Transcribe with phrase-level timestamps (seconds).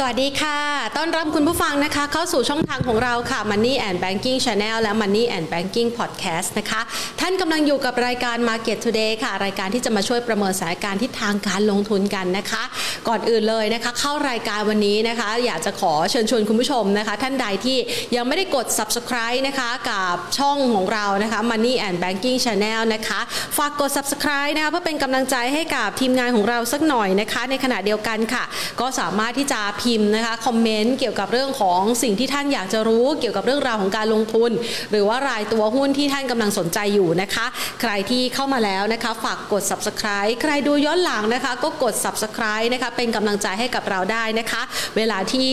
[0.00, 0.58] สวัสดีค่ะ
[0.96, 6.80] ต้อนรับคุณผู้ฟังนะคะ เข้าสู่ช่องทางของเราค่ะ Money and Banking Channel และ Money and Banking Podcast นะคะ
[7.20, 12.62] ท่านกำลังอยู่กับรายการ Market Today ค่ะ รายการที่จะมาช่วยประเมินสถานการณ์ทิศทางการลงทุนกันนะคะ
[13.08, 17.78] ก่อนอื่นเลยนะคะ เข้ารายการวันนี้นะคะ อยากจะขอเชิญชวนคุณผู้ชมนะคะ ท่านใดที่
[18.16, 23.20] ยังไม่ได้กด subscribe นะคะกับช่องของเรานะคะ Money and Banking Channel นะคะ
[23.58, 28.44] ฝากกด subscribe นะคะเพื่อเป็นกำลังใจให้กับทีมงานของเราสักหน่อยนะคะ ในขณะเดียวกันค่ะ
[28.80, 34.50] ก็สามารถที่จะพิมพ์นะคะคอมเมนต์เกี่ยวกับเรื่องของสิ่งที่ท่านอยากจะรู้เกี่ยวกับเรื่องราวของการลงทุน
[34.90, 37.46] หรือว่ารายตัวหุ้นที่ท่านกำลังสนใจอยู่นะคะ
[37.80, 44.62] ใครที่เข้ามาแล้วนะคะฝากกด subscribe ใครดูย้อนหลังนะคะ ก็กด subscribe นะคะเป็นกำลังใจให้กับเราได้นะคะ
[44.96, 45.48] เวลาที่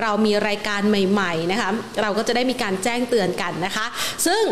[0.00, 1.70] เรามีรายการใหม่ๆนะคะ
[2.02, 3.86] เราก็จะได้มีการแจ้งเตือนกันนะคะ
[4.26, 4.42] ซึ่ง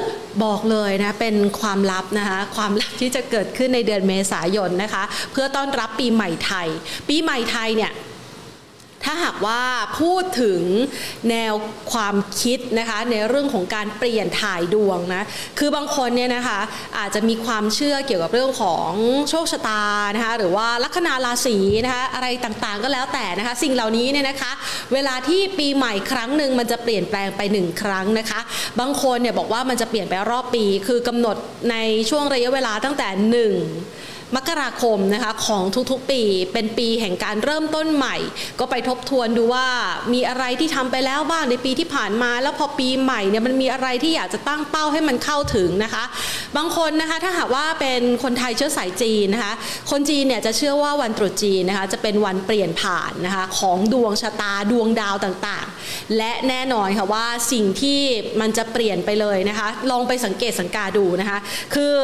[0.44, 6.68] บอกเลยนะเป็นความลับนะคะความลับที่จะเกิดขึ้นในเดือนเมษายนนะคะ เพื่อต้อนรับปีใหม่ไทย
[7.08, 7.92] ปีใหม่ไทยเนี่ย
[9.04, 9.60] ถ้าหากว่า
[10.00, 10.60] พูดถึง
[11.30, 11.54] แนว
[11.92, 15.22] ความคิดนะคะในเรื่องของการเปลี่ยนถ่ายดวงนะ
[15.58, 16.60] คือบางคนเนี่ยนะคะ
[16.98, 18.90] อาจจะมีความเชื่อเกี่ยวกับเรื่องของ
[19.30, 19.82] โชคชะตา
[20.14, 24.52] นะคะหรือว่าลัคนาราศีนะคะอะไรต่างๆก็แล้วแต่นะคะสิ่งเหล่านี้เนี่ยนะคะ
[24.92, 28.40] เวลาที่ปีใหม่ครั้งหนึ่งมันจะเปลี่ยนแปลงไปหนึ่งครั้งนะคะ
[28.80, 31.36] บางคนเนี่ยบอกว่ามันจะเปลี่ยนไปรอบปี คือกำหนด
[31.70, 31.76] ใน
[32.10, 33.54] ช่วงระยะเวลาตั้งแต่หนึ่ง
[34.36, 36.22] มกราคมนะคะของทุกๆปี
[36.52, 38.16] เป็นปีแห่งการเริ่มต้นใหม่
[38.58, 39.68] ก็ไปทบทวนดูว่า
[40.12, 46.04] มีอะไรที่ทำไปแล้วบ้างในปีที่ผ่านมา แล้วพอปีใหม่เนี่ยมันมีอะไรที่อยากจะตั้งเป้าให้มันเข้าถึงนะคะ
[46.56, 49.54] บางคนนะคะถ้าหากว่าเป็นคนไทยเชื้อสายจีนนะคะ
[49.90, 58.00] คนจีนเนี่ยจะเชื่อว่าวันตรุษจีนนะคะจะเป็นวันเปลี่ยนผ่านนะคะของดวงชะตาดวงดาวต่างๆ และแน่นอนค่ะว่าสิ่งที่
[58.40, 61.38] มันจะเปลี่ยนไปเลยนะคะ ลองไปสังเกตสังกาดูนะคะ
[61.74, 61.94] คือ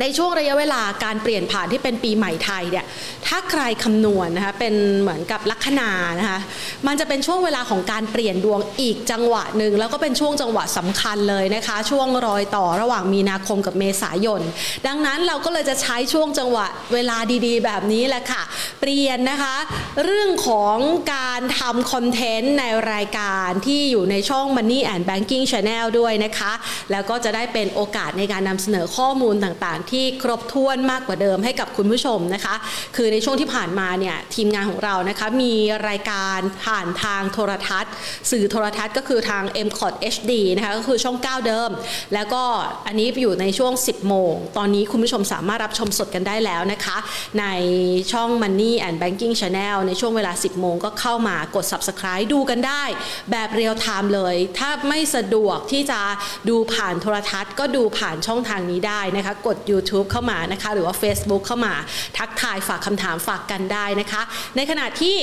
[0.00, 2.84] ในช่วงระยะเวลาการเปลี่ยนผ่านที่เป็นปีใหม่ไทยเนี่ย
[3.26, 5.90] ถ้าใครคำนวณนะคะเป็นเหมือนกับลัคนา
[6.20, 6.38] นะคะ
[6.86, 14.40] มันจะเป็นช่วงเวลาของการเปลี่ยนดวงอีกจังหวะหนึ่งแล้วก็เป็นช่วงจังหวะสำคัญเลยนะคะ ช่วงรอยต่อระหว่างมีนาคมกับเมษายน
[14.86, 18.42] ดังนั้นเราก็เลยจะใช้ช่วงจังหวะเวลาดีๆ แบบนี้แหละค่ะ
[18.80, 19.56] เปลี่ยนนะคะ
[20.04, 20.76] เรื่องของ
[21.14, 26.52] การทำคอนเทนต์ในรายการที่อยู่ในช่อง Money and Banking Channel ด้วยนะคะ
[26.90, 32.54] แล้วก็จะได้เป็นโอกาสในการนำเสนอข้อมูลต่างๆที่ครบถ้วนมากกว่าเดิมให้กับคุณผู้ชมนะคะ
[32.96, 35.54] คือในช่วงที่ผ่านมาเนี่ยทีมงานของเรานะคะมี
[35.88, 37.92] รายการผ่านทางโทรทัศน์
[38.30, 41.70] สื่อโทรทัศน์ก็คือทาง m c o t HD นะคะก็คือช่อง 9 เดิม
[42.14, 42.42] แล้วก็
[42.86, 46.96] อันนี้อยู่ในช่วง 10 โมง ตอนนี้คุณผู้ชมสามารถรับชมสดกันได้แล้วนะคะ
[47.40, 47.46] ใน
[48.12, 52.84] ช่อง Money and Banking Channel ในช่วงเวลา 10 โมงก็เข้ามากด Subscribe ดูกันได้
[53.30, 56.00] แบบเรียลไทม์เลย ถ้าไม่สะดวกที่จะ
[56.48, 59.77] ดูผ่านโทรทัศน์ ก็ดูผ่านช่องทางนี้ได้นะคะ กด YouTube
[60.10, 61.74] เข้ามานะคะ หรือว่า Facebook เข้ามา
[62.18, 64.22] ทักทายฝากคำถามฝากกันได้นะคะ
[64.56, 65.16] ในขณะที่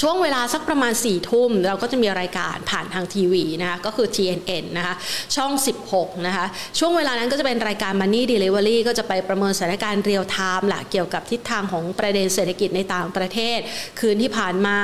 [0.00, 4.94] ช่วงเวลาสักประมาณ4ี่ทุ่มเราก็จะมีรายการผ่านทางทีวีนะคะก็คือ TNN นะคะ
[5.36, 5.52] ช่อง
[5.88, 6.46] 16 นะคะ
[6.78, 13.58] ช่วงเวลานั้นก็จะเป็นรายการ Money Delivery ก็จะไปประเมินสถานการณ์เรียลไทม์แหละเกี่ยวกับทิศทางของประเด็นเศรษฐกิจในต่างประเทศ
[14.00, 14.78] คืนที่ผ่านมา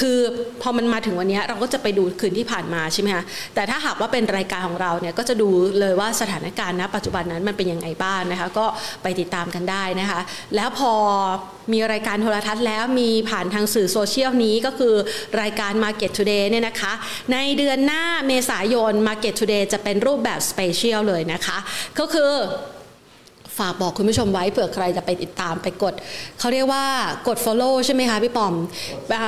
[0.00, 0.18] คือ
[0.62, 5.48] พอมันมาถึงวันนี้เราก็จะไปดูคืนที่ผ่านมาใช่ไหมคะแต่ถ้าหากว่าเป็นรายการของเราเนี่ยก็จะดู
[5.80, 8.66] เลยว่าสถานการณ์ณปัจจุบันนั้นมันเป็นยังไงบ้างนะคะก็
[9.02, 10.20] ไปติดตามกันได้นะคะ
[10.54, 10.92] แล้วพอ
[11.72, 14.94] มีรายการโทรทัศน์แล้วมีผ่านทางสื่อโซเชียลนี้ก็คือ
[15.40, 16.92] รายการ Market Today เนี่ยนะคะ
[17.32, 21.58] ในเดือนหน้าเมษายน Market Today จะเป็นรูปแบบ special เลยนะคะ
[21.98, 22.32] ก็คือ
[23.58, 25.94] ฝากบอกคุณผู้ชมไว้เผื่อใครจะไปติดตามไปกด
[26.38, 26.84] เขาเรียกว่า
[27.28, 28.54] กด follow ใช่ไหมคะพี่ปอม
[29.14, 29.26] อ่า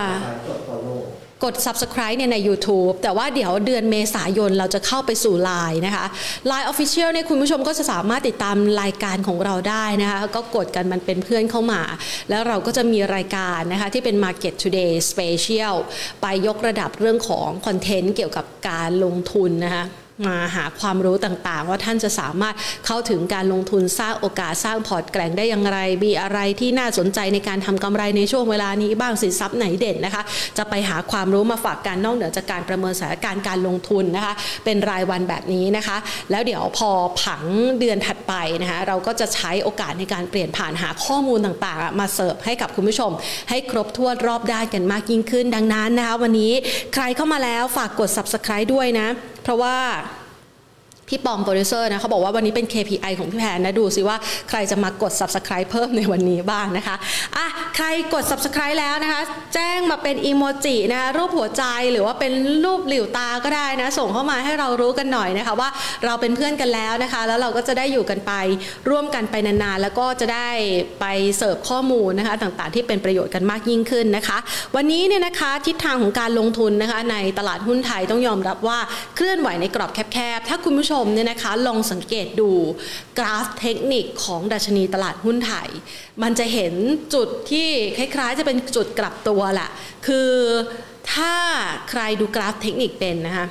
[1.45, 6.06] กด subscribe เนี่ยใน YouTube แต่ว่าเดี๋ยวเดือนเมษายนเราจะเข้าไปสู่ Line นะคะ
[6.51, 11.83] Line Official เนี่ยคุณผู้ชมก็จะสามารถติดตามรายการของเราได้นะคะ ก็กดกันมาเป็นเพื่อนเข้ามา
[12.31, 15.77] แล้วเราก็จะมีรายการนะคะ ที่เป็น Market Today Special
[16.23, 19.84] ไปยกระดับเรื่องของคอนเทนต์เกี่ยวกับการลงทุนนะคะ
[20.26, 22.54] มาหาความรู้ต่างๆ ว่าท่านจะสามารถ
[22.86, 30.22] เข้าถึงการลงทุนสร้างโอกาสสร้างพอร์ตแกร่งได้อย่างไร มีอะไรที่น่าสนใจในการทำกำไรในช่วงเวลานี้บ้างสินทรัพย์ไหนเด่นนะคะ
[30.58, 34.34] จะไปหาความรู้มาฝากกันนอกเหนือจากการประเมินสถานการณ์การลงทุนนะคะ
[34.64, 35.96] เป็นรายวันแบบนี้นะคะ
[36.31, 36.90] แล้วเดี๋ยวพอ
[37.23, 37.43] ผัง
[37.78, 43.11] เดือนถัดไปนะคะเราก็จะใช้โอกาสในการเปลี่ยนผ่านหาข้อมูลต่างๆ มาเสิร์ฟให้กับคุณผู้ชม
[43.50, 46.52] ให้ครบถ้วนรอบด้านกันมากยิ่งขึ้นดังนั้นนะคะวันนี้
[46.94, 49.08] ใครเข้ามาแล้วฝากกด subscribe ด้วยนะ
[49.42, 49.76] เพราะว่า
[51.11, 54.17] พี่ปอมโปรดิวเซอร์นะเขาบอกว่าวันนี้เป็น KPI ของพี่แพนนะดูซิว่า
[54.49, 56.97] ใครจะมากด subscribe เพิ่มในวันนี้บ้างนะคะ
[57.37, 57.47] อะ
[57.77, 59.21] ใครกด subscribe แล้วนะคะ
[59.55, 62.33] แจ้งมาเป็นอีโมจินะคะรูปหัวใจหรือว่าเป็น
[62.65, 65.69] รูปหลิ่วตาก็ได้นะ ส่งเข้ามาให้เรารู้กันหน่อยนะคะว่า
[66.05, 68.33] เราเป็นเพื่อนกันแล้วนะคะ แล้วเราก็จะได้อยู่กันไป
[68.91, 70.49] ร่วมกันไปนานๆ แล้วก็จะได้
[71.01, 74.39] ไปเสิร์ฟข้อมูลนะคะต่างๆ ที่เป็นประโยชน์กันมากยิ่งขึ้นนะคะ
[74.77, 78.79] วันนี้เนี่ยนะคะทิศทางของการลงทุนนะคะในตลาดหุ้นไทยต้องยอมรับว่า
[79.17, 82.50] เคลื่อนไหวในกรอบแคบๆถ้าคุณผู้ชมเนี่ยนะคะลองสังเกตดู
[83.19, 85.69] กราฟเทคนิคของดัชนีตลาดหุ้นไทย
[86.23, 86.75] มันจะเห็น
[87.14, 89.70] จุดที่คล้ายๆ จะเป็นจุดกลับตัวแหละ
[90.06, 90.31] คือ
[91.12, 91.35] ถ้า
[91.91, 93.47] ใครดูกราฟเทคนิคเป็นนะคะ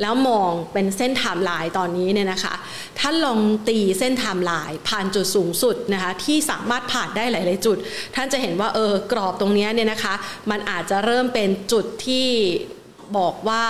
[0.00, 2.54] แล้วมองเป็นเส้นไทม์ไลน์ตอนนี้เนี่ยนะคะ
[2.98, 7.76] ท่านลองตีเส้นไทม์ไลน์ผ่านจุดสูงสุดนะคะที่สามารถผ่านได้หลาย ๆ จุด
[8.14, 10.14] ท่านจะเห็นว่าเออกรอบตรงนี้เนี่ยนะคะ
[10.50, 12.28] มันอาจจะเริ่มเป็นจุดที่
[13.18, 13.64] บอกว่า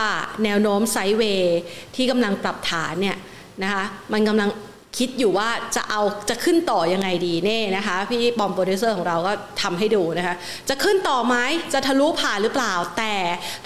[0.44, 1.58] แนวโน้ม sideways
[1.96, 3.16] ที่กำลังปรับฐานเนี่ย
[3.62, 4.50] นะคะมันกำลัง
[4.98, 10.34] คิดอยู่ว่าจะเอาจะขึ้นต่อยังไงดีเน่นะคะ พี่ปอมโปรดิวเซอร์ของเราก็ทำให้ดูนะคะ
[10.68, 11.36] จะขึ้นต่อไหม
[11.72, 13.14] จะทะลุผ่านหรือเปล่า แต่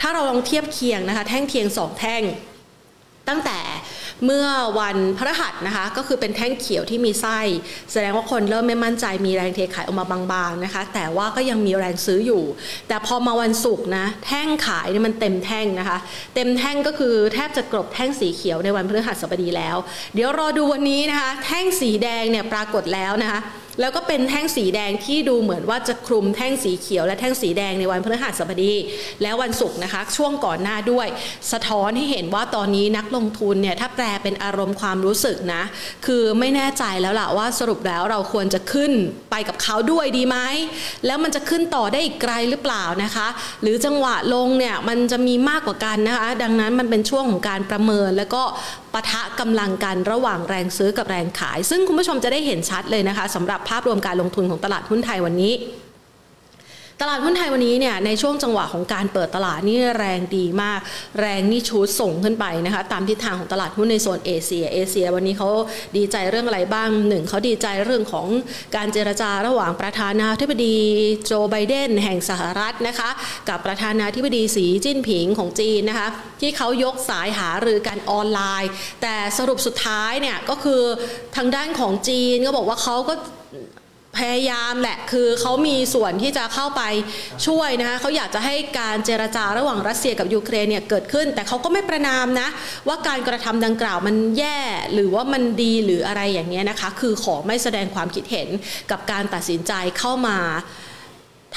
[0.00, 2.22] ถ้าเราลองเทียบเคียงนะคะ แท่งเทียงสองแท่ง
[3.28, 3.58] ตั้งแต่
[4.24, 4.46] เมื่อ
[4.80, 7.40] วันพฤหัสนะคะ ก็คือเป็นแท่งเขียวที่มีไส้
[7.92, 12.42] แสดงว่าคนเริ่มไม่มั่นใจมีแรงเทขายออกมาบางๆนะคะ แต่ว่าก็ยังมีแรงซื้ออยู่
[12.88, 15.98] แต่พอมาวันศุกร์นะแท่งขายเนี่ยมันเต็มแท่งนะคะ
[16.34, 19.76] เต็มแท่งก็คือแทบจะกลบแท่งสีเขียวในวันพฤหัสบดีแล้ว
[20.14, 23.40] เดี๋ยวรอดูวันนี้นะคะ แท่งสีแดงเนี่ยปรากฏแล้วนะคะ
[23.80, 28.74] แล้วก็เป็นแท่งสีแดงที่ดูเหมือนว่าจะคลุมแท่งสีเขียวและแท่งสีแดงในวันพฤหัสบดี
[29.22, 31.06] แล้ววันศุกร์นะคะช่วงก่อนหน้าด้วย
[31.52, 35.62] สะท้อนให้เห็นว่าตอนนี้นักลงทุนเนี่ยถ้าแปลเป็นอารมณ์ความรู้สึกนะ
[36.06, 38.92] คือไม่แน่ใจแล้วล่ะว่าสรุปแล้วเราควรจะขึ้น
[39.30, 40.38] ไปกับเขาด้วยดีไหม
[41.06, 43.28] แล้วมันจะขึ้นต่อได้อีกไกลหรือเปล่านะคะ
[43.62, 48.42] หรือจังหวะลงเนี่ยมันจะมีมากกว่ากันนะคะ ดังนั้นมันเป็นช่วงของการประเมินแล้วก็
[48.94, 55.52] ปะทะกำลังกันระหว่างแรงซื้อกับแรงขาย ซึ่งคุณผู้ชมจะได้เห็นชัดเลยนะคะสำหรับภาพรวมการลงทุนของตลาดหุ้นไทยวันนี้
[57.00, 60.80] ตลาดหุ้นไทยวันนี้เนี่ยในช่วงจังหวะของการเปิดตลาดนี่แรงดีมาก
[61.20, 65.48] แรงนี่ชูดส่งขึ้นไปนะคะตามทิศทางของตลาดหุ้นในโซนเอเชียเอเชีย วันนี้เขา
[65.96, 68.26] ดีใจเรื่องอะไรบ้างหนึ่งเขาดีใจเรื่องของ
[68.76, 70.76] การเจรจาระหว่างประธานาธิบดี
[71.24, 73.10] โจไบเดนแห่งสหรัฐนะคะ
[73.48, 76.08] กับประธานาธิบดีสีจิ้นผิงของจีนนะคะ
[76.40, 78.70] ที่เขายกสายหารือกันออนไลน์
[79.02, 80.82] แต่สรุปสุดท้ายเนี่ยก็คือ
[81.36, 83.14] ทางด้านของจีนก็บอกว่าเขาก็
[84.18, 86.82] พยายามแหละคือเขามีส่วนที่จะเข้าไป
[87.46, 92.48] ช่วยนะคะเขาอยากจะให้การเจรจาระหว่างรัสเซียกับยูเครนเนี่ยเกิดขึ้น แต่เขาก็ไม่ประนามนะ
[92.88, 94.58] ว่าการกระทำดังกล่าวมันแย่
[94.94, 98.48] หรือว่ามันดีหรืออะไรอย่างเงี้ยนะคะ คือขอไม่แสดงความคิดเห็น
[98.90, 100.38] กับการตัดสินใจเข้ามา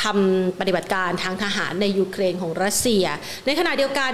[0.04, 3.06] ทำปฏิบัติการทางทหารในยูเครนของรัสเซีย
[3.46, 4.14] ในขณะเดียวกัน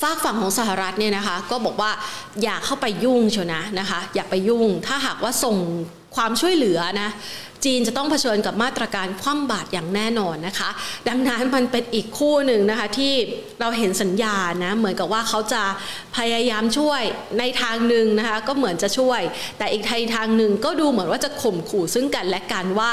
[0.00, 1.90] ฝากฝั่งของสหรัฐเนี่ยนะคะก็บอกว่า
[2.42, 5.56] อย่าเข้าไปยุ่งเชียวนะนะคะ อย่าไปยุ่งถ้าหากว่าส่ง
[6.16, 7.10] ความช่วยเหลือนะ
[7.64, 10.70] จีนจะต้องเผชิญกับมาตรการคว่ำบาตรอย่างแน่นอนนะคะ
[11.08, 13.14] ดังนั้นมันเป็นอีกคู่หนึ่งนะคะที่
[13.60, 15.62] เราเห็นสัญญาณนะเหมือนกับว่าเขาจะ
[16.16, 17.02] พยายามช่วย
[17.38, 19.20] ในทางหนึ่งนะคะก็เหมือนจะช่วย
[19.58, 19.82] แต่อีก
[20.14, 22.90] ทางหนึ่งก็ดูเหมือนว่าจะข่มขู่ซึ่งกันและกันว่า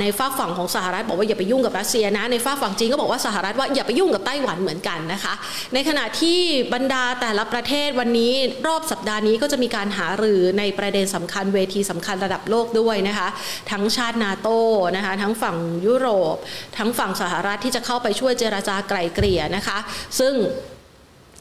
[0.00, 5.34] ในฝากฝั่งของสหรัฐบอกว่าอย่าไปยุ่งกับรัสเซียนะในฝากฝั่งจีนก็บอกว่าสหรัฐว่าอย่าไปยุ่งกับไต้หวันเหมือนกันนะคะ
[5.74, 6.38] ในขณะที่
[6.74, 8.32] บรรดาแต่ละประเทศวันนี้
[8.66, 13.28] รอบสัปดาห์นี้ก็จะมีการหารือในประเด็นสำคัญเวทีสำคัญระดับโลกด้วยนะคะ
[13.72, 14.58] ทั้งชาตินาโต้
[14.96, 16.36] นะคะทั้งฝั่งยุโรป
[16.78, 19.78] ทั้งฝั่งสหรัฐที่จะเข้าไปช่วยเจราจาไกล่เกลี่ยนะคะ
[20.18, 20.34] ซึ่ง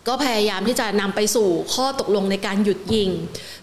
[0.08, 3.10] ก็พยายามที่จะนำไปสู่ข้อตกลงในการหยุดยิง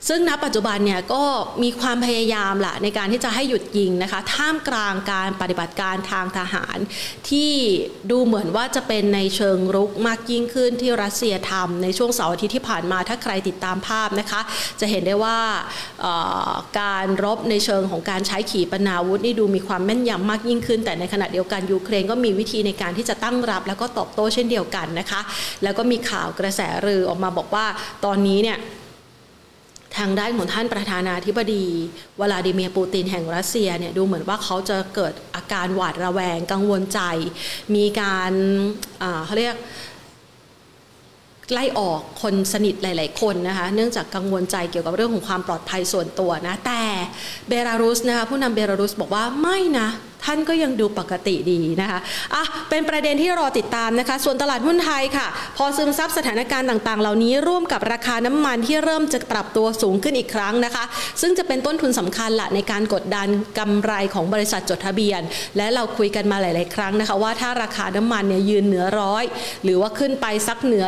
[0.08, 1.22] ซึ่งณปัจจุบันเนี่ยก็
[1.62, 6.76] มีความพยายามแหละในการที่จะให้หยุดยิงนะคะท่ามกลางการปฏิบัติการทางทหาร
[7.30, 7.52] ที่
[8.10, 14.40] ดูเหมือนว่าจะเป็นในเชิงรุกมากยิ่งขึ้นที่รัสเซียทำในช่วงเสาร์อาทิตย์ที่ผ่านมาถ้าใครติดตามภาพนะคะ
[14.80, 15.38] จะเห็นได้ว่า
[16.80, 25.20] การรบในเชิงของการใช้ขีปนาวุธนี่ดูมีความแม่นยำมากยิ่งขึ้น แต่ในขณะเดียวกันยูเครนก็มีวิธีในการที่จะตั้งรับ แล้วก็ตอบโต้เช่นเดียวกันนะคะ
[25.64, 27.66] แล้วก็มีข่าวกระแสรือ ออกมาบอกว่า
[28.04, 28.58] ตอนนี้เนี่ย
[29.98, 31.64] ทางด้านของท่านประธานาธิบดี
[32.20, 37.00] วลาดิเมียร์ปูตินแห่งรัสเซียเนี่ยดูเหมือนว่าเขาจะเกิดอาการหวาดระแวงกังวลใจ
[37.74, 38.32] มีการ
[39.24, 39.56] เขาเรียก
[41.52, 46.82] ไล่ออกคนสนิทหลาย ๆ คนนะคะเนื่องจากกังวลใจเกี่ยวกับเรื่องของความปลอดภัยส่วนตัวนะแต่
[47.48, 49.88] เบลารุสนะคะผู้นำเบลารุสบอกว่าไม่นะ
[50.24, 51.98] ท่านก็ยังดูปกติดีนะคะ
[52.34, 60.84] อะเป็นประเด็นที่รอติดตามนะคะ ส่วนตลาดหุ้นไทยค่ะ พอซึมซับสถานการณ์ต่างๆ เหล่านี้ร่วมกับราคาน้ำมันที่เริ่มจะปรับตัวสูงขึ้นอีกครั้งนะคะ
[61.20, 65.20] ซึ่งจะเป็นต้นทุนสำคัญละในการกดดันกำไรของบริษัทจดทะเบียน
[65.56, 69.24] และเราคุยกันมาหลาย ๆ ครั้งนะคะ ว่าถ้าราคาน้ำมันเนี่ยยืนเหนือร้อย
[69.64, 70.84] หรือว่าขึ้นไปสักเหนือ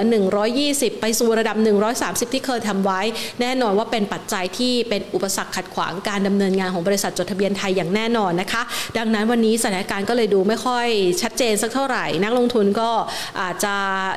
[0.51, 1.57] 120 ไปสู่ระดับ
[1.97, 3.01] 130 ที่เคยทำไว้
[3.41, 8.63] แน่นอนว่าเป็นปัจจัยที่เป็นอุปสรรคขัดขวางการดำเนินงานของบริษัทจดทะเบียนไทยอย่างแน่นอนนะคะ
[8.99, 10.87] ดังนั้นวันนี้สถานการณ์ก็เลยดูไม่ค่อย
[11.23, 12.91] ชัดเจนสักเท่าไหร่ นักลงทุนก็
[13.41, 13.75] อาจจะ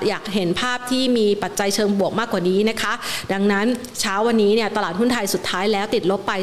[0.07, 2.93] อยากเห็นภาพที่มีปัจจัยเชิงบวกมากกว่านี้นะคะ
[3.33, 3.65] ดังนั้น
[4.01, 6.33] เช้าวันนี้เนี่ยตลาดหุ้นไทยสุดท้ายแล้วติดลบไป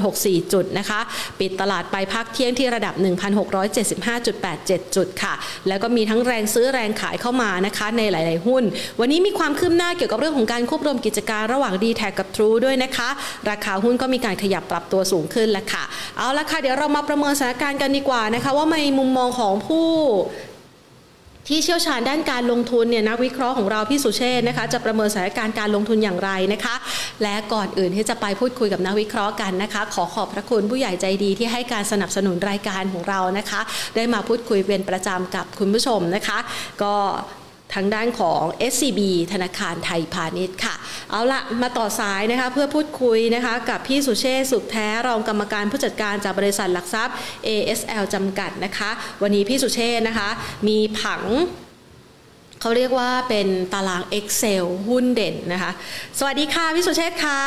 [0.00, 1.00] 2.64 จุดนะคะ
[1.40, 2.94] ปิดตลาดไปพักเที่ยงที่ระดับ
[3.74, 5.34] 1,675.87 จุดค่ะ
[5.68, 8.64] แล้วก็มีทั้งแรงซื้อแรงขายเข้ามานะคะในหลาย ๆ หุ้น
[9.00, 13.08] วันนี้มีความคืบหน้าเกี่ยวกับเรื่องของการควบรวมกิจการระหว่าง d t แทกับ True ด้วยนะคะ
[13.50, 15.84] ราคาหุ้นก็มีการขยับปรับตัวสูงขึ้นแล้วค่ะ
[16.18, 19.88] เอาละค่ะเดี๋ยวเรามาประเมินสถานการณ์กันดีกว่าว่านะคะว่าในมุมมองของผู้
[21.48, 26.74] ที่เชี่ยวชาญด้านการลงทุนเนี่ยนักวิเคราะห์ของเราพี่สุเชษนะคะจะประเมินสถานการณ์การลงทุนอย่างไรนะคะ
[27.22, 33.60] และก่อนอื่นที่จะไปพูดคุยกับนักวิเคราะห์กันนะคะ ขอขอบพระคุณผู้ใหญ่ใจดีที่ให้การสนับสนุนรายการของเรานะคะ
[33.96, 36.38] ได้มาพูดคุยเป็นประจำกับคุณผู้ชมนะคะ
[36.82, 36.94] ก็
[37.74, 39.00] ทางด้านของ SCB
[39.32, 40.74] ธนาคารไทยพาณิชย์ค่ะ
[41.10, 47.14] เอาละมาต่อสายนะคะเพื่อพูดคุยนะคะกับพี่สุเชษสุขแท้รองกรรมการผู้จัดการจากบริษัทหลักทรัพย์
[47.46, 48.90] ASL จำกัดนะคะ
[49.22, 50.28] วันนี้พี่สุเชษนะคะ
[50.68, 51.22] มีผัง
[52.60, 55.70] เขาเรียกว่าเป็นตาราง Excel หุ้นเด่นนะคะ
[56.18, 57.40] สวัสดีค่ะ พี่สุเชษฐ์คะ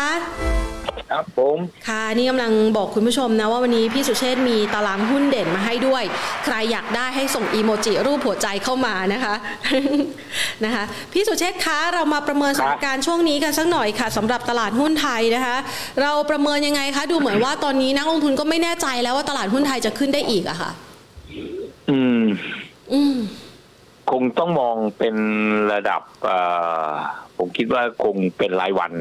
[1.12, 6.04] ครับผมค่ะนี่กำลังบอกคุณผู้ชมนะว่าวันนี้พี่สุเชษฐ์มีตารางหุ้นเด่นมาให้ด้วย
[6.46, 9.36] ใครอยากได้ให้ส่งอีโมจิรูปหัวใจเข้ามานะคะ
[10.66, 15.58] นะคะพี่สุเชษฐ์คะเรามาประเมินสถานการณ์ช่วงนี้กันสักหน่อยค่ะสำหรับตลาดหุ้นไทยนะคะ
[16.02, 20.72] เราประเมินยังไงคะดูเหมือนว่าตอนนี้นักลงทุนก็ไม่แน่ใจแล้วว่าตลาดหุ้นไทยจะขึ้นได้อีกอะค่ะ
[21.90, 22.24] อืม
[22.94, 23.18] อืม
[24.12, 25.16] คงต้องมองเป็น
[25.74, 26.40] ระดับเอ่
[26.88, 26.90] อ
[27.38, 28.92] ผมคิดว่าคงเป็นรายวัน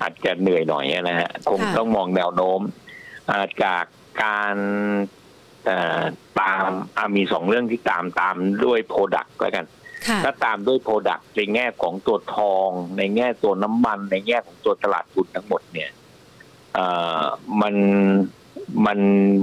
[0.00, 2.60] อาจจะเหนื่อยหน่อยนะฮะคงต้องมองแนวโน้ม
[3.30, 3.84] อ่าจาก
[4.22, 4.56] การ
[5.66, 6.00] เอ่อ
[6.40, 9.66] ตามอ่ามีสองเรื่องที่ตามตามด้วย product แล้วกัน
[10.08, 12.68] ค่ะถ้าตามด้วย product ในแง่ของตัวทอง
[12.98, 15.90] ในแง่ตัวน้ำมัน ในแง่ของตัวตลาดทุนทั้งหมดเนี่ย
[16.74, 16.86] เอ่
[17.20, 17.22] อ
[17.60, 17.74] มัน
[18.86, 18.98] มัน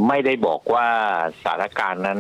[0.07, 0.87] ไม่ได้บอกว่า
[1.43, 2.19] สถานการณ์นั้น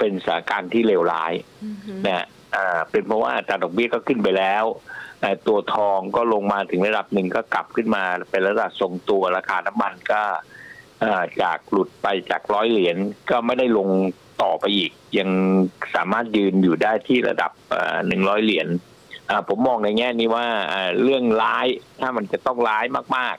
[0.00, 1.32] เป็นสถานการณ์ที่เลวร้าย
[1.64, 2.26] อือฮึนะ
[2.56, 4.64] อ่าเป็นเพราะว่าอัตราดอกเบี้ยก็ขึ้นไปแล้ว
[5.20, 10.22] แต่ตัวทองก็ลงมาถึงระดับหนึ่งก็กลับขึ้นมาเป็นระดับทรงตัวราคาน้ำมันก็
[11.02, 12.96] อ่าจากหลุดไปจากร้อยเหรียญ
[13.30, 13.88] ก็ไม่ได้ลง
[14.42, 15.30] ต่อไปอีก ยัง
[15.94, 17.52] สามารถยืนอยู่ได้ที่ระดับ
[18.06, 18.68] หนึ่งร้อยเหรียญ
[19.30, 21.66] อ่าผมมองในแง่นี้ว่าอ่าเรื่องร้าย
[22.00, 22.84] ถ้ามันจะต้องร้าย
[23.16, 23.36] มาก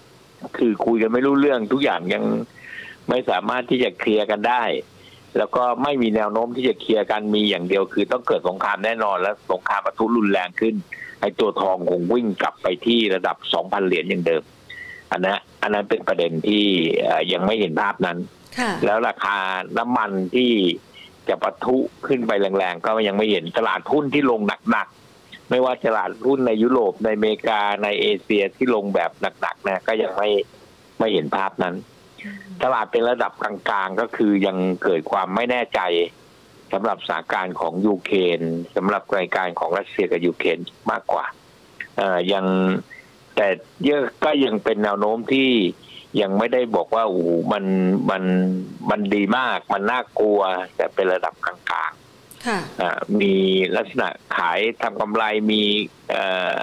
[0.00, 2.24] ๆ คือคุยกันไม่รู้เรื่องทุกอย่างยัง
[3.08, 4.62] ไม่สามารถที่จะเคลียร์กันได้
[5.36, 10.74] แล้วก็ไม่มีแนวโน้มที่จะเคลียร์กันมีอย่างเดียวคือต้องเกิดสงครามแน่นอน และสงครามปะทุรุนแรงขึ้น
[11.20, 14.42] ไอ้ตัวทองคงวิ่งกลับไปที่ระดับ2,000เหรียญอย่างเดิม
[15.12, 16.64] อันนั้นอันนั้นเป็นประเด็นที่
[17.00, 18.18] เอ่อยังไม่เห็นภาพนั้น
[18.58, 19.38] ค่ะแล้วราคา
[19.78, 20.52] น้ำมันที่
[21.28, 29.10] จะปะทุขึ้นไปแรงๆ ก็ยังไม่เห็นตลาดหุ้นที่ลงหนักๆ ไม่ว่าตลาดหุ้นในยุโรปในอเมริกาในเอเชียที่ลงแบบ
[29.40, 30.28] หนักๆนะก็ยังไม่
[30.98, 31.74] ไม่เห็นภาพนั้น
[32.62, 35.80] ตลาดเป็นระดับกลางๆ ก็คือยังเกิดความไม่แน่ใจ
[36.72, 38.40] สำหรับสถานการณ์ของยูเครน
[38.76, 40.58] สำหรับรายการของรัสเซียกับยูเครน
[40.90, 41.24] มากกว่า
[41.96, 42.46] เอ่อยัง
[43.36, 43.48] แต่
[43.84, 45.50] เยอะก็ยังเป็นแนวโน้มที่
[46.20, 47.64] ยังไม่ได้บอกว่าโอ้โหมัน
[48.10, 48.22] มัน
[48.90, 50.40] มันดีมาก มันน่ากลัว
[50.76, 51.58] แต่เป็นระดับกลาง
[52.46, 53.34] ค่ะๆอ่ามี
[53.76, 55.62] ลักษณะขายทำกำไรมี
[56.10, 56.24] เอ่
[56.54, 56.56] อ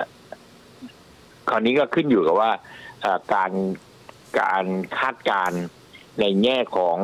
[1.49, 2.51] คราวนี้ก็ขึ้นอยู่กับว่า
[3.01, 3.51] เอ่อการ
[4.41, 4.65] การ
[4.99, 5.61] คาดการณ์
[6.19, 6.97] ในแง่ของ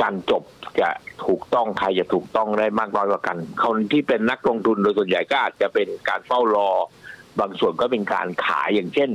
[0.00, 0.44] การจบ
[0.80, 0.88] จะ
[1.26, 6.70] ถูกต้องใครจะถูกต้องได้มากน้อยกว่ากัน คนที่เป็นนักลงทุนโดยส่วนใหญ่ก็อาจจะเป็นการเฝ้ารอ
[7.40, 9.10] บางส่วนก็เป็นการขายอย่างเช่น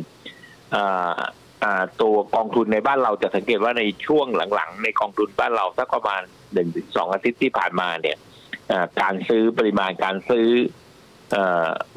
[2.02, 6.22] ตัวกองทุนในบ้านเราจะสังเกตว่าในช่วงหลังๆ ในกองทุนบ้านเราสักประมาณ
[6.54, 8.18] หนึ่งถึงสองอาทิตย์ที่ผ่านมาเนี่ย
[9.02, 10.48] การซื้อปริมาณการซื้อ
[11.36, 11.38] อ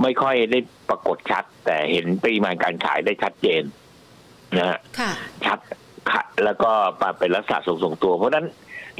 [0.02, 0.58] ไม่ค่อยได้
[0.88, 3.62] ปรากฏชัด แต่เห็นปริมาณการขายได้ชัดเจน
[4.56, 5.12] นะฮะค่ะ
[5.44, 5.58] ชัด
[6.10, 6.70] ค่ะแล้วก็
[7.02, 8.46] มาเป็นลักษณะทรงๆตัว เพราะฉะนั้น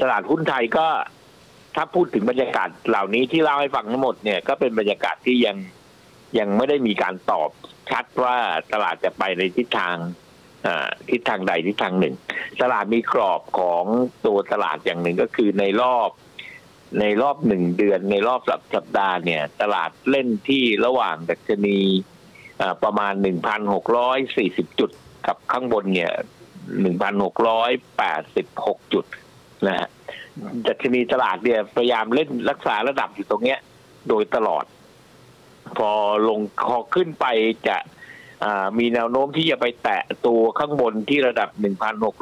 [0.01, 0.87] ตลาดหุ้นไทยก็
[1.75, 5.57] ถ้าพูดถึงบรรยากาศเหล่านี้ที่เล่าให้ฟังทั้งหมดเนี่ยก็เป็นบรรยากาศที่ยัง
[6.39, 7.49] ยังไม่ได้มีการตอบ
[7.89, 8.35] ชัดว่า
[8.73, 9.95] ตลาดจะไปในทิศทาง
[10.65, 12.15] อ่าทิศทางใดทิศทางหนึ่ง
[12.61, 13.83] ตลาดมีกรอบของ
[14.25, 16.09] ตัวตลาดอย่างหนึ่งก็คือในรอบ
[16.99, 21.79] ในรอบหนึ่งเดือนในรอบสัปสัปดาห์เนี่ย ตลาดเล่นที่ระหว่างดัชนี
[22.61, 24.91] อ่าประมาณหนึ่งพันหกร้อยสี่สิบจุด
[25.27, 26.13] กับข้างบนเนี่ย
[26.81, 29.05] หนึ่งพันหกร้อยแปดสิบหกจุด
[29.67, 29.87] นะฮะ
[30.67, 33.59] ดัชนีตลาดเนี่ยพยายามเล่นรักษาระดับอยู่ตรงเนี้ย
[34.09, 34.65] โดยตลอด
[35.77, 35.91] พอ
[36.29, 37.25] ลงคอขึ้นไป
[37.67, 37.77] จะ
[38.79, 41.49] มีแนวโน้มที่จะไปแตะตัวข้างบนที่ระดับ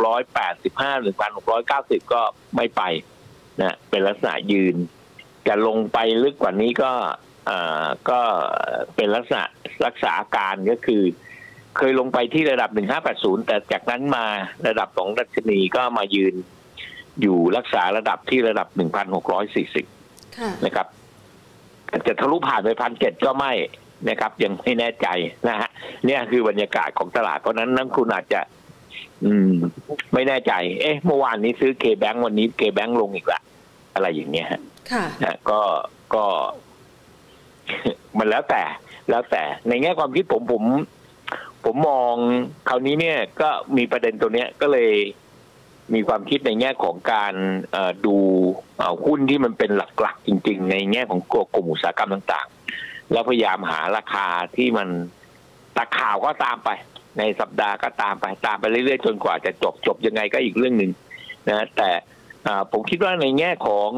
[0.05, 2.21] 1,685 1,690 ก็
[2.55, 2.81] ไม่ไป
[3.61, 4.75] นะเป็นลักษณะยืน
[5.47, 6.91] จะลงไปลึกกว่านี้ก็
[8.09, 8.19] ก็
[8.95, 9.43] เป็นลักษณะ
[9.85, 11.03] รักษาการก็คือ
[11.77, 12.69] เคยลงไปที่ระดับ
[13.07, 14.25] 1580 แต่จากนั้นมา
[14.67, 16.35] ระดับของดัชนีก็มายืน
[17.21, 18.67] อยู่รักษาระดับที่ระดับ
[19.45, 20.87] 1,640 นะครับ
[22.07, 23.53] จะทะลุผ่านไปพันเจ็ดก็ไม่
[24.09, 25.07] นะครับ ยังไม่แน่ใจ
[25.47, 25.69] นะฮะ
[26.05, 28.41] เนี่ยคือบรรยากาศของตลาด เพราะนั้นนักคุณอาจจะ
[29.25, 29.53] อืม
[30.13, 33.41] ไม่แน่ใจ เอ๊ะ เมื่อวานนี้ซื้อเคแบงวันนี้เคแบงลงอีกละ
[33.93, 35.05] อะไรอย่างเงี้ยฮะค่ะ
[35.49, 35.61] ก็
[36.13, 36.23] ก็
[38.17, 38.63] มันแล้วแต่
[39.09, 40.63] แล้วแต่ในแง่ความคิดผมผม
[41.65, 42.13] ผมมอง
[42.69, 44.91] คราวนี้เนี่ยก็มีประเด็นตัวเนี้ยก็เลย
[45.93, 47.33] มีความคิดในแง่ของการ
[48.05, 48.17] ดู
[49.05, 51.21] หุ้นที่มันเป็นหลักๆจริง ๆ ในแง่ของ
[51.55, 54.87] กลุ่มอุตสาหกรรมต่างๆ แล้วพยายามหาราคาที่มัน
[55.75, 56.69] ตะข่าวก็ตามไป
[57.17, 60.91] ในสัปดาห์ก็ตามไปตามไปเรื่อยๆจนกว่าจะจบจบยังไงก็อีกเรื่องหนึ่ง
[61.49, 61.89] นะแต่
[62.71, 63.89] ผมคิดว่าในแง่ของ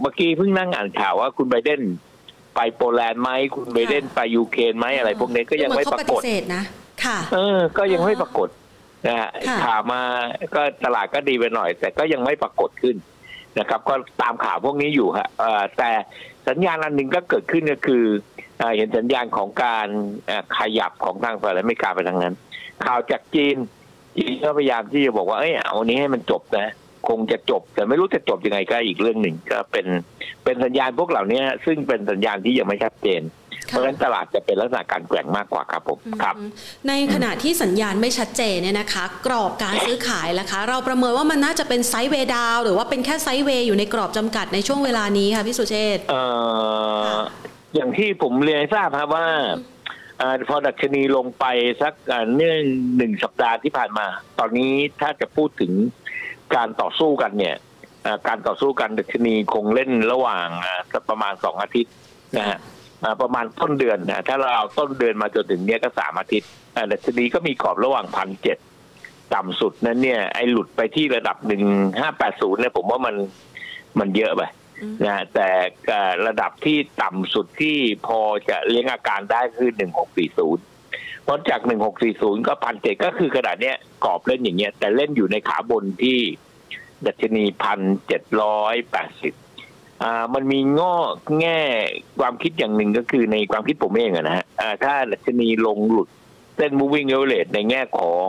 [0.00, 1.82] เมื่อกี้เพิ่งนั่งอ่านข่าวว่าคุณไบเดน
[2.54, 6.20] ไปโปแลนด์ไหมคุณไบเดนไปยูเครนไหมอะไรพวกนี้ก็ยังไม่ปรากฏ
[6.54, 6.62] นะ
[7.04, 8.48] ค่ะ เออ ก็ยังไม่ปรากฏ
[9.06, 9.30] นะฮะ
[9.62, 10.00] ข่าวมา
[10.54, 12.96] ก็ตลาดก็ดีไปหน่อย แต่ก็ยังไม่ปรากฏขึ้น
[13.58, 15.28] นะครับ ก็ตามข่าวพวกนี้อยู่ฮะ
[15.78, 15.90] แต่
[16.48, 18.04] สัญญาณอันหนึ่งก็เกิดขึ้นก็คือ
[18.76, 19.88] เห็นสัญญาณของการ
[20.58, 22.34] ขยับของทางสหรัฐอเมริกาไปทางนั้น
[22.84, 23.56] ข่าวจากจีน
[24.16, 26.68] จีนก็พยายามที่จะบอกว่าเอ้ยเอานี้ให้มันจบนะ
[27.08, 29.86] คงจะจบ แต่ไม่รู้จะจบยังไงก็อีกเรื่องหนึ่งก็เป็น
[30.44, 33.22] เป็นสัญญาณพวกเหล่านี้ซึ่งเป็นสัญญาณที่ยังไม่ชัดเจน
[33.68, 36.34] เพราะฉะนั้นตลาดจะเป็นลักษณะการแกว่งมากกว่าครับผมครับ
[36.88, 46.22] ในขณะที่สัญญาณไม่ชัดเจนเนี่ยนะคะ กรอบการซื้อขายล่ะคะ เราประเมินว่ามันน่าจะเป็นไซด์เวย์ดาว หรือว่าเป็นแค่ไซด์เวย์อยู่ในกรอบจำกัดในช่วงเวลานี้ค่ะพี่สุเชษเอ่
[47.14, 47.18] อ
[47.74, 49.26] อย่างที่ผมเรียนทราบครับว่า
[50.48, 51.44] พอดัชนีลงไป
[51.82, 51.92] สัก
[52.34, 52.60] เนื่อง
[52.96, 54.06] หนึ่งสัปดาห์ที่ผ่านมา
[54.38, 55.72] ตอนนี้ถ้าจะพูดถึง
[56.56, 57.56] การต่อสู้กันเนี่ย
[58.28, 60.46] การต่อสู้กันดัชนีคงเล่นระหว่าง
[60.92, 61.92] สักประมาณสองอาทิตย์
[62.36, 62.58] นะฮะ
[63.22, 66.50] ประมาณต้นเดือนนะถ้าเราเอาต้นเดือนมาจนถึงเนี้ยก็สามอาทิตย์
[66.92, 68.58] ดัชนีก็มีกรอบระหว่างพันเจ็ด
[69.34, 71.62] ต่ำสุดนั้นเนี่ยไอ้หลุดไปที่ระดับหนึ่ง
[72.00, 73.14] ห้าแปดศูนย์เนี่ยผมว่ามัน
[73.98, 74.42] มันเยอะไป
[75.04, 75.48] นะแต่
[76.26, 77.76] ระดับที่ต่ำสุดที่
[78.06, 86.18] พอจะเลี้ยงอาการได้คือหนึ่งหกสี่ศูนย์เพราะจากหนึ่งหกสี่ศูนย์ก็พันเจ็ดก็คือขนาดเนี้ยกรอบเล่นอย่างเงี้ย แต่เล่นอยู่ในขาบนที่
[87.06, 89.34] ดัชนีพันเจ็ดร้อยแปดสิบ
[90.02, 90.96] อ่ามันมีง้อ
[91.40, 91.60] แง่
[92.20, 94.44] ความคิดอย่างหนึ่งก็คือในความคิดผมเองอะนะฮะ
[94.84, 96.08] ถ้าดัชนีลงหลุด
[96.56, 98.28] เส้น moving average ในแง่ของ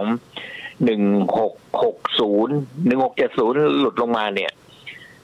[0.85, 1.01] หนึ่ง
[1.37, 4.51] หกหกศูนย์หนึ่งหกเจ็ดศูนย์หลุดลงมาเนี่ย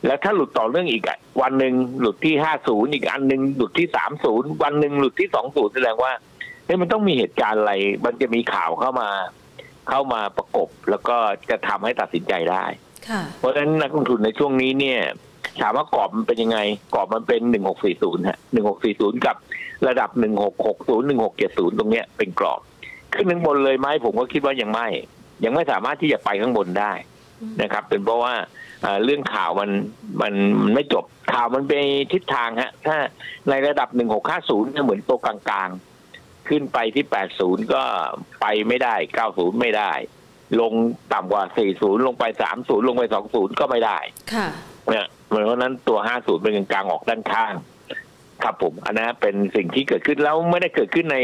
[0.06, 6.12] แล้วถ้าหลุดต่อเรื่องอีกอะวันหนึ่งหลุดที่ห้าศูนย์อีกอันหนึ่งหลุดที่สามศูนย์วันหนึ่งหลุดที่สองศูนย์แสดงว่า
[6.68, 7.74] เฮ้ยมันต้องมีเหตุการณ์อะไร
[8.06, 9.10] มันจะมีข่าวเข้ามา
[9.90, 11.16] เข้ามาประกบ แล้วก็
[11.50, 12.66] จะทำให้ตัดสินใจได้
[13.40, 15.00] เพราะฉะนั้นนักลงทุนในช่วงนี้เนี่ย
[15.62, 16.60] ถามว่ากรอบมันเป็นยังไง
[16.94, 19.36] กรอบมันเป็นหนึ่งหกสี่ศูนย์ฮะหนึ่งหกสี่ศูนย์กับ
[19.88, 22.62] ระดับหนึ่งหกหกศูนย์หนึ่งหกเจ็ดศูนย์ตรงเนี้ยเป็นกรอบ
[23.14, 24.88] ขึ้นข้างบนเลยไหมผมก็คิดว่ายังไม่
[25.44, 26.94] ยังไม่สามารถที่จะไปข้างบนได้
[27.62, 28.34] นะครับ เป็นเพราะว่า
[29.04, 29.70] เรื่องข่าวมัน
[30.22, 31.04] มันมันไม่จบ
[31.34, 31.82] ข่าวมันเป็น
[32.14, 32.98] ทิศทางฮะ ถ้า
[33.50, 35.87] ในระดับหนึ่งหกห้าศูนย์เหมือนตัวกลางๆ
[36.50, 37.82] ขึ้นไปที่แปดศูนย์ก็
[38.42, 39.92] ไปไม่ได้เก้าศูนย์ไม่ได้
[40.62, 40.74] ลง
[41.14, 44.00] ต่ำกว่าสี่ศูนย์ลงไปสามศูนย์ลงไปสองศูนย์ก็ไม่ได้
[44.34, 44.48] ค่ะ
[44.90, 47.54] เนี่ยเพราะนั้นตัวห้าศูนย์เป็นกลางออกด้านข้าง
[48.44, 51.18] ครับผม อันนั้นเป็นสิ่งที่เกิดขึ้นแล้วไม่ได้เกิดขึ้นใน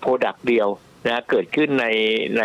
[0.00, 0.68] product เดียว
[1.06, 1.86] นะเกิดขึ้นใน
[2.38, 2.44] ใน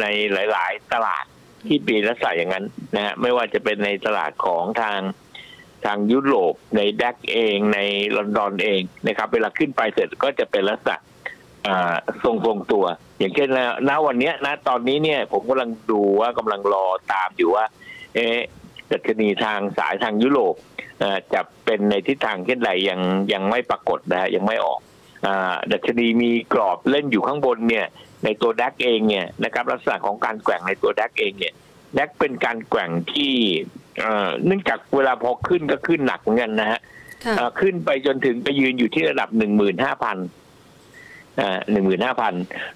[0.00, 1.24] ในหลาย ๆ ตลาด
[1.66, 2.64] ที่มีลักษณะอย่างนั้น
[2.94, 5.00] นะฮะไม่ว่าจะเป็นในตลาดของทาง
[5.86, 7.78] ทางยุโรปใน DAX เองใน
[8.16, 10.96] ลอนดอนเองนะครับ เวลาขึ้นไปเสร็จก็จะเป็นลักษณะ
[12.24, 12.84] ทรงทรงตัว
[13.18, 13.48] อย่างเช่น
[13.88, 17.64] ณวันนี้นะตอนนี้เนี่ยผมกำลังดูว่ากำลังรอตามอยู่ว่า
[18.14, 18.18] เอ
[18.90, 20.54] ดัชนีทางสายทางยุโรป
[21.34, 23.00] จะเป็นในทิศทางเช่นไรยัง
[23.32, 24.80] ยังไม่ปรากฏนะยังไม่ออก
[25.72, 27.86] ดัชนีมีกรอบเล่นอยู่ข้างบนเนี่ย
[28.24, 31.54] ในตัวดักเองเนี่ยนะครับลักษณะของการแกว่งในตัวดักเองเนี่ย
[31.98, 33.34] ดักเป็นการแกว่งที่
[34.44, 36.80] เนื่องจากเวลาพอขึ้นก็ขึ้นหนักเหมือนกันนะฮะ
[37.60, 40.16] ขึ้นไปจนถึงไปยืนอยู่ที่ระดับหนึ่งหมื่นห้าพัน
[41.70, 42.34] หนึ่งหมื่นห้าพัน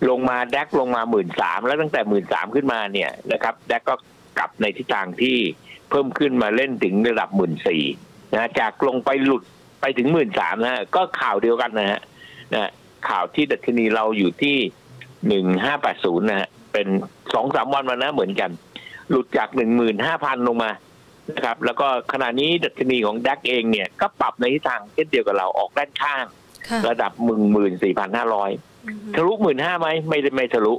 [0.08, 3.94] ลงมาแดกลงมาหมื่นสามแล้วตั้งแต่หมื่นสามขึ้นมาเนี่ยนะครับแดกก็
[4.38, 5.36] กลับในทิศทางที่
[5.90, 7.82] เพิ่มขึ้นมาเล่นถึงระดับหมื่นสี่
[8.32, 9.42] นะจากลงไปหลุด
[9.80, 12.00] ไปถึงหมื่นสามนะก็ข่าวเดียวกันนะฮะ
[12.54, 12.70] นะ
[13.08, 14.56] ข่าวที่ดัชนีเราอยู่ที่
[15.28, 16.86] หนึ่งห้าแปดศูนย์นะฮะเป็น
[17.34, 18.50] สองสามวันมานะเหมือนกัน
[19.10, 20.70] หลุดจากหนึ่งหมื่นห้าพันลงมา
[21.34, 26.24] นะครับ แล้วก็ขณะนี้ดัชนีของดักเองเนี่ยก็ปรับในทิศทางเช่นเดียวกับเราออกด้านข้าง
[26.88, 28.50] ระดับหมื่นหมื่นสี่พันห้าร้อย
[28.86, 30.74] อือฮึทะลุหมื่นห้าไหมไม่ได้ไม่ทะลุ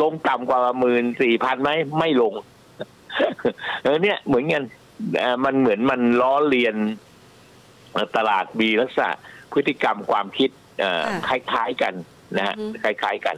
[0.00, 2.32] ลงต่ำกว่าหมื่นสี่พันไหมไม่ลง
[3.82, 4.62] เออเนี่ยเหมือนกัน
[5.18, 6.76] เอ่อมันเหมือนมันล้อเลียน
[7.92, 9.10] เอ่อตลาดมีลักษณะ
[9.52, 10.50] พฤติกรรมความคิด
[10.80, 11.94] เอ่อคล้ายๆกัน
[12.36, 13.36] นะฮะคล้ายๆกัน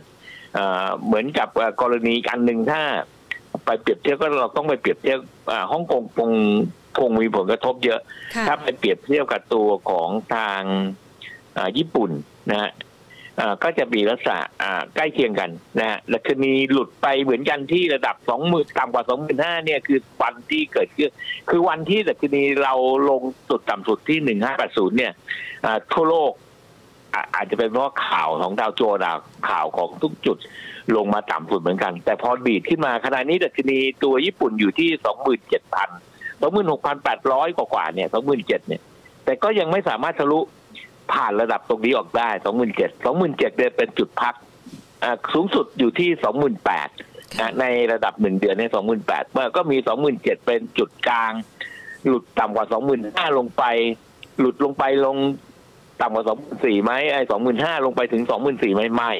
[0.54, 2.82] เอ่อเหมือนกับเอ่อกรณีอันหนึ่งถ้า
[3.64, 5.18] ไปเปรียบเทียบก็เราต้องไปเปรียบเทียบ
[5.50, 6.30] อ่าฮ่องกงคง
[6.98, 8.00] คงมีผลกระทบเยอะ
[8.34, 11.07] ค่ะถ้าไปเปรียบเทียบกับตัวของทางอ่า
[11.78, 12.10] ญี่ปุ่น
[12.50, 12.70] นะฮะ
[13.62, 14.38] ก็จะมีลักษณะ
[14.94, 21.10] ใกล้เคียงกันนะฮะและคืนนี้หลุดไปเหมือนกันที่ระดับสองหมื่นต่ำกว่าสองหมื่นห้าเนี่ยคือวันที่เกิดขึ้น
[21.50, 22.74] คือวันที่แต่คืนนี้เรา
[23.08, 25.12] ลงจุดต่ำสุดที่หนึ่งห้าแปดศูนย์เนี่ย
[25.92, 26.32] ทั่วโลก
[27.14, 29.14] อาอาจจะเป็นเพราะข่าวของดาวโจนส์อะ
[29.48, 30.38] ข่าวของทุกจุด
[30.96, 35.88] ลงมาต่ำสุดเหมือนกัน แต่พอดีดขึ้นมาขณะนี้ดัชนีตัวญี่ปุ่นอยู่ที่สองหมื่นเจ็ดพัน
[36.40, 38.82] สองหมื่นหกพันแปดร้อยกว่าเนี่ยสองหมื่นเจ็ดเนี่ย
[39.24, 40.40] แต่ก็ยังไม่สามารถทะลุ
[41.12, 44.34] ผ่านระดับตรงนี้ออกได้สองหมื่นเจ็ดสองหมื่นเจ็ดเนี่ยเป็นจุดพัก
[45.04, 46.88] อ่าสูงสุดอยู่ที่สองหมื่นแปด
[47.60, 51.32] ในระดับหนึ่งเดือนในสองหมื่นแปดเมื่อก็มีสองหมื่นเจ็ดเป็นจุดกลาง
[52.06, 53.64] หลุดต่ำกว่าสองหมื่นห้าลงไป
[54.38, 55.16] หลุดลงไปลง
[56.00, 59.12] ต่ำกว่าสองหมื่นสี่ไหมไอ้สองหมื่นห้าลงไปถึงสองหมื่นสี่ไหมไม่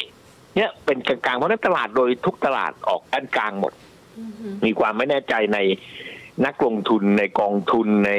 [0.57, 3.72] เนี่ยเป็นกลางๆเพราะฉะนั้นตลาดโดยทุกตลาดออกด้านกลางหมด
[4.18, 5.59] อือฮึมีความไม่แน่ใจใน
[6.46, 8.12] นักลงทุนในกองทุนใน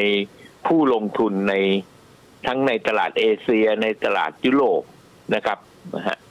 [0.68, 1.56] ผู้ลงทุนใน
[2.46, 4.84] ทั้งในตลาดเอเชียในตลาดยุโรป
[5.36, 5.58] นะครับ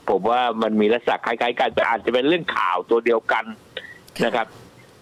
[0.09, 3.45] ผมว่ามันมีลักษณะคล้ายๆกันแต่อาจจะเป็นเรื่องข่าวตัวเดียวกัน
[4.25, 4.47] นะครับ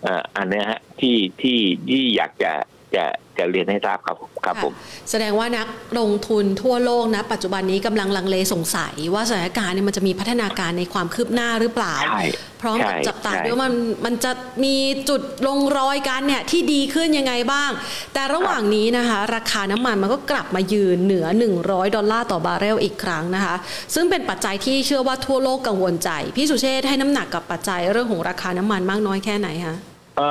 [0.06, 2.52] อ่าอันนี้ฮะที่ที่ที่อยากจะ
[2.96, 3.06] จะ
[3.38, 4.74] จะเรียนให้ทราบครับครับผม
[5.10, 5.68] แสดงว่านัก
[6.00, 12.24] ลงทุนทั่วโลกนะ ปัจจุบันนี้กำลังลังเลสงสัย ว่าสถานการณ์เนี่ยมันจะมีพัฒนาการในความคืบหน้าหรือเปล่าใช่
[12.62, 13.74] พร้อมกับใช่จับตาใช่ด้วยว่ามัน
[14.06, 14.32] มันจะ
[14.64, 14.76] มี
[15.10, 17.72] จุดลงรอยกันเนี่ยที่ดีขึ้นยังไงบ้าง
[18.14, 21.26] แต่ระหว่างนี้นะคะ ราคาน้ำมันมันก็กลับมายืนเหนือ
[21.62, 23.56] 100 ดอลลาร์ต่อบาร์เรลอีกครั้งนะคะ
[23.96, 29.78] ซึ่งเป็นปัจจัยที่เชื่อว่าทั่วโลกกังวลใจ พี่สุเชษฐ์ให้น้ำหนักกับปัจจัยเรื่องของราคาน้ำมันมากน้อยแค่ไหนคะ
[30.18, 30.30] เอ่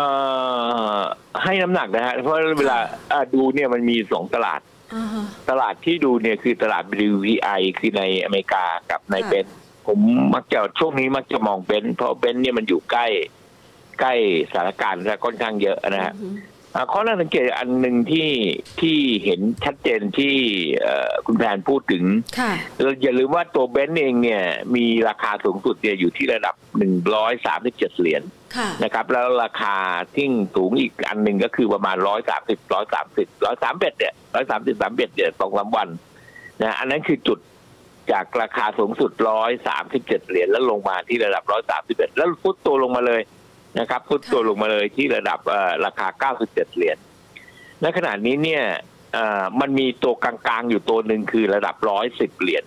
[0.98, 1.00] อ
[1.42, 2.78] ให้น้ำหนักนะฮะเพราะเวลา
[3.12, 4.60] อ่าดูเนี่ยมันมีสองตลาด
[4.94, 9.98] อ่าฮะ ตลาดที่ดูเนี่ยคือตลาด WTI คือในอเมริกากับในค่ะ เบนซ์ผม
[10.34, 13.06] มักจะช่วงนี้มักจะมองเบนซ์เพราะเบนซ์เนี่ยมันอยู่ใกล้
[14.00, 14.14] ใกล้
[14.50, 16.55] สถานการณ์และค่อนข้างเยอะนะฮะ อือฮึอ่า
[16.92, 18.30] ข้อน่าสังเกตอันหนึ่งที่
[18.80, 20.34] ที่เห็นชัดเจนที่
[20.82, 22.04] เอ่อคุณแพนพูดถึง
[22.38, 24.42] ค่ะเราอย่าลืมว่าตัวเบนซ์เองเนี่ย
[24.74, 28.22] มีราคาสูงสุดเนี่ยอยู่ที่ระดับหนึ่งร้อยสามสิบเจ็ดเหรียญ
[28.56, 29.76] ค่ะนะครับ แล้วราคา
[30.14, 35.88] ที่สูงอีกอันหนึ่งก็คือประมาณร้อยสามสิบร้อยสามสิบร้อยสามเบ็ดเนี่ยร้อยสามสิบสามเบ็ดเนี่ยสองสามวัน
[36.62, 37.38] นะอันนั้นคือจุด
[38.12, 43.20] จากราคาสูงสุดร้อยสามสิบเจ็ดเหรียญแล้วลงมาที่ระดับร้อยสามสิบเอ็ดแล้วฟุตตัวลงมาเลย
[43.78, 46.98] นะครับฟุตตัวลงมาเลยที่ระดับเอ่อราคาเก้าสิบเจ็ดเหรียญ
[47.80, 48.64] และขณะนี้เนี่ย
[49.14, 52.64] เอ่อมันมีตัวกลางๆอยู่ตัวหนึ่งคือระดับร้อยสิบเหรียญ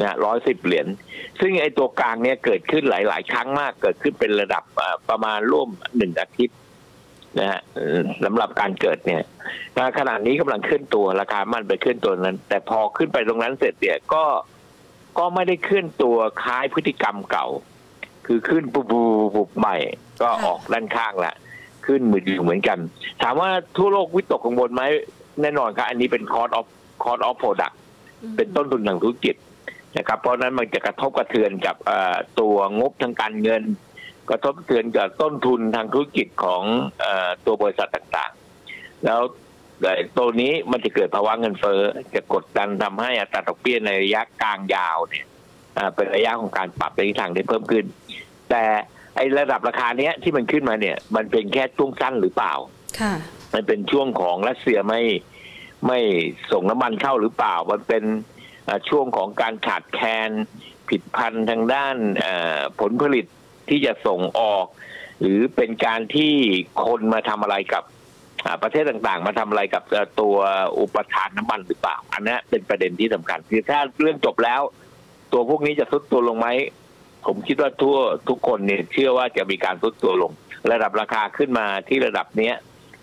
[0.00, 0.86] นะร้อยสิบเหรียญ
[1.40, 6.58] ซึ่งไอ้ตัวกลางเนี่ยเกิดขึ้นหลาย ๆ ครั้งมาก เกิดขึ้นเป็นระดับอ่าประมาณร่วมหนึ่งอาทิตย์
[7.38, 9.22] นะฮะเอ่อสำหรับการเกิดเนี่ย
[9.98, 14.24] ขณะนี้กำลังขึ้นตัวราคามันไปขึ้นตัวนั้น แต่พอขึ้นไปตรงนั้นเสร็จเนี่ยก็
[15.18, 17.46] ก็ไม่ได้ขึ้นตัวคล้ายพฤติกรรมเก่า
[18.26, 18.84] คือขึ้นปุ๊บ
[19.34, 19.76] ปุ๊บใหม่
[20.22, 21.34] ก็ค่ะออกด้านข้างละ
[21.86, 22.78] ขึ้นมืออยู่เหมือนกัน
[23.22, 24.82] ถามว่าทั่วโลกวิตกกังวลไหม
[25.42, 26.66] แน่นอนครับ อันนี้เป็น cost of
[27.02, 27.72] cost of product
[28.36, 29.36] เป็นต้นทุนทางธุรกิจ
[29.96, 33.62] นะครับ เพราะฉะนั้นมันจะกระทบกระเทือนกับเอ่อตัวงบทางการเงิน
[34.30, 36.62] กระทบกระเทือนกับต้นทุนทางธุรกิจของ
[37.00, 39.20] เอ่อตัวบริษัทต่างๆ แล้ว
[39.82, 41.80] เอ่อตัวนี้มันจะเกิดภาวะเงินเฟ้อ
[42.14, 45.26] จะกดดันทำให้อัตราดอกเบี้ยในระยะกลางยาวเนี่ย
[45.74, 47.84] เอ่อเป็นระยะของการปรับในทิศทางที่เพิ่มขึ้น
[48.50, 48.64] แต่
[49.16, 52.54] ไอ้ระดับราคาเนี้ยที่มันขึ้นมาเนี่ย มันเป็นแค่ช่วงสั้นหรือเปล่า
[53.00, 53.14] ค่ะ
[53.54, 55.02] มันเป็นช่วงของรัสเซียไม่
[55.86, 56.00] ไม่
[56.52, 58.04] ส่งน้ำมันเข้าหรือเปล่า มันเป็น
[58.64, 60.30] เอ่อช่วงของการขาดแคลน
[60.88, 63.26] ผิดพันธุ์ทางด้านเอ่อผลผลิต
[63.68, 64.66] ที่จะส่งออก
[65.20, 66.34] หรือเป็นการที่
[66.84, 67.84] คนมาทำอะไรกับ
[68.44, 70.36] อ่าประเทศต่างๆ มาทำอะไรกับเอ่อตัว
[70.78, 74.60] อุปทานน้ำมันหรือเปล่า อันนี้เป็นประเด็นที่สำคัญคือถ้าเรื่องจบแล้ว
[75.32, 76.48] ตัวพวกนี้จะซุดตัวลงไหม
[77.26, 77.96] ผมคิดว่าทั่ว
[78.28, 80.32] ทุกคนเนี่ยเชื่อว่าจะมีการซุดตัวลง
[80.72, 82.54] ระดับราคาขึ้นมาที่ระดับเนี้ย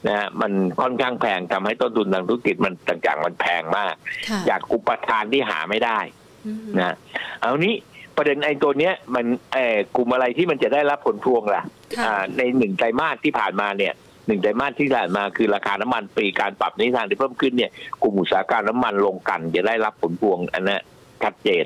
[0.08, 0.52] นะฮะมัน
[0.82, 3.94] ค่อนข้างแพงทำให้ต้นทุนทางธุรกิจมันต่างๆมันแพงมาก
[4.30, 6.00] ค่ะจากอุปทานที่หาไม่ได้
[6.46, 6.96] อืมนะ
[7.42, 7.74] เอานี้
[8.18, 11.64] ประเด็นไอ้ตัวเนี้ยมันเออกลุ่มอะไรที่มันจะได้รับผลพวงล่ะ
[11.98, 13.94] ค่ะอ่าในหนึ่งไตรมาสที่ผ่านมาเนี่ย
[14.28, 17.72] หนึ่งไตรมาสที่ผ่านมาคือราคาน้ำมันปีการปรับในทิศทางที่เพิ่มขึ้นเนี่ย
[18.04, 20.82] กลุ่มอุตสาหกรรมน้ำมันลงกันจะได้รับผลพวงอันนั้น
[21.24, 21.66] ชัดเจน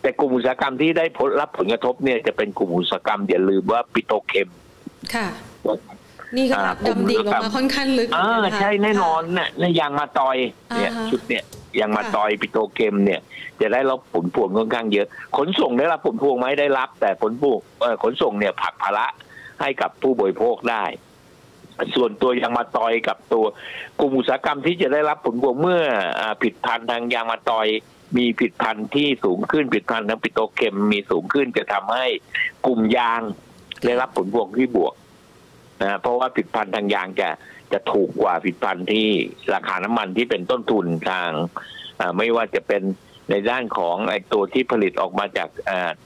[0.00, 4.48] แต่กลุ่มอุตสาหกรรมที่ได้ผลรับผลกระทบเนี่ยจะเป็นกลุ่มอุตสาหกรรมอย่าลืมว่าปิโตรเคม
[5.14, 5.28] ค่ะ
[6.36, 10.36] นี่ก็อ่าดำดิ่งลงผมมาค่อนข้างลึกอ่าเหมือนกันนะคะใช่แน่นอนเนี่ยในยางมาตอย
[10.76, 11.44] เนี่ยอ่าฮะชุดเนี่ย
[11.80, 13.20] ยางมาค่ะตอยปิโตรเคมเนี่ย
[13.60, 19.06] จะได้รับผลพวงค่อนข้างเยอะ ขนส่งได้รับผลพวงไหมได้รับ แต่ผลพวงเอ่อขนส่งเนี่ยผลักภาระ
[19.60, 20.84] ให้กับผู้บริโภคได้
[21.94, 23.44] ส่วนตัวยางมาตอยกับตัว
[24.00, 25.82] กลุ่มอุตสาหกรรมที่จะได้รับผลพวงเมื่อ
[26.20, 27.66] อ่าผลิดพันธ์ทางยางมาตอย
[28.16, 32.06] มีผลิดพันธ์ที่สูงขึ้นผลิดพันธ์ทางปิโตเคมมีสูงขึ้นจะทำให้
[32.66, 33.20] กลุ่มยาง
[33.84, 34.94] ได้รับผลพวงที่บวก
[35.82, 37.28] นะเพราะว่าผลิตภัณฑ์ทางยางจะ
[37.72, 39.06] จะถูกกว่าผลิตภัณฑ์ที่
[39.54, 41.30] ราคาน้ำมันที่เป็นต้นทุนทาง
[42.16, 42.82] ไม่ว่าจะเป็น
[43.30, 45.48] ในด้านของไอ้ตัวที่ผลิตออกมาจาก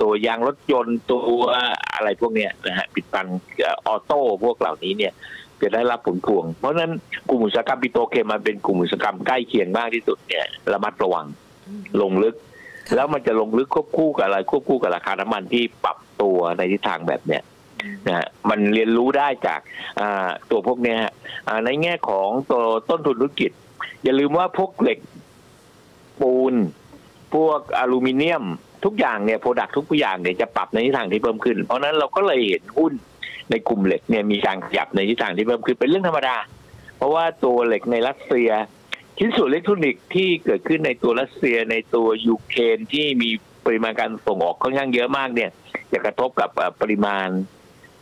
[0.01, 1.23] ตัวยางรถยนต์ตัว
[1.95, 3.38] อะไรพวกเนี้ยนะฮะผลิตภัณฑ์
[3.87, 5.12] ออโต้พวกเหล่านี้เนี่ย
[5.62, 6.93] จะได้รับผลพวง เพราะฉะนั้น
[7.29, 11.27] กลุ่มอุตสาหกรรมปิโตเคมมันเป็นกลุ่มอุตสาหกรรมใกล้เคียงมากที่สุดเนี่ยระมัดระวัง
[12.03, 12.35] ลงลึก
[12.88, 17.42] ค่ะแล้วมันจะลงลึกควบคู่กับอะไรควบคู่กับราคาน้ำมันที่ปรับตัวในทิศทางแบบเนี้ย
[18.07, 19.61] นะฮะมันเรียนรู้ได้จาก
[20.01, 21.12] อ่าตัวพวกเนี้ยฮะ
[21.48, 23.51] อ่าในแง่ของตัวต้นทุนธุรกิจ
[24.05, 24.98] อย่าลืมว่าพวกเหล็ก
[26.20, 26.55] ปูน
[27.35, 28.44] พวกอลูมิเนียม
[28.85, 32.92] ทุกอย่างเนี่ย product ทุกอย่างเนี่ยจะปรับในทิศทางที่เพิ่มขึ้น เพราะฉะนั้นเราก็เลยเห็นหุ้น
[33.51, 36.37] ในกลุ่มเหล็กเนี่ยมีการขยับในทิศทางที่เพิ่มขึ้นเป็นเรื่องธรรมดา
[36.96, 38.51] เพราะว่าตัวเหล็กในรัสเซีย
[39.18, 43.31] ชิ้นส่วนอิเล็กทรอนิกส์ที่เกิดขึ้นในตัวรัสเซียในตัวยูเครนที่มี
[43.66, 45.51] ปริมาณการส่งออกค่อนข้างเยอะมากเนี่ย
[45.92, 47.29] จะกระทบกับเอ่อปริมาณ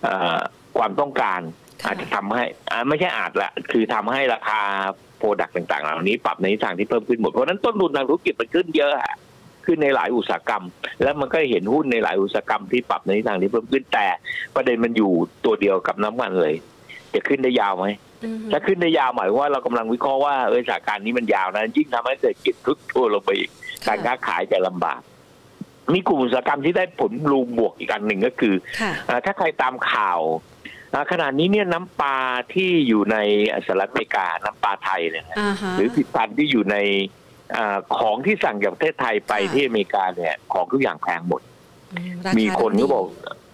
[0.03, 0.38] เอ่อ
[0.79, 1.40] ความต้องการ
[1.83, 4.61] ค่ะอาจจะทำให้อ่าไม่ใช่อาจละคือทำให้ราคา
[5.19, 9.14] product ต่างๆ เหล่านี้ปรับในทิศทางที่เพิ่มขึ้นหมดเพราะฉะนั้นต้นทุนทางธุรกิจมันขึ้นเยอะอะ
[9.66, 10.64] ขึ้นในหลายอุตสาหกรรม
[11.03, 14.07] แล้วมันก็เห็นหุ้นในหลายอุตสาหกรรมที่ปรับในทิศทางที่เพิ่มขึ้นแต่
[14.57, 15.12] ประเด็นมันอยู่
[15.44, 16.55] ตัวเดียวกับน้ำมันเลย
[17.14, 18.10] จะขึ้นได้ยาวไหมอืม
[18.53, 23.51] ถ้าขึ้นได้ยาวหมายความว่าเรากำลังวิเคราะห์ว่าเออสถานการณ์นี้มันยาวนะยิ่งทำให้เศรษฐกิจทรุดตัวลงไปอีก
[23.87, 25.01] การค้าขายจะลำบาก
[25.93, 30.21] มีกลุ่มอุตสาหกรรมที่ได้ผลรูมบวกอีกอันหนึ่งก็คือค่ะอ่าถ้าใครตามข่าว
[30.95, 32.17] อ่าขณะนี้เนี่ยน้ำปลา
[32.55, 33.17] ที่อยู่ใน
[33.67, 36.77] สหรัฐอเมริกาน้ำปลาไทยเนี่ยนะอ่าฮะหรือผลิตภัณฑ์ที่อยู่ใน
[37.57, 41.41] อาของที่สั่งจากประเทศไทยไปค่ะที่อเมริกาเนี่ย ของทุกอย่างแพงหมด
[41.95, 43.05] อืรามีคาคนดีก็บอก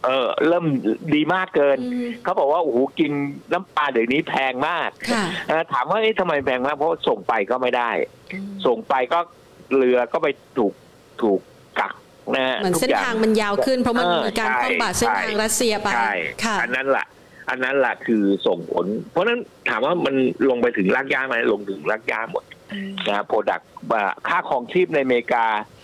[0.06, 0.64] เออเริ่ม
[1.14, 3.12] ดีมากเกินอืมเขาบอกว่าโอ้โหกิน
[3.52, 7.90] น้ำปลาเดี๋ยวนี้แพงมากค่ะเอ่อถามว่าเอ๊ะทำไมแพงมากเพราะส่งไปก็ไม่ได้
[8.32, 9.18] อืมส่งไปก็
[9.76, 10.74] เรือก็ไปถูก
[11.22, 11.40] ถูก
[11.80, 11.92] กัก
[12.34, 16.12] นะฮะเหมือนทุกเส้นระยะทางมันยาวขึ้น เพราะมันเออมีการใช่คว่ำบาตรเส้นทางใช่รัสเซียไปใช่
[16.44, 17.06] ค่ะอันนั้นแหละ
[17.50, 20.14] อันนั้นแหละคือส่งผล เพราะฉะนั้นถามว่ามัน
[20.48, 23.70] ลงไปถึงรากหญ้าไหมลงถึงรากหญ้าหมดอืมนะ product
[24.28, 25.75] ค่าของชีพในอเมริกาอ่า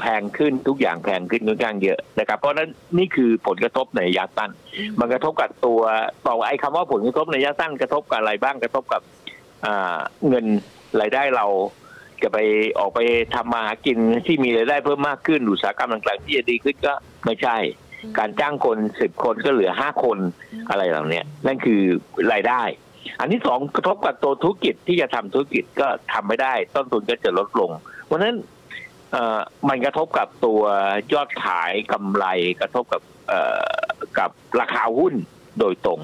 [0.00, 4.50] แพงขึ้นทุกอย่างแพงขึ้นค่อนข้างเยอะนะครับ เพราะฉะนั้นนี่คือผลกระทบในระยะสั้น
[4.98, 5.80] มันกระทบกับตัว
[6.26, 9.02] ต่อไอ้คำว่าผลกระทบในระยะสั้นกระทบกับอะไรบ้างกระทบกับ
[9.66, 10.46] อ่าเงิน
[11.00, 11.46] รายได้เรา
[12.22, 12.38] จะไป
[12.78, 13.00] ออกไป
[13.34, 16.92] ทำมาหากินที่มีรายได้เพิ่มมากขึ้นอุตสาหกรรมต่างๆที่จะดีขึ้นก็
[17.24, 17.56] ไม่ใช่
[18.18, 20.18] การจ้างคนสิบคนก็เหลือห้าคน
[20.70, 21.80] อะไรเหล่าเนี้ยนั่นคือ
[22.32, 22.62] รายได้
[23.20, 27.70] อันที่สองกระทบกับตัวธุรกิจที่จะทำธุรกิจก็ทำไม่ได้ ต้นทุนก็จะลดลง
[28.06, 28.57] เพราะฉะนั้นเอ่อ
[29.68, 30.62] มันกระทบกับตัว
[31.12, 32.24] ยอดขายกำไร
[32.60, 33.82] กระทบกับเอ่อ
[34.18, 35.14] กับราคาหุ้น
[35.58, 36.00] โดยตรง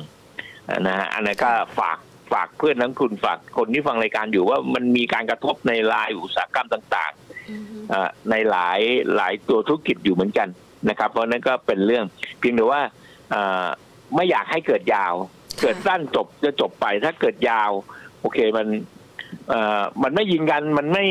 [0.87, 1.99] นะฮะอันนั้นก็ฝาก
[2.33, 7.13] ฝากเพื่อนนักลงทุนฝากคนที่ฟังรายการอยู่ว่ามันมีการกระทบในรายอุตสาหกรรมต่าง
[7.51, 8.81] อืมๆเอ่อในหลาย
[9.17, 10.49] หลายตัวธุรกิจอยู่เหมือนกัน
[10.89, 12.05] นะครับ เพราะฉะนั้นก็เป็นเรื่อง
[12.39, 12.83] เพียงแต่ว่า
[13.31, 13.67] เอ่อ
[14.15, 15.15] ไม่อยากให้เกิดยาว
[15.63, 17.71] เกิดสั้นจบจะจบไปถ้าเกิดยาว
[18.21, 18.67] โอเคมัน
[19.49, 21.05] เอ่อมันไม่ยิงกันมันไม่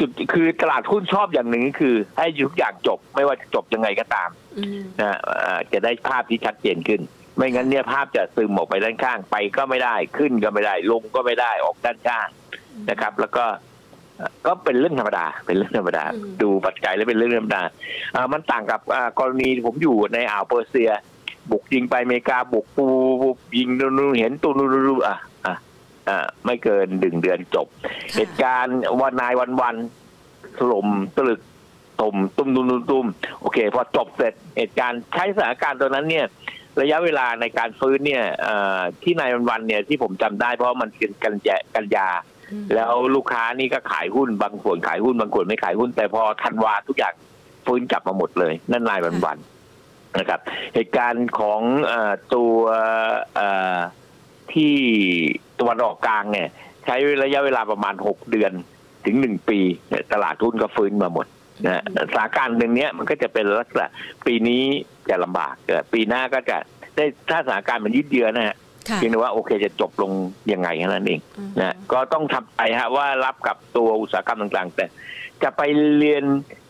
[0.00, 7.00] จุดคือตลาดหุ้นชอบอย่างหนึ่งก็คือ ให้ทุกอย่างจบไม่ว่าจะจบยังไงก็ตามอืมนะเอ่อจะได้ภาพที่ชัดเจนขึ้น
[7.36, 12.28] ไม่งั้นเนี่ยภาพจะซึมออกไปด้านข้างไปก็ไม่ได้ขึ้นก็ไม่ได้ ลงก็ไม่ได้ออกด้านข้าง
[12.90, 13.44] นะครับ แล้วก็
[14.16, 17.62] เอ่อก็เป็นเรื่องธรรมดา เป็นเรื่องธรรมดาอืมดูปัจจัยแล้วเป็นเรื่องธรรมดา
[18.14, 20.90] อ่ามันต่างกับอ่ากรณีผมอยู่ในอ่าวเปอร์เซีย
[21.50, 22.86] บุกยิงไปอเมริกาบุกปู
[23.22, 25.18] บุกยิงนู่นๆเห็นตูนูๆอะ
[26.10, 27.66] อะอะไม่เกินดึงเดือนจบ
[28.16, 31.40] เหตุการณ์วันนายวันวันๆถล่มตลึก
[32.00, 33.06] ตมตุ้มตุ้มตุ้มตุ้ม
[33.40, 36.26] โอเค พอจบเสร็จเหตุการณ์ใช้สถานการณ์ตัวนั้นเนี่ย
[36.80, 42.08] ระยะเวลาในการฟื้นเนี่ยเอ่อที่นายวันวันๆเนี่ยที่ผมจำได้เพราะว่ามันเป็นกันยากันยา
[42.52, 47.14] อืมแล้วลูกค้านี่ก็ขายหุ้นบางส่วนขายหุ้นบางส่วนไม่ขายหุ้น แต่พอธันวาทุกอย่าง
[47.66, 50.40] ฟื้นกลับมาหมดเลย นั่นนายวันวันๆนะครับ
[50.74, 52.54] เหตุการณ์ของเออตัว
[53.36, 53.40] เอ
[53.76, 53.80] อ
[54.54, 54.74] ที่
[55.58, 56.48] ตะวันออกกลางเนี่ย
[56.86, 58.52] ใช้ระยะเวลาประมาณหกเดือน
[59.04, 59.58] ถึงหนึ่งปี
[59.88, 61.26] เนี่ยตลาดหุ้นก็ฟื้นมาหมด
[61.64, 63.86] นะฮะสถานการณ์หนึ่งเนี้ยมันก็จะเป็นลักษณะ
[64.26, 64.62] ปีนี้
[65.08, 66.56] จะลำบากแต่ปีหน้าก็จะ
[66.96, 68.56] ได้ถ้าสถานการณ์มันยืดเยื้อนะฮะ
[68.88, 70.12] ค่ะเพียงแต่ว่าโอเคจะจบลง
[70.52, 74.86] ยังไงแค่นั้นเองอืมนะก็ต้องทำใจฮะว่ารับกับตัวอุตสาหกรรมต่างๆ แต่
[75.42, 75.62] จะไป
[75.96, 76.24] เรียน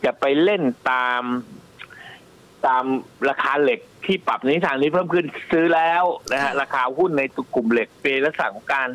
[0.05, 1.23] จะไปเล่นตาม
[2.66, 2.85] ตาม
[3.29, 7.23] ราคาเหล็กที่ปรับในทิศทางนี้เพิ่มขึ้นซื้อแล้วนะฮะราคาหุ้นใน
[7.55, 8.88] กลุ่มเหล็กเป็นลักษณะของการ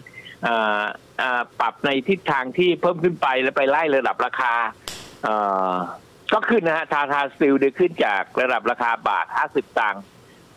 [0.47, 0.83] อ่า
[1.21, 4.53] อ่าปรับในทิศทางที่เพิ่มขึ้นไปแล้วไปไล่ระดับราคา
[5.23, 5.35] เอ่
[5.71, 5.73] อ
[6.33, 10.03] ก็ขึ้นนะฮะ Tata Steel ได้ขึ้นจากระดับราคาบาท 50 ตังค์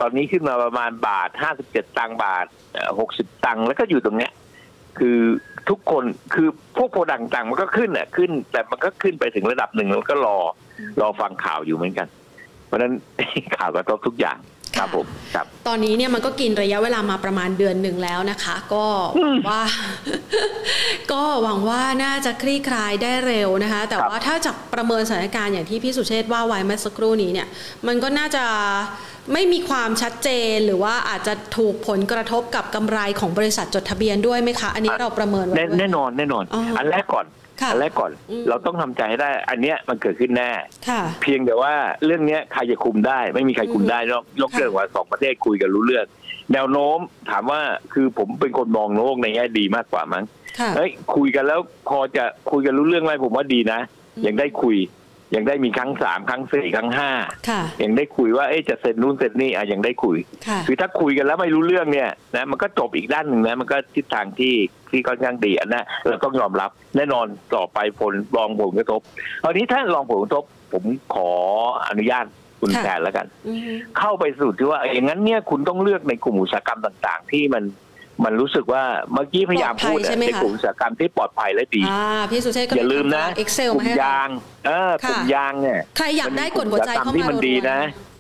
[0.01, 1.29] ตอนนี้ขึ้นมาประมาณบาท
[1.65, 4.33] 57 ตังค์บาทเอ่อ60 ตังค์แล้วก็อยู่ตรงเนี้ย
[4.99, 5.19] คือ
[5.69, 10.39] ทุกคนคือพวก product ต่างมันก็ขึ้นอะขึ้น แต่มันก็ขึ้นไปถึงระดับหนึ่งแล้วก็รอ
[11.01, 12.09] รอฟังข่าวอยู่เหมือนกัน
[12.69, 12.93] เพราะฉะนั้น
[13.57, 14.39] ข่าวกระทบทุกอย่าง
[14.77, 18.87] ครับผมครับ ตอนนี้เนี่ยมันก็กินระยะเวลามาประมาณเดือนหนึ่งแล้วนะคะ ก็
[19.19, 19.63] อืมว่า
[21.13, 27.49] ก็หวังว่าน่าจะคลี่คลายได้เร็วนะคะ แต่ครับว่าถ้าจากประเมินสถานการณ์อย่างที่พี่สุเชษฐ์ว่าไว้เมื่อสักครู่นี้เนี่ย
[27.87, 28.45] มันก็น่าจะ
[29.33, 40.51] ไม่มีความชัดเจนหรือว่าอาจจะถูกผลกระทบกับกำไรของบริษัทจดทะเบียนด้วยไหมคะ อันนี้เราประเมินไว้แน่ด้วยแน่นอนแน่นอนอ๋ออัอันแรกก่อนค่ะ อันแรกก่อนอืมเราต้องทำใจให้ได้ อันเนี้ยมันเกิดขึ้นแน่
[40.89, 46.07] ค่ะเพียงแต่ว่าเรื่องเนี้ยใครจะคุมได้ ไม่มีใครคุมได้นอกยกค่ะเรื่องว่าสองประเทศคุยกันรู้เรื่อง
[46.53, 46.99] แนวโน้ม
[47.31, 47.61] ถามว่า
[47.93, 50.25] คือผมเป็นคนมองโลกในแง่ดีมากกว่ามั้ง
[50.59, 53.81] ค่ะเฮ้ยคุยกันแล้วพอจะคุยกันรู้เรื่องไหมผมว่าดีนะ
[54.17, 54.77] อืมยังได้คุย
[55.35, 57.11] ยังได้มีครั้งสามครั้งสี่ครั้งห้า
[57.49, 60.17] ค่ะยังได้คุยว่าเอ๊ะจะเซ็นนู่นเซ็นนี่อะยังได้คุย
[60.47, 64.55] ค่ะคือถ้าคุยกันแล้วไม่รู้เรื่องเนี่ยนะมันก็จบอีกด้านหนึ่งนะมันก็ทิศทางที่
[64.91, 69.01] ที่ค่อนข้างดีอันนะเราต้องยอมรับแน่นอนต่อไปผลรองผลกระทบ
[69.43, 71.31] คราวนี้ถ้าลองผลกระทบผมขอ
[71.89, 72.27] อนุญาต
[72.61, 77.65] คุณค่ะแทนแล้วกันอือฮึเข้าไปสู่ที่ว่าอย่างนั้นเนี่ยคุณต้องเลือกในกลุ่มอุตสาหกรรมต่าง ๆ ที่มัน
[78.25, 84.29] มันรู้สึกว่าเมื่อกี้พยายามพูดปลอดภัยใช่อะไหมคะในกลุ่มอุตสาหกรรมที่ปลอดภัยและดีอ่าพี่สุเชษฐ์ก็อย่าลืมนะเอ็กเซลกลุ่มามให้เรายาง
[84.67, 88.18] เออกลุ่มค่ะยางเนี่ยใครอยากได้กดหัวใจเข้าที่มามันดีนะรัวๆอ่า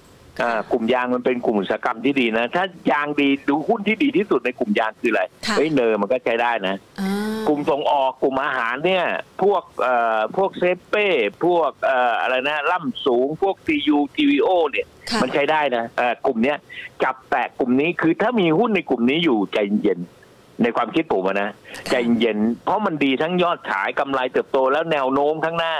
[0.72, 7.12] กลุ่มยางมันเป็นกลุ่มอุตสาหกรรมที่ดีนะ ถ้ายางดีดูหุ้นที่ดีที่สุดในกลุ่มยางคืออะไรค่ะเฮ้ยเนอร์มันก็ใช้ได้นะอ่า
[7.48, 9.04] กลุ่มส่งออกกลุ่มอาหารเนี่ย
[9.42, 11.08] พวกเอ่อพวกเซเป้
[11.44, 16.56] พวกเอ่ออะไรนะล่ำสูงพวกทียูทีวีโอเนี่ยค่ะมันใช้ได้นะเอ่อกลุ่มเนี้ย
[17.02, 21.50] จับแตะกลุ่มนี้คือถ้ามีหุ้นในกลุ่มนี้อยู่ใจเย็นๆในความคิดผมอะนะ
[21.90, 25.74] ใจเย็น เพราะมันดีทั้งยอดขายกำไรเติบโตแล้วแนวโน้มข้างหน้า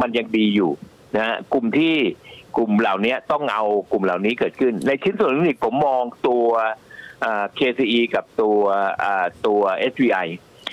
[0.00, 0.70] มันยังดีอยู่
[1.16, 1.96] นะฮะกลุ่มที่
[2.56, 6.46] กลุ่มเหล่านี้ต้องเอากลุ่มเหล่านี้เกิดขึ้น ในชิ้นส่วนเทคนิคผมมองตัว
[7.24, 8.60] อ่า KCE กับตัว
[9.04, 10.28] อ่าตัว SVI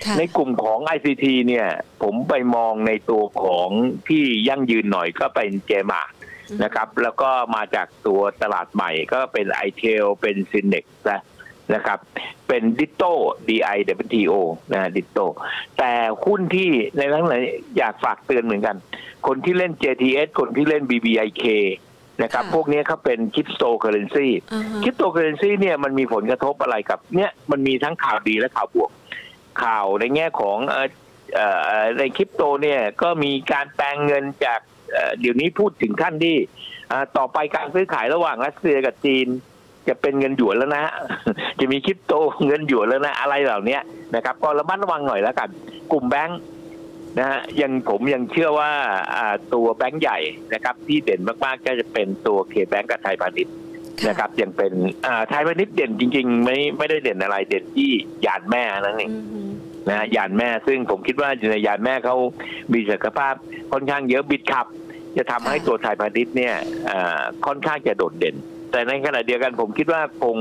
[0.06, 1.68] ค่ะในกลุ่มของ ICT เนี่ย
[2.04, 3.70] ผมไปมองในตัวของ
[4.10, 6.02] ที่ยั่งยืนหน่อยก็เป็นเจมา
[6.64, 11.22] นะครับ แล้วก็มาจากตัวตลาดใหม่ก็เป็น i t e l เป็น s y n e x นะ
[11.74, 12.00] นะครับ
[12.48, 13.14] เป็นดิโต้
[13.48, 14.34] DI WTO
[14.74, 15.26] นะ ditto
[15.78, 15.92] แต่
[16.26, 17.42] หุ้นที่ในทั้งหลาย
[17.78, 18.76] อยากฝากเตือนเหมือนกัน
[19.28, 21.44] คนที่เล่น JTS คนที่เล่น BBIK
[22.24, 28.92] นะครับค่ะพวกนี้เขาเป็นคริปโตเคอเรนซีอ่าฮะคริปโตเคอเรนซีเนี่ยมันมีผลกระทบอะไรกับ เนี่ยมันมีทั้งข่าวดีและข่าวบวก
[29.64, 30.90] ข่าวในแง่ของเอ่อ
[31.36, 31.48] เอ่
[31.84, 34.60] อในคริปโตเนี่ยก็มีการแปลงเงินจาก
[34.92, 36.38] เอ่อเดี๋ยวนี้พูดถึงขั้นที่
[36.92, 39.28] อ่าต่อไปการซื้อขายระหว่างรัสเซียกับจีน
[39.90, 40.84] จะเป็นเงินหยวนแล้วนะ
[41.60, 42.14] จะมีคริปโต
[42.48, 43.78] เงินหยวนแล้วนะ อะไรเหล่านี้
[44.16, 45.50] นะครับ ก็ระมัดระวังหน่อยแล้วกัน
[45.92, 46.40] กลุ่มแบงค์
[47.20, 48.72] นะฮะยังผมยังเชื่อว่า
[49.16, 50.20] อ่าตัวแบงค์ใหญ่
[50.54, 53.54] นะครับ ที่เด่นมากๆก็จะเป็นตัวเคแบงก์กับไทยพาณิชย์
[54.08, 54.74] นะครับยังเป็น
[55.06, 57.90] อ่าไทยพาณิชย์เด่นจริง ๆ ไม่ไม่ได้เด่นอะไรเด่นที่
[58.26, 59.42] ยานแม่นั่นเองอือฮึ
[59.88, 62.16] นะฮะยานแม่ซึ่งผมคิดว่าในยานแม่เขา
[62.74, 63.34] มีศักยภาพ
[63.72, 64.68] ค่อนข้างเยอะบิดขับ
[65.18, 66.56] จะทำให้ตัวไทยพาณิชย์เนี่ย
[66.90, 68.36] อ่าค่อนข้างจะโดดเด่น
[68.72, 70.38] แต่ในขณะเดียวกันผมคิดว่าคง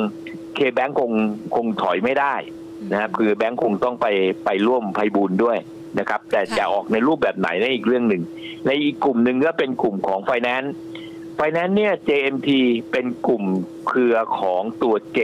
[0.54, 1.12] KBank คง
[1.54, 2.34] คงถอยไม่ได้
[2.92, 4.06] นะครับคือแบงค์คงต้องไป
[4.44, 5.58] ไปร่วมไพบูลด้วย
[5.98, 8.22] นะครับ แต่จะออกในรูปแบบไหนนั่นอีกเรื่องหนึ่ง
[8.66, 10.74] ในอีกกลุ่มหนึ่งก็เป็นกลุ่มของไฟแนนซ์
[11.36, 12.48] ไฟแนนซ์เนี่ย JMT
[12.92, 13.44] เป็นกลุ่ม
[13.88, 15.20] เครือของตัว J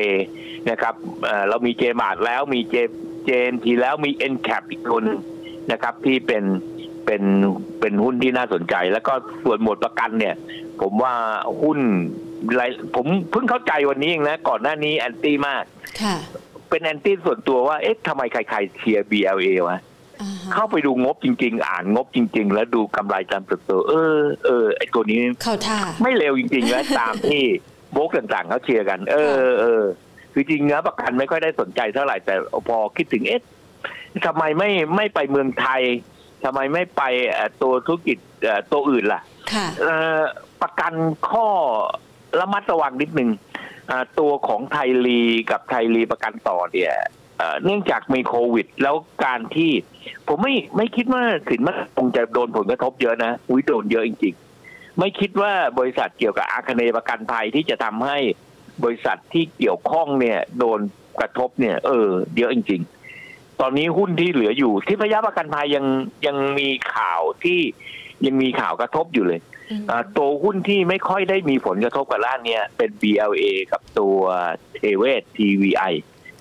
[0.70, 2.76] นะครับเออเรามี J มาร์แล้วมี J
[3.28, 5.04] JMT แล้วมี NCAP อีกคน
[5.72, 6.44] นะครับที่เป็น
[7.06, 7.22] เป็น
[7.80, 9.12] เป็นหุ้นที่น่าสนใจ แล้วก็
[9.44, 10.34] ส่วนหมวดประกันเนี่ย
[10.80, 11.14] ผมว่า
[11.62, 11.78] หุ้น
[12.94, 15.64] ผมเพิ่งเข้าใจวันนี้เองนะ ก่อนหน้านี้แอนตี้มาก
[16.02, 16.16] ค่ะ
[16.68, 19.78] เป็นแอนตี้ส่วนตัวว่าเอ๊ะทำไมใครๆเชียร์ BLA วะ
[20.22, 27.44] อ่าฮะเข้าไปดูงบจริง ๆ อ่านงบจริง ๆ แล้วดูกำไรการเติบโตเออเออไอตัวนี้เข้าท่าไม่เร็วจริงๆแล้วตามที่
[27.92, 29.16] โบกต่างๆเขาเชียร์กัน เอ
[29.48, 29.84] อเออ
[30.32, 32.34] คือจริงนะประกันไม่ค่อยได้สนใจเท่าไหร่แต่
[32.68, 33.42] พอคิดถึงเอ๊ะ
[34.26, 35.82] ทำไมไม่ไม่ไปเมืองไทย
[36.44, 39.20] ทำไมไม่ไปเอ่อตัวธุรกิจเอ่อตัวอื่นล่ะ
[39.52, 40.20] ค่ะเอ่อ
[40.62, 40.92] ประกัน
[41.30, 41.46] ข้อ
[42.40, 43.30] ระมัดระวังนิดนึง
[43.90, 46.94] อ่าตัวของไทยลีกับไทยลีประกันต่อเนี่ย
[47.64, 49.70] เนื่องจากมีโควิด แล้วการที่
[50.28, 58.18] ผมไม่ไม่คิดว่าสินมันคงจะโดนผลกระทบเยอะนะอุ้ยโดนเยอะจริงๆ ไม่คิดว่าบริษัทเกี่ยวกับอาคเนประกันภัยที่จะทำให้
[58.84, 60.80] บริษัทที่เกี่ยวข้องเนี่ย โดน
[61.20, 62.82] กระทบเนี่ย เออ เยอะจริง
[63.20, 65.86] ๆ ตอนนี้หุ้นที่เหลืออยู่ ที่พยาประกันภัยยัง
[66.26, 67.60] ยังมีข่าวที่
[68.26, 69.40] ยังมีข่าวกระทบอยู่เลย
[70.16, 74.18] ตัวหุ้นที่ไม่ค่อยได้มีผลกระทบกับร้านเนี่ยเป็น BLA กับตัว
[74.74, 75.92] เทเวศ TVI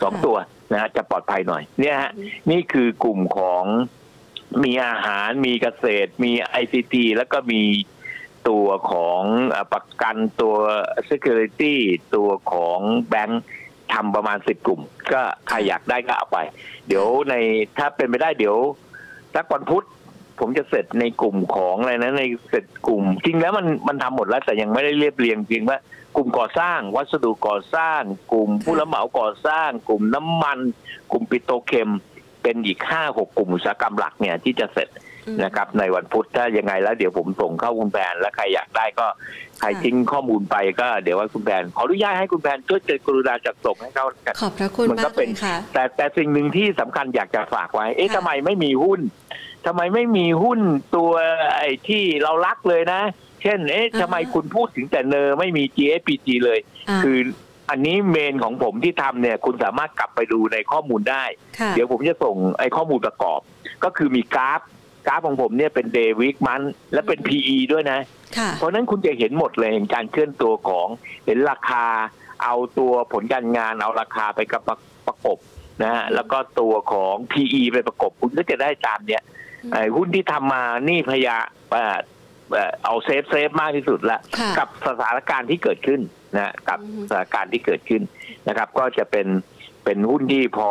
[0.02, 0.38] สองตัว
[0.72, 2.12] นะฮะจะปลอดภัยหน่อย เนี่ยฮะ
[2.52, 3.64] นี่คือกลุ่มของ
[4.64, 7.64] มีอาหารมีเกษตร มี ICT แล้วก็มี
[8.50, 10.56] ตัวของเอ่อประกันตัว
[11.10, 11.76] Security
[12.16, 13.44] ตัวของแบงค์
[13.94, 16.38] ทำประมาณสิบกลุ่ม ก็ใครอยากได้ก็เอาไป
[16.88, 17.34] เดี๋ยวใน
[17.78, 18.58] ถ้าเป็นไปได้เดี๋ยว
[19.36, 19.86] สักวันพุธ
[20.42, 25.78] ผมจะเสร็จในกลุ่มของอะไรนะในเสร็จกลุ่ม จริงแล้วมันมันทำหมดแล้วแต่ยังไม่ได้เรียบเรียงจริงว่า
[26.16, 30.60] กลุ่มก่อสร้าง วัสดุก่อสร้าง กลุ่มผู้รับเหมาก่อสร้าง กลุ่มน้ำมัน
[31.12, 31.90] กลุ่มปิโตรเคม
[32.44, 34.90] เป็นอีกห้าหกกลุ่มอุตสาหกรรมหลักเนี่ยที่จะเสร็จ
[35.28, 39.08] อืมนะครับในวันพุธถ้ายังไงแล้วเดี๋ยวผมส่งเข้าคุณแผนแล้วใครอยากได้ก็
[39.60, 44.06] ใครค่ะทิ้งข้อมูลไปก็เดี๋ยวว่าคุณแผนขออนุญาตให้คุณแผนช่วยเจอกรุณาจัดส่งให้เขา
[44.42, 49.00] ขอบพระคุณมันก็มากเป็เลนยค่ะแต่แต่สิ่งหนึ่งที่สำคัญอยากจะฝากไว้ เอ๊ะค่ะทำไมไม่มีหุ้น
[49.66, 50.60] ทำไมไม่มีหุ้น
[50.96, 51.12] ตัว
[51.58, 53.02] ไอ้ที่เรารักเลยนะ
[53.42, 56.60] เช่น เอ๊ะทำไมคุณพูดถึงแต่เนอไม่มี GSPG เลย
[56.90, 57.18] อ่าคือ
[57.70, 61.24] อันนี้เมนของผมที่ทำเนี่ย คุณสามารถกลับไปดูในข้อมูลได้
[61.60, 63.40] ค่ะเดี๋ยวผมจะส่งไอ้ข้อมูลประกอบ
[63.84, 64.62] ก็คือมีกราฟ
[65.08, 66.62] กราฟของผมเนี่ยเป็น day week มัน
[66.94, 68.00] และเป็น PE ด้วยนะ
[68.38, 70.88] ค่ะเพราะฉะนั้นคุณจะเห็นหมดเลยเห็นการเคลื่อนตัวของ
[71.26, 71.86] เห็นราคา
[72.44, 75.38] เอาตัวผลการงานเอาราคาไปกับประประกบ
[75.84, 81.98] นะฮะแล้วก็ตัวของ PE ไปประกบคุณก็จะได้ตามเนี้ยอืม ไอ้หุ้นที่ทำมานี่พยายามเอ่อ
[82.54, 86.02] เอ่อเอา safe safe มากที่สุดละค่ะกับสถานการณ์ที่เกิดขึ้น
[86.38, 88.02] นะกับอืมสถานการณ์ที่เกิดขึ้น
[88.48, 89.28] นะครับ ก็จะเป็น
[89.86, 90.70] เป็นหุ้นที่พอ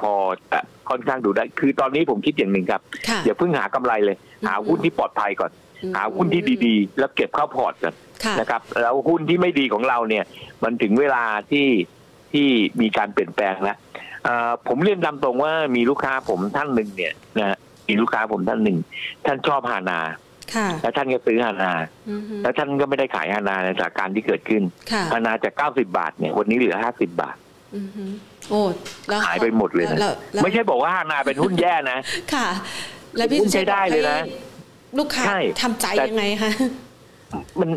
[0.00, 0.12] พอ
[0.50, 0.60] จะ
[0.90, 4.16] ค่อนข้างดูได้ คือตอนนี้ผมคิดอย่างหนึ่งครับค่ะอย่าเพิ่งหากำไรเลย
[4.48, 5.52] หาหุ้นที่ปลอดภัยก่อน
[5.96, 10.24] หาหุ้นที่ดีๆ แล้วเก็บเข้าพอร์ตก่อนค่ะนะครับ แล้วหุ้นที่ไม่ดีของเราเนี่ย
[10.62, 11.68] มันถึงเวลาที่
[12.32, 12.48] ที่
[12.80, 13.76] มีการเปลี่ยนแปลงแล้ว
[14.24, 17.58] เอ่อผมเรียนตามตรงว่ามีลูกค้าผมท่านหนึ่งเนี่ยนะ
[17.88, 18.78] มีลูกค้าผมท่านหนึ่ง
[19.26, 20.00] ท่านชอบฮานา
[20.54, 21.72] ค่ะแล้วท่านก็ซื้อฮานา
[22.10, 24.62] อือฮึแล้วท่านก็ไม่ได้ขายฮานาในสถานการณ์ที่เกิดขึ้น
[24.92, 27.36] ค่ะฮานาจาก90บาทเนี่ยวันนี้เหลือ50บาท
[27.76, 28.04] อือฮึ
[28.50, 28.62] โอ้
[29.08, 31.98] แล้วหายไปหมดเลยนะแวแล้วไม่ใช่บอกว่าฮานาเป็นหุ้นแย่นะ
[32.34, 32.46] ค่ะ
[33.16, 34.24] แล้วพี่หุ้นใช้ได้เลยนะให้
[34.98, 36.52] ลูกค้าใช่ทำใจแต่ยังไงคะ
[37.60, 37.70] มัน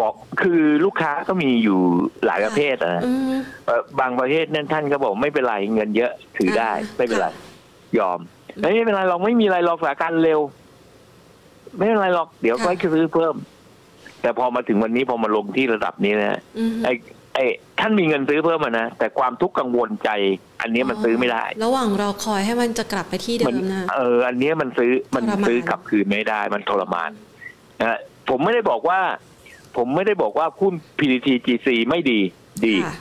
[0.00, 1.78] บอกคือลูกค้าก็มีอยู่
[2.26, 3.32] หลายประเภทอะนะอืม
[3.66, 7.32] เอ่อบางประเภทนั่นท่านก็บอกไม่เป็นไรเงินเยอะถือได้อ่าไม่เป็นไรค่ะ
[7.98, 10.40] ยอมเฮ้ย ไม่เป็นไรเราไม่มีอะไรหรอกสถานการณ์เร็ว
[11.76, 13.34] ไม่เป็นไรหรอกเดี๋ยวก็ซื้อเพิ่ม
[14.22, 16.92] แต่พอมาถึงวันนี้พอมาลงที่ระดับนี้นะอือฮึไอ้
[17.34, 17.44] ไอ้
[17.80, 20.10] ท่านมีเงินซื้อเพิ่มอะนะแต่ความทุกข์กังวลใจ
[20.60, 27.10] อันนี้มันซื้อไม่ได้ ระหว่างรอคอยให้มันจะกลับไปที่เดิมัมนะเออ อันเนี้ยมันซื้อมันทรมานซื้อกลับคืนไม่ได้ มันทรมาน
[27.80, 27.98] นะ
[28.28, 29.00] ผมไม่ได้บอกว่า
[29.76, 32.20] ผมไม่ได้บอกว่าหุ้น PTTGC ไม่ดี
[32.66, 32.94] ดีค่ะ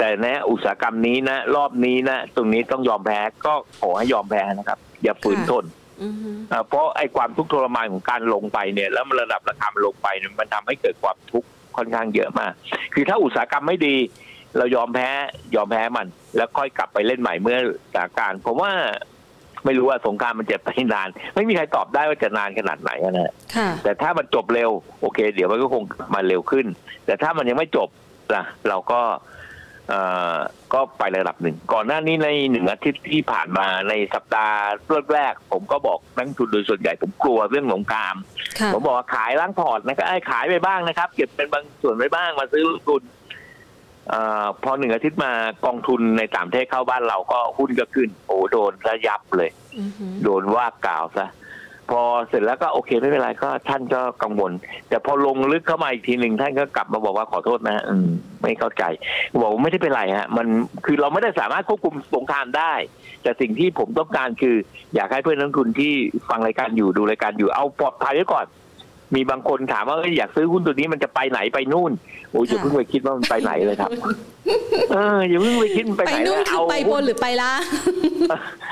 [0.00, 5.64] แต่นะอุตสาหกรรมนี้นะ รอบนี้นะ ตรงนี้ต้องยอมแพ้ก็ขอให้ยอมแพ้นะครับ อย่าฝืนค่ะทน
[6.02, 12.52] อือฮึอ่าเพราะไอ้ความทุกข์ทรมานของการลงไปเนี่ย แล้วมันระดับราคามันลงไปเนี่ยมันทำให้เกิดความทุกข์ค่อนข้างเยอะมาก
[12.94, 13.96] คือถ้าอุตสาหกรรมไม่ดี
[14.56, 15.10] เรายอมแพ้
[15.54, 17.58] ยอมแพ้มัน แล้วค่อยกลับไปเล่นใหม่เมื่อ
[17.94, 18.72] สถานการณ์ผมว่า
[19.64, 24.70] ไม่รู้ว่าสงครามมันจะไปนาน ไม่มีใครตอบได้ว่าจะนานขนาดไหนนะค่ะแต่ถ้ามันจบเร็ว
[25.00, 25.82] โอเค เดี๋ยวมันก็คง
[26.14, 26.66] มาเร็วขึ้น
[27.06, 27.88] แต่ถ้ามันยังไม่จบ
[28.34, 29.18] ล่ะ เราก็เอ่อ
[30.72, 34.58] ก็ไประดับหนึ่ง ก่อนหน้านี้ในหนึ่งอาทิตย์ที่ผ่านมาในสัปดาห์
[35.14, 38.16] แรกๆผมก็บอกนักลงทุนโดยส่วนใหญ่ผมกลัวเรื่องสงคราม
[38.60, 43.02] ค่ะผมบอกว่าขายล้างพอร์ตนะครับไอ้ขายไปบ้างนะครับ เก็บเป็นบางส่วนไว้บ้างมาซื้อลงทุน
[44.08, 45.32] เอ่อพอหนึ่งอาทิตย์มา
[45.66, 51.26] กองทุนในต่างประเทศเข้าบ้านเราก็หุ้นก็ขึ้น โอ้โดนซะยับเลยอือฮึโดนว่ากล่าวซะ
[51.90, 54.52] พอเสร็จแล้วก็โอเคไม่เป็นไรก็ท่านก็กังวล
[54.88, 58.08] แต่พอลงลึกเข้ามาอีกทีหนึ่งท่านก็กลับมาบอกว่าขอโทษนะอืม
[58.42, 58.82] ไม่เข้าใจ
[59.40, 60.46] บอกว่าไม่ได้เป็นไรฮะมัน
[60.84, 62.72] คือเราไม่ได้สามารถควบคุมสงครามได้
[63.22, 64.56] แต่สิ่งที่ผมต้องการคือ
[64.94, 65.92] อยากให้เพื่อนนักทุนที่
[66.28, 68.46] ฟังรายการอยู่ดูรายการอยู่เอาปลอดภัยไว้ก่อน
[69.14, 71.92] มีบางคนถามว่าเอ้ยอยากซื้อหุ้นตัวนี้มันจะไปไหนไปนู่น
[72.30, 73.90] โอ้ยอย่าเพิ่งไปคิดว่ามันไปไหนเลยครับ
[74.92, 77.60] เอออย่าเพิ่งไปคิดมันไปไปไหนนู่นเลยคือเอาไปบนหรือไปล่าง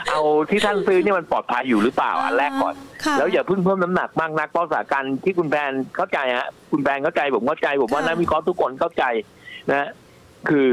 [0.09, 0.20] เอา
[0.51, 2.74] ที่ท่านซื้อเนี่ยมันปลอดภัยอยู่หรือเปล่าอันแรกก่อน
[3.05, 9.05] ค่ะแล้วอย่าเพิ่งเพิ่มน้ำหนักมากนักเพราะสถานการณ์ที่คุณแบนเข้าใจฮะคุณแบนเข้าใจผมเข้าใจผมว่าค่ะนักวิเคราะห์ทุกคนเข้าใจ
[9.70, 9.89] นะ
[10.49, 10.66] คือ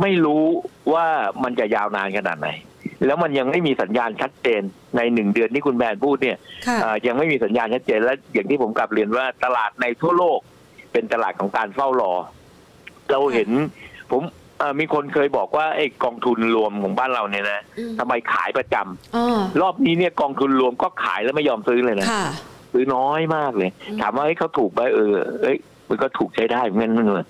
[0.00, 0.44] ไม่รู้
[0.92, 1.06] ว่า
[1.42, 2.48] มันจะยาวนานขนาดไหน
[3.06, 4.62] แล้วมันยังไม่มีสัญญาณชัดเจน
[4.96, 6.36] ในหนึ่งเดือนที่คุณแบนพูดเนี่ย
[6.66, 10.38] ค่ะเอ่อยังไม่มีสัญญาณชัดเจนและอย่างที่ผมกลับเรียนว่าตลาดในทั่วโลก
[10.92, 12.12] เป็นตลาดของการเฝ้ารอ
[13.10, 13.50] เราเห็น
[14.10, 14.22] ผม
[14.58, 22.24] เอ่อมีคนเคยบอกว่าไอ้กองทุนรวมของบ้านเราเนี่ยนะอืมทำไมขายประจำอ๋อรอบนี้เนี่ยกองทุนรวมก็ขายแล้วไม่ยอมซื้อเลยนะค่ะ
[22.72, 25.58] ซื้อน้อยมากเลยอืมถามว่าเฮ้ยเขาถูกไหมเออเอ้ย
[25.92, 27.28] มันก็ถูกใช้ได้เหมือนกันเหมือน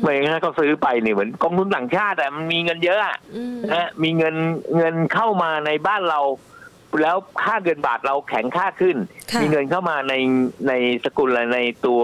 [0.00, 4.34] ไม่งั้นเขาซื้อไปเนี่ยเหมือนกองทุนต่างชาติแต่มันมีเงินเยอะอะอืมนะมีเงิน
[4.76, 6.20] เงินเข้ามาในบ้านเรา
[7.02, 8.96] แล้วค่าเงินบาทเราแข็งค่าขึ้น
[9.32, 10.14] ค่ะมีเงินเข้ามาใน
[10.68, 10.72] ใน
[11.04, 12.02] สกุลและในตัว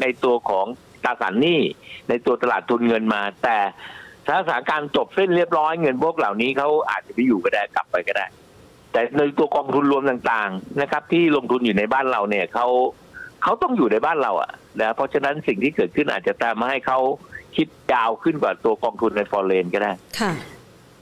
[0.00, 0.66] ในตัวของ
[1.04, 1.60] ตราสารหนี้
[2.08, 3.58] ในตัวตลาดทุนเงินมา แต่
[4.26, 8.26] ถ้าสถานการณ์จบเส้นเรียบร้อยเงินพวกเหล่านี้เขาอาจจะไม่อยู่ก็ได้กลับไปก็ได้
[8.92, 12.66] แต่ในตัวกองทุนรวมต่างๆนะครับ ที่ลงทุนอยู่ในบ้านเราเนี่ยเขา
[13.42, 16.98] เขาต้องอยู่ในบ้านเราอะ นะเพราะฉะนั้นสิ่งที่เกิดขึ้นอาจจะตามมาให้เขา
[17.56, 20.32] คิดยาวขึ้นกว่าตัวกองทุนในฟอร์เรนก็ได้ค่ะ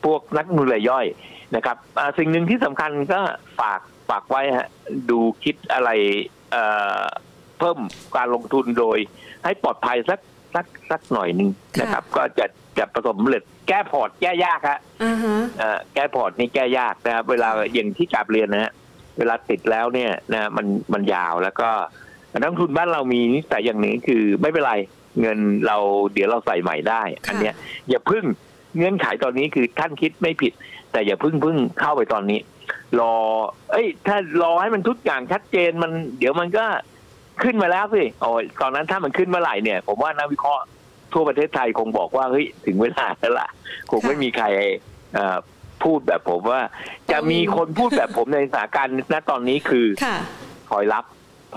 [0.04, 1.06] พวกนักลงทุนรายย่อย
[1.56, 3.20] นะครับอ่าสิ่งหนึ่งที่สำคัญก็
[3.60, 4.68] ฝากฝากไว้ฮะ
[5.10, 5.90] ดูคิดอะไร
[6.50, 6.64] เอ่
[7.00, 7.02] อ
[7.58, 7.78] เพิ่ม
[8.16, 8.98] การลงทุนโดย
[9.44, 10.20] ให้ปลอดภัยสัก
[10.54, 12.46] สักสักหน่อยหนึ่งค่ะนะครับ ก็จะ
[12.78, 18.72] จะประสบผลสำเร็จแก้พอร์ตแก้ยากฮะอ่าฮะเอ่อแก้พอร์ตนี่แก้ยากนะครับเวลาอย่างที่กราบเรียนนะฮะ
[19.18, 21.68] เวลาติดแล้วเนี่ยนะมันมันยาวแล้วก็
[22.40, 24.74] นักลงทุนบ้านเรามีนิสัยอย่างนี้คือไม่เป็นไร
[25.20, 25.76] เงินเรา
[26.12, 27.54] เดี๋ยวเราใส่ใหม่ได้ อันเนี้ย
[27.88, 28.24] อย่าพึ่ง
[28.76, 30.52] เงื่อนไขตอนนี้คือท่านคิดไม่ผิด
[30.92, 32.40] แต่อย่าพึ่งพึ่งเข้าไปตอนนี้
[33.00, 33.14] รอ
[33.70, 36.64] เอ้ย ถ้ารอให้มันทุกอย่างชัดเจนมัน เดี๋ยวมันก็
[37.42, 40.62] ขึ้นมาแล้วสิโอ้ยตอนนั้นถ้ามันขึ้นเมื่อไหร่เนี่ย ผมว่านักวิเคราะห์
[41.12, 43.48] ทั่วประเทศไทยคงบอกว่าเฮ้ยถึงเวลาแล้วล่ะ
[43.90, 44.46] คงไม่มีใคร
[45.14, 45.36] เอ่อ
[45.82, 46.60] พูดแบบผมว่า
[47.10, 50.16] จะมีคนพูดแบบผมในสถานการณ์ณตอนนี้คือค่ะ
[50.70, 51.04] ถอยรับ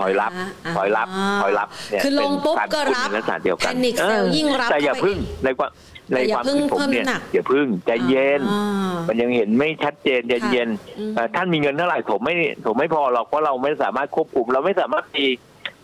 [0.04, 5.70] อยรับอ่าถอยรับอ่าถอยรับเนี่ยคือลงปุ๊บเป็นก็พูดรับในลักษณะเดียวกัน Panic sell ยิ่งรับแต่อย่าเข้าไปพึ่งในความ
[6.12, 10.68] ในแต่อย่าความพึ่งคิดผมเพิ่มเนี่ยน้ำหนักอย่าพึ่งใจเย็นอ่ามันยังเห็นไม่ชัดเจนใจเย็น
[10.98, 12.34] อืมเอ่อท่านมีเงินเท่าไหร่ผมไม่
[12.66, 15.16] ผมไม่พอหรอกเพราะเราไม่สามารถควบคุม เราไม่สามารถไป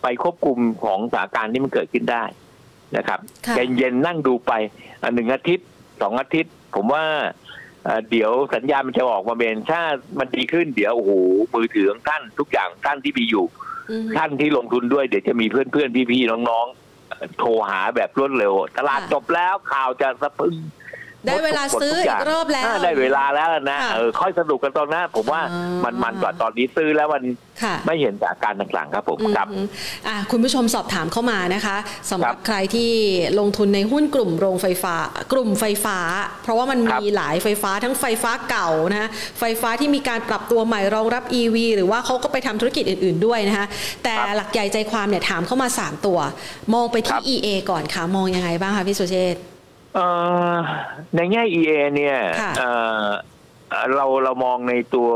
[0.03, 2.23] ไปควบคุมของสถานการณ์ที่มันเกิดขึ้นได้
[2.97, 4.51] นะครับค่ะใจเย็นนั่งดูไป
[5.01, 5.67] อะหนึ่งอาทิตย์
[6.01, 7.05] สองอาทิตย์ ผมว่า
[7.85, 9.81] เอ่อเดี๋ยวสัญญาณมันจะออกมาเป็นถ้า
[10.19, 11.11] มันดีขึ้นเดี๋ยวโอ้โห
[11.53, 13.74] มือถือของท่านทุกอย่างท่านที่มีอยู่อืม
[14.17, 20.53] ท่านที่ลงทุนด้วยเดี๋ยวจะมีเพื่อนๆพี่ๆน้องๆเอ่อโทรหาแบบรวดเร็ว ตลาดค่ะจบแล้วข่าวจะสะพรึง
[21.27, 27.23] ได้เวลาซื้ออีกรอบแล้วาได้เวลาแล้วนะค่ะเออค่อยสนุกกันตอนนั้นผมว่าอ่ามัมันมันกว่าตอนนี้ซื้อแล้วมัน
[27.63, 29.67] ค่ะไม่เห็นสถานการณ์ต่างๆครับผมครับอืม
[30.07, 31.77] อะคุณผู้ชมสอบถามเข้ามานะคะ
[32.11, 32.91] สำหรับครับใครที่
[33.39, 34.95] ลงทุนในหุ้นกลุ่มโรงไฟฟ้า
[35.33, 35.97] กลุ่มไฟฟ้า
[36.43, 39.09] เพราะว่ามันครัมีบหลายไฟฟ้าทั้งไฟฟ้าเก่านะ
[39.39, 43.65] ไฟฟ้าที่มีการปรับตัวใหม่รองรับ EV หรือว่าเขาก็ไปทำธุรกิจอื่น ๆด้วยนะคะ
[44.03, 46.19] แต่ครับหลักใหญ่ใจความเนี่ยถามเข้ามา 3 ตัว
[46.73, 49.54] มองไปครัที่บ EA ก่อนค่ะ มองยังไงบ้างคะพี่สุเชษฐ์เอ่อ
[51.15, 52.69] ในแง่ EA เนี่ยค่ะเอ่
[53.05, 53.07] อ
[53.69, 55.09] เอ่อเราเรามองในตัว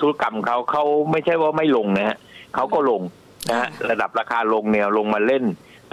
[0.00, 2.16] ธุรกรรมเขาเขาไม่ใช่ว่าไม่ลงนะฮะ
[2.54, 3.02] เขาก็ลง
[3.48, 5.44] นะฮะระดับราคาลงเนี่ยลงมาเล่น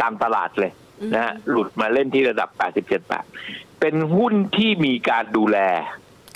[0.01, 0.71] ตามตลาดเลย
[1.13, 3.25] นะฮะหลุดมาเล่นที่ระดับ 87 บาท
[3.79, 5.57] เป็นหุ้นที่มีการดูแล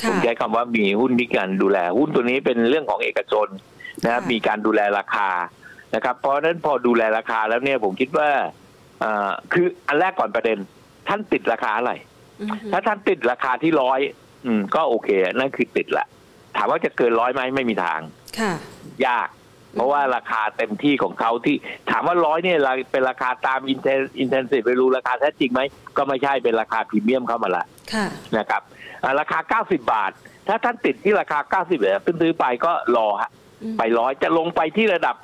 [0.02, 3.48] ผค่ะมใช้คำว่ามีหุ้นที่การดูแล หุ้นตัวนี้เป็นเรื่องของเอกชน
[4.04, 5.30] นะครับค่ะมีการดูแลราคา
[5.96, 8.30] นะครับ เพราะฉะนั้นพอดูแลราคาแล้วเนี่ยผมคิดว่า
[9.00, 10.58] เอ่อคืออันแรกก่อนประเด็น
[11.08, 11.92] ท่านติดราคาอะไร
[12.42, 14.00] อืมถ้าท่านติดราคาที่ร้อย
[14.46, 16.06] อืม ก็โอเค นั่นคือติดละ
[16.58, 18.00] ถามว่าจะเกินร้อยไหมไม่มีทาง
[18.40, 18.54] ค่ะ
[19.08, 19.30] ยาก
[19.76, 21.56] เพราะว่าราคาเต็มที่ของเขาที่
[21.90, 25.62] ถามว่าร้อยเนี่ยเราเป็นราคาตามอินเทนอินเทนซีฟไปรู้ราคาแท้จริงไหม
[25.98, 28.06] ก็ไม่ใช่เป็นราคาพรีเมียมเข้ามาละค่ะ
[28.38, 28.62] นะครับ
[29.04, 30.12] อ่าราคา90บาท
[30.48, 33.32] ถ้าท่านติดที่ราคา90บาทซื้อๆไปก็รอฮะ
[33.64, 35.16] อืมไปร้อยจะลงไปที่ระดับ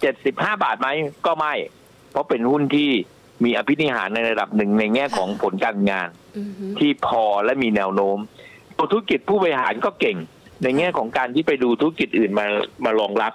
[0.00, 0.88] เจ็ดสิบห้าบาทไหม
[1.26, 1.54] ก็ไม่
[2.10, 2.90] เพราะเป็นหุ้นที่
[3.44, 8.18] มีอภินิหารในระดับหนึ่งในแง่ของผลการงานอืมที่พอและมีแนวโน้ม
[8.76, 10.16] ตัวธุรกิจผู้บริหารก็เก่ง
[10.62, 12.46] ในแง่ของการที่ไปดูธุรกิจอื่นมา
[12.84, 13.32] มารองรับ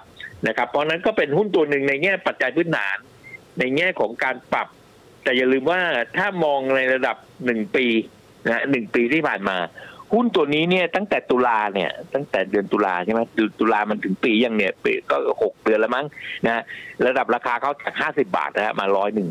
[0.48, 2.96] นะครับ เพราะฉะนั้นก็เป็นหุ้นตัวหนึ่งในแง่ปัจจัยพื้นฐาน
[3.58, 4.68] ในแง่ของการปรับ
[5.22, 5.80] แต่อย่าลืมว่า
[6.16, 7.86] ถ้ามองในระดับหนึ่งปี
[8.48, 9.56] นะหนึ่งปีที่ผ่านมา
[10.14, 16.06] หุ้นตัวนี้เนี่ยตั้งแต่ตุลาเนี่ย ตั้งแต่เดือนตุลาใช่ไหมเดือนตุลามันถึงปียังเนี่ยปีก็หกเดือนแล้วมั้ง
[16.46, 16.62] นะ
[17.06, 19.28] ระดับราคาเขาจากห้าสิบาทนะฮะมาร้อยหนึ่ง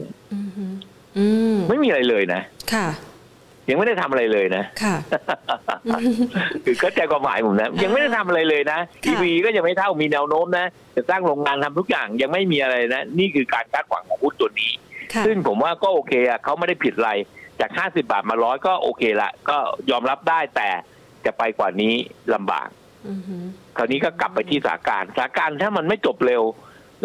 [1.18, 2.42] อืมอืมอืมไม่มีอะไรเลยนะ
[2.74, 2.88] ค่ะ
[3.70, 4.96] ยังไม่ได้ทำอะไรเลยนะค่ะ
[6.66, 14.72] คือเข้าใจความหมายผมนะยังไม่ได้ทำอะไรเลยนะค่ะ EV ก็ยังไม่เท่ามีแนวโน้มนะจะสร้างโรงงานทำทุกอย่างยังไม่มีอะไรนะ นี่คือการคาดหวังของหุ้นตัวนี้
[15.14, 17.12] ค่ะซึ่งผมว่าก็โอเคอะเขาไม่ได้ผิดอะไร
[17.60, 19.58] จาก50บาทมาร้อยก็โอเคละก็
[19.92, 20.70] ยอมรับได้แต่
[21.26, 21.94] จะไปกว่านี้
[22.34, 22.68] ลำบาก
[23.10, 23.44] อือหือ
[23.78, 26.44] คราวนี้ก็กลับไปที่สถานการณ์สถานการณ์ถ้ามันไม่จบเร็ว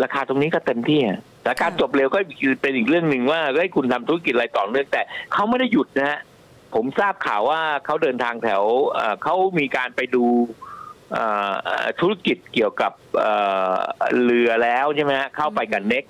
[0.02, 1.00] ราคาตรงนี้ก็เต็มที่
[1.48, 6.18] อะสถานการณ์จบเร็วก็คือเป็นอีกเรื่องหนึ่งว่าเฮ้ยคุณทำธุรกิจอะไรต่อเนื่องแต่เขาไม่ได้หยุดนะฮะ
[6.74, 10.24] ผมทราบข่าวว่าเขาเดินทางแถวเอ่อเขามีการไปดู
[11.12, 13.32] เอ่อเอ่อธุรกิจเกี่ยวกับเอ่
[13.72, 13.74] อ
[14.24, 16.04] เรือแล้วใช่ไหมฮะเข้าไปกับเน็ก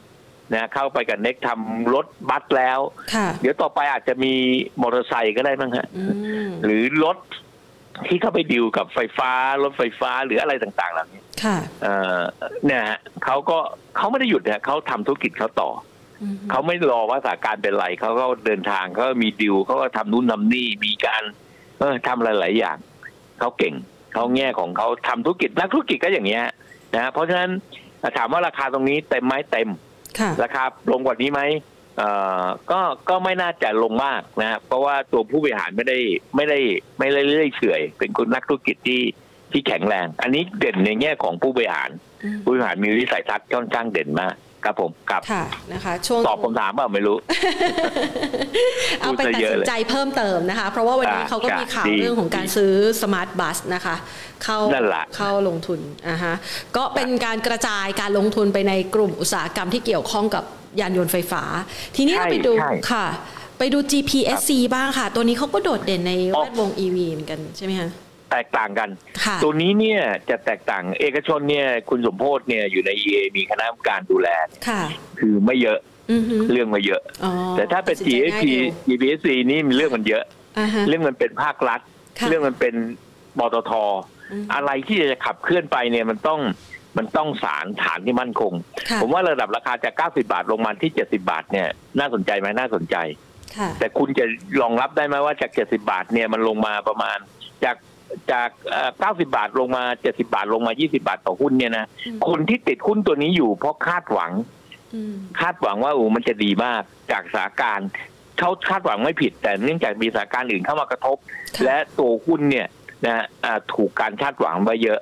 [0.54, 2.80] นะเข้าไปกับเน็กทำรถบัสแล้ว
[3.14, 4.32] ค่ะเดี๋ยวต่อไปอาจจะมี
[4.82, 6.04] มอเตอร์ไซค์ก็ได้มั้งฮะอื
[6.46, 7.18] มหรือรถ
[8.06, 9.30] ที่เข้าไปดิวกับไฟฟ้า
[9.62, 12.20] รถไฟฟ้าหรืออะไรต่างๆเหล่านี้ค่ะเอ่อ
[12.64, 13.58] เนี่ยฮะเขาก็
[13.96, 15.70] เขาไม่ได้หยุดเนี่ยเขาทำธุรกิจเขาต่อ
[16.22, 21.22] อืมอเขาไม่รอว่าสถานการณ์เป็นไรเขาก็เดินทางเขาก็มีดิวเขาก็ทำนู่นทำนี่มีการ
[21.78, 22.76] เออทำหลายๆอย่าง
[23.40, 23.74] เขาเก่ง
[24.14, 26.44] เขาแง่ของเขาทำธุรกิจนักธุรกิจก็อย่างเงี้ย
[26.94, 27.50] นะเพราะฉะนั้น
[28.16, 29.68] ถามว่าราคาตรงนี้เต็มไหมเต็ม
[30.18, 31.77] ค่ะราคาลงกว่านี้ไหมเอ่อ
[32.70, 35.98] ก็ก็ไม่น่าจะลงมากนะเพราะว่าตัวผู้บริหารไม่ได้
[36.36, 36.58] ไม่ได้
[36.98, 39.02] ไม่ได้เลื่อยเฉอยเป็นคนนักธุรกิจที่
[39.52, 41.90] ที่แข็งแรง อันนี้เด่นในแง่ของผู้บริหาร
[42.24, 44.34] อืมผู้บริหารมีวิสัยทัศน์ค่อนข้างเด่นมาก
[44.64, 47.16] ครับผมครับค่ะนะคะช่วงตอบคำถามเปล่าไม่รู้
[49.00, 53.96] เอาไปตัดพูดซะเยอะสินเลยใจเพิ่มเติมนะคะ เพราะว่าวันนี้อ่าเขาก็มีข่าวดีเรื่องของการซื้อสมาร์ทบัสนะคะ
[54.44, 56.34] เข้านั่นแหละเข้าลงทุนอะฮะ
[56.76, 60.44] ก็เป็นการกระจายการลงทุนไปในกลุ่มอุตสาหกรรมที่เกี่ยวข้องกับ
[60.80, 61.42] ยานยนต์ไฟฟ้า
[61.96, 63.06] ทีนี้เราไปดูใช่ค่ะ
[63.58, 67.88] ไปดู GPSC บ้างค่ะ ตัวนี้เขาก็โดดเด่นในอ๋แวอดวง EV เหมือนกันใช่ไหมคะ
[68.30, 68.88] แตกต่างกัน
[69.24, 70.00] ค่ะตัวนี้เนี่ย
[70.30, 74.28] จะแตกต่างเอกชนเนี่ยคุณสมโพศเนี่ยอยู่ใน EA มีคณะกรรมการดูแล
[74.68, 74.82] ค่ะ
[75.18, 75.78] คือไม่เยอะ
[76.12, 78.44] อือฮึเรื่องไม่เยอะอ๋อแต่ถ้าเป็นตัดสินใจง่าย GSP
[78.86, 80.24] เร็ว GPSC นี่มีเรื่องมันเยอะ
[80.58, 81.80] อ่าฮะเรื่องมันเป็นภาครัฐ
[82.18, 82.74] ค่ะเรื่องมันเป็น
[83.38, 83.72] ปตท
[84.32, 86.40] อืมอะไรที่จะขับเคลื่อนไปเนี่ยมันต้อง
[86.98, 88.52] มันต้องสารฐานที่มั่นคง
[88.88, 91.68] ค่ะผมว่าระดับราคาจาก 90 บาทลงมาที่ 70 บาทเนี่ย
[91.98, 92.96] น่าสนใจไหมน่าสนใจ
[93.56, 94.24] ค่ะแต่คุณจะ
[94.60, 97.18] รองรับได้ไหมว่าจาก 70 บาทเนี่ยมันลงมาประมาณ
[97.64, 97.76] จาก
[98.32, 104.32] จากเอ่อ90บาทลงมา70บาทลงมา20บาทต่อหุ้นเนี่ยนะอืมคนที่ติดหุ้นตัวนี้อยู่เพราะคาดหวัง
[104.94, 106.82] อืมคาดหวังว่าโอ้มันจะดีมาก
[107.12, 107.88] จากสถานการณ์
[108.38, 111.16] เขาคาดหวังไม่ผิด แต่เนื่องจากมีสถานการณ์อื่นเข้ามากระทบ
[111.56, 112.66] ค่ะและตัวหุ้นเนี่ย
[113.06, 115.00] นะอ่าถูกการคาดหวังไว้เยอะ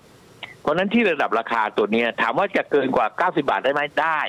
[0.61, 4.20] เพราะฉะนั้นที่ระดับราคาตัวเนี้ยถามว่าจะเกินกว่า 90 บาทได้ไหมได้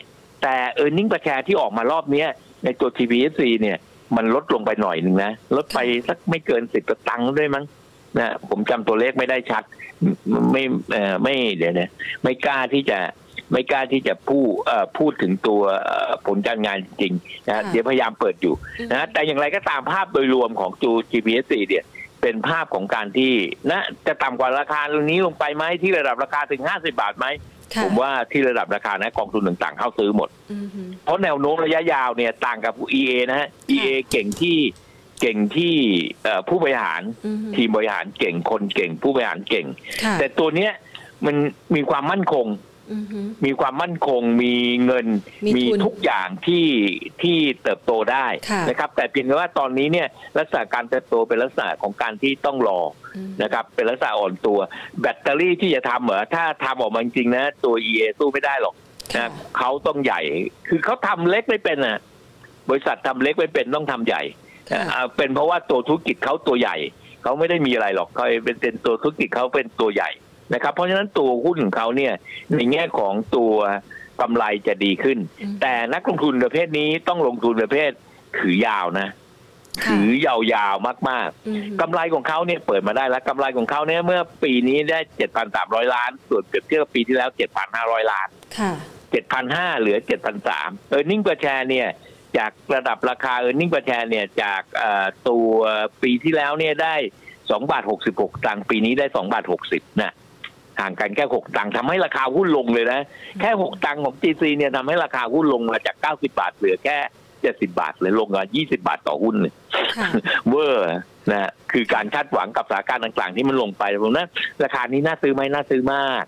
[0.44, 2.30] แต่เออร์เน็งประแชร์ที่ออกมารอบเนี้ย
[2.64, 3.78] ในตัว TBSC เนี่ย
[4.16, 7.66] มันลดลงไปหน่อยหนึ่งนะ ลดไปสักไม่เกินสิบตังค์ด้วยมั้ง
[8.20, 9.64] นะผมจำตัวเลขไม่ได้ชัด
[10.52, 11.90] ไม่เอ่อไม่เดี๋ยวนะ
[12.24, 13.00] ไม่กล้าที่จะ
[13.52, 18.56] ไม่กล้าที่จะพูดเอ่อพูดถึงตัวเอ่อผลการงานจริงๆนะค่ะเดี๋ยวพยายามเปิดอยู่
[18.92, 21.86] นะแต่อย่างไรก็ตามภาพโดยรวมของจู GPS เนี่ย
[22.22, 23.34] เป็นภาพของการที่
[23.70, 27.28] นะจะต่ำกว่าราคาตรงนี้ลงไปไหมที่ระดับราคาถึง50บาทไหม
[27.74, 34.58] ค่ะผมว่าที่ระดับราคานะกองทุนต่างๆเข้าซื้อหมดอือฮึเพราะแนวโน้มระยะยาวเนี่ยต่างกับ EA นะฮะ EA เก่งที่
[35.22, 35.76] เก่งที่
[36.24, 39.66] เอ่อผู้บริหารอือฮึทีมบริหารเก่งคนเก่ง ผู้บริหารเก่ง
[40.04, 40.72] ค่ะแต่ตัวเนี้ย
[41.26, 41.36] มัน
[41.76, 42.48] มีความมั่นคง
[42.94, 44.56] อือฮึมีความมั่นคงมี
[44.86, 45.08] เงิน
[45.56, 46.66] มีทุนทุกอย่างที่
[47.22, 50.08] ที่เติบโตได้ค่ะนะครับ แต่เพียงแต่ว่าตอนนี้เนี่ย
[50.38, 52.80] ลักษณะการเติบโตเป็นลักษณะของการที่ต้องรอ
[53.16, 54.60] อืมนะครับ เป็นลักษณะอ่อนตัว
[55.02, 58.76] แบตเตอรี่ที่จะทำเหรอถ้าทำออกมาจริงๆนะ ตัว EA สู้ไม่ได้หรอก
[59.16, 60.22] ค่ะนะเขาต้องใหญ่
[60.68, 62.00] คือเขาทำเล็กไม่เป็นอะ
[62.70, 64.47] บริษัททำเล็กไม่เป็นต้องทำใหญ่ค่ะอ่า
[65.16, 66.76] เป็นเพราะว่าตัวธุรกิจเขาตัวใหญ่
[67.24, 70.10] เขาไม่ได้มีอะไรหรอกเขาเป็นเป็นตัวธุรกิจเขาเป็นตัวใหญ่
[70.54, 72.14] นะครับ เพราะฉะนั้นตัวหุ้นของเขาเนี่ย
[72.56, 73.54] ในแง่ของตัว
[74.22, 77.92] กำไรจะดีขึ้นอืมแต่นักลงทุนประเภทนี้ต้องลงทุนประเภท
[78.40, 79.10] ถือยาวนะ
[79.84, 85.00] ค่ะถือยาวๆมากอือฮึๆกำไรของเขาเนี่ยเปิดมาได้แล้วกำไรของเขาเนี่ยเมื่อปีนี้ได้
[85.48, 87.30] 7,300ล้าน ส่วนเปรียบเทียบกับปีที่แล้ว
[87.72, 88.74] 7,500ล้านค่ะ
[89.28, 89.98] 7,500เหลือ
[90.44, 91.88] 7,300เออร์เน็งประแชร์เนี่ย
[92.38, 95.50] จากระดับราคาเออร์เน็งประแชร์เนี่ยจากเอ่อตัว
[96.04, 96.96] ปีที่แล้วเนี่ยได้
[97.34, 97.84] 2บาท
[98.16, 100.14] 66ตังค์ปีนี้ได้2บาท60นะ
[100.80, 103.02] ห่างกันแค่6ตังค์ทำให้ราคาหุ้นลงเลยนะ
[103.42, 106.98] แค่6ตังค์ของ GC เนี่ยทำให้ราคาหุ้นลงมาจาก90บาทเหลือแค่
[107.56, 109.54] 70บาทเลยลงมา20บาทต่อหุ้นเลย
[109.98, 110.10] ค่ะ
[110.50, 110.92] เวอร์
[111.32, 114.28] นะคือการคาดหวังกับสถานการณ์ต่าง ๆ ที่มันลงไปผมนะ
[114.64, 116.24] ราคานี้น่าซื้อไหมน่าซื้อมาก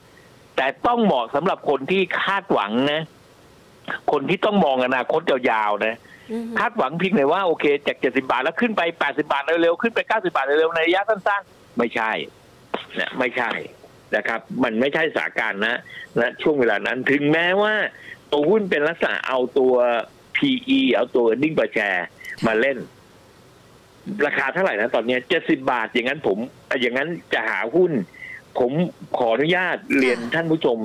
[0.56, 3.02] แต่ต้องเหมาะสำหรับคนที่คาดหวังนะ
[4.12, 5.96] คนที่ต้องมองอนาคตยาวๆนะ
[6.32, 12.12] อือฮึคาดหวังเพียงแต่ว่าโอเค จาก70บาทแล้วขึ้นไป80บาทเร็วๆขึ้นไป90บาทเร็วๆในระยะสั้นๆ ไม่ใช่
[13.00, 13.52] นะไม่ใช่
[14.16, 15.80] นะครับ มันไม่ใช่สถานการณ์นะ
[16.20, 17.74] นะช่วงเวลานั้นถึงแม้ว่า
[18.32, 19.76] ตัวหุ้นเป็นลักษณะเอาตัว
[20.36, 22.06] PE เอาตัวนิ่งประแชร์
[22.48, 22.78] มาเล่น
[24.26, 26.38] ราคาเท่าไหร่นะตอนเนี้เจ็ดสิบาท อย่างนั้นผม
[26.82, 27.92] อย่างนั้นจะหาหุ้น
[28.60, 28.72] ผม
[29.18, 30.78] ขออนุญาตเรียนท่านผู้ชม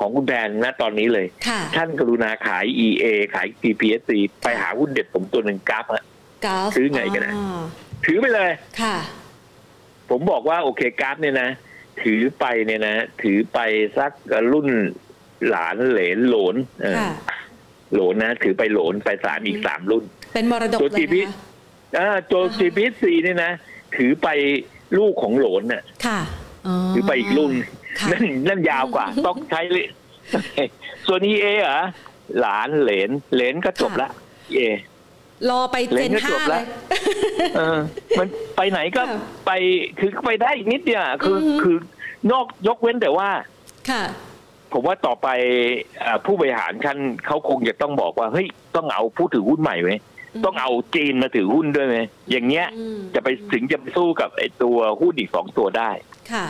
[0.00, 4.10] ของคุณแพนนะตอนนี้เลยค่ะท่านกรุณาขาย EA ขาย GPSC
[4.42, 6.04] ไปหาหุ้นเด็ดผมตัวหนึ่งกราฟฮะ
[6.46, 7.34] กราฟซื้อไงกันนะ
[8.06, 8.96] ถือไปเลยค่ะ
[10.10, 11.48] ผมบอกว่าโอเคกราฟเนี่ยนะ
[12.02, 13.58] ถือไปเนี่ยนะ ถือไป
[13.98, 14.12] สัก
[14.52, 14.68] รุ่น
[15.48, 17.12] หลานเหลนโหลนเออค่ะ
[17.92, 21.36] โหลนนะ ถือไปโหลนไปสามอีกสามรุ่น เป็นมรดกตัวเลย GP นะคะ
[21.98, 23.52] อ่าตัวอ่าฮะ GPSC เนี่ยนะ
[23.96, 24.28] ถือไป
[24.98, 26.20] ลูกของโหลนน่ะค่ะ
[26.94, 27.79] ถือไปอีกรุ่นค่ะ
[28.10, 29.86] นั่นนั่นยาวกว่า ต้องใช้เลย
[31.06, 31.80] ส่วน EA เหรอ
[32.40, 34.08] หลานเหลนเหลนก็จบละ
[34.52, 34.70] EA
[35.50, 36.64] รอไปเหเจรียนญก็ห้าจบเลแล้ยว
[37.56, 37.78] เออ
[38.18, 39.50] มันไปไหนก็ค่ะไป
[39.98, 41.76] คือไปได้อีกนิดเดียวอะคืออือฮึคือ
[42.32, 43.28] นอกยกเว้นแต่ว่า
[43.90, 44.02] ค่ะ
[44.72, 45.28] ผมว่าต่อไป
[46.04, 49.92] อ่าผู้บริหารท่านเขาคงจะต้องบอกว่าเฮ้ยต้องเอาผู้ถือหุ้นใหม่ไหม
[50.44, 51.96] ต้องเอาจีนมาถือหุ้นด้วยไหม
[52.30, 55.90] อย่างเงี้ยอืมจะไปถึงจะไปสู้กับไอ้ตัวหุ้นอีกสองตัวได้
[56.32, 56.46] ค่ะ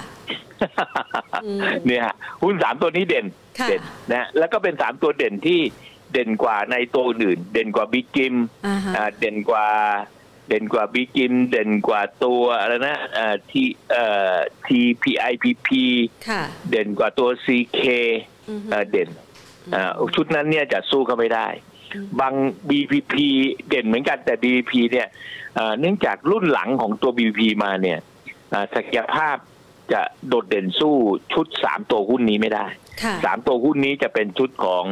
[1.44, 3.26] อืมเนี่ยฮะหุ้นสามตัวนี้เด่น
[3.60, 5.60] ค่ะเด่นนะแล้วก็เป็นสามตัวเด่นที่
[6.12, 8.34] เด่นกว่าในตัวอื่น เด่นกว่าบิ๊กจิม
[8.66, 9.66] อ่าฮะอ่าเด่นกว่า
[10.48, 15.68] เด่นกว่าบิ๊กจิม เด่นกว่าตัวอะไรนะอ่าทีเอ่อ TPIPP
[16.28, 17.80] ค่ะเด่นกว่าตัว CK
[18.48, 19.08] อือฮึเอ่อเด่น
[19.74, 21.48] อ่าชุดนั้นเนี่ยจะสู้เขาไม่ได้
[21.94, 22.34] อืมบาง
[22.68, 23.14] BPP
[23.68, 25.08] เด่นเหมือนกันแต่ BPP เนี่ย
[25.54, 27.98] เอ่อเนื่องจากรุ่นหลังของตัว BPP มาเนี่ย
[28.52, 29.36] อ่าศักยภาพ
[29.92, 30.96] จะโดดเด่นสู้
[31.32, 32.66] ชุดสามตัวหุ้นนี้ไม่ได้
[33.02, 34.84] ค่ะสามตัวหุ้นนี้จะเป็นชุดของ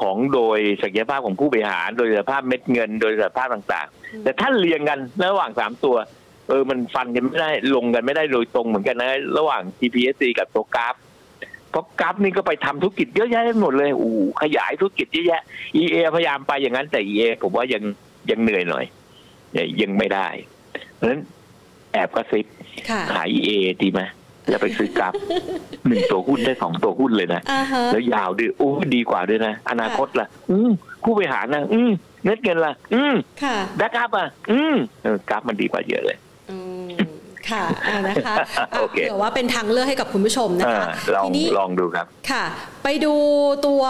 [0.00, 4.98] ของโดยศักยภาพของผู้บริหาร โดยศักยภาพเม็ดเงิน โดยศักยภาพต่างอืมๆแต่ถ้าเรียงกัน
[5.30, 5.96] ระหว่างสามตัว
[6.48, 10.94] เออมันฟันกันไม่ได้ลงกันไม่ได้โดยตรงเหมือนกันนะระหว่าง GPSC กับตัวกราฟ
[11.70, 14.12] เพราะกราฟนี่ก็ไปทำธุรกิจเยอะแยะไปหมดเลยอู้
[14.42, 15.42] ขยายธุรกิจเยอะแยะ
[15.82, 17.82] EA พยายามไปอย่างนั้นแต่ EA ผมว่ายัง
[18.30, 18.84] ยังเหนื่อยหน่อย
[19.80, 20.28] ยังไม่ได้
[20.94, 21.20] เพราะฉะนั้น
[21.92, 22.46] แอบกระซิบ
[22.88, 23.50] ค่ะขาย EA
[23.82, 24.00] ดีไหม
[24.48, 25.12] อย่าไปซื้อกราฟ
[25.86, 30.70] หนึ่งตัวหุ้นได้สองตัวหุ้นเลยนะอ่าฮะแล้วยาวด้วยโอ้ดีกว่าด้วยนะ อนาคตล่ะ อืม
[31.02, 31.90] ผู้บริหารนะอืม
[32.24, 36.23] เน็ตเงินล่ะ อืมค่ะแบ็กอัพอะ อืมเออกราฟมันดีกว่าเยอะเลยอืม
[37.50, 38.34] ค่ะอ่านะคะ
[38.72, 42.44] อะโอเคเผื่อว่าเป็นทางเลือกให้กับคุณผู้ชมนะอ่าคะลองทีนี้ลองดูครับค่ะ
[42.84, 43.14] ไปดู
[43.66, 43.82] ตัว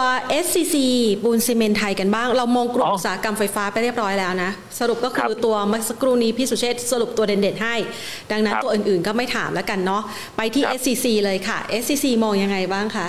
[0.45, 0.75] SCC
[1.23, 7.75] ปูนซีเมนต์ไทยกันบ้าง เรามองกลุ่มอ๋ออุอุตสาหกรรมไฟฟ้าไปเรียบร้อยแล้วนะ สรุปก็คืคอรับตัวเมื่อสักครู่นี้พี่สุเชษฐ์สรุปตัวเด่นๆให้
[8.31, 10.01] ดังนั้นครับตัวอื่นๆก็ไม่ถามแล้วกันเนาะ
[10.37, 13.07] ไปที่ครับ SCC เลยค่ะ SCC มองยังไงบ้างคะ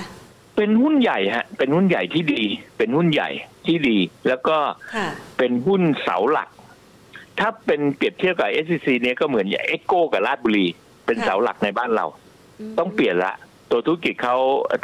[0.57, 2.43] เป็นหุ้นใหญ่ฮะเป็นหุ้นใหญ่ที่ดี
[2.79, 3.31] เป็นหุ้นใหญ่
[3.67, 4.57] ที่ดี แล้วก็
[4.95, 6.49] ค่ะเป็นหุ้นเสาหลัก
[7.41, 10.66] ถ้าเป็นเปรียบเทียบกับ SCC เนี่ยก็เหมือนอย่าง EGCO กับราชบุรี
[11.07, 13.34] เป็นค่ะเสาหลักในบ้านเราไม่ต้องเปลี่ยนละ
[13.70, 14.37] ตัวธุรกิจเขา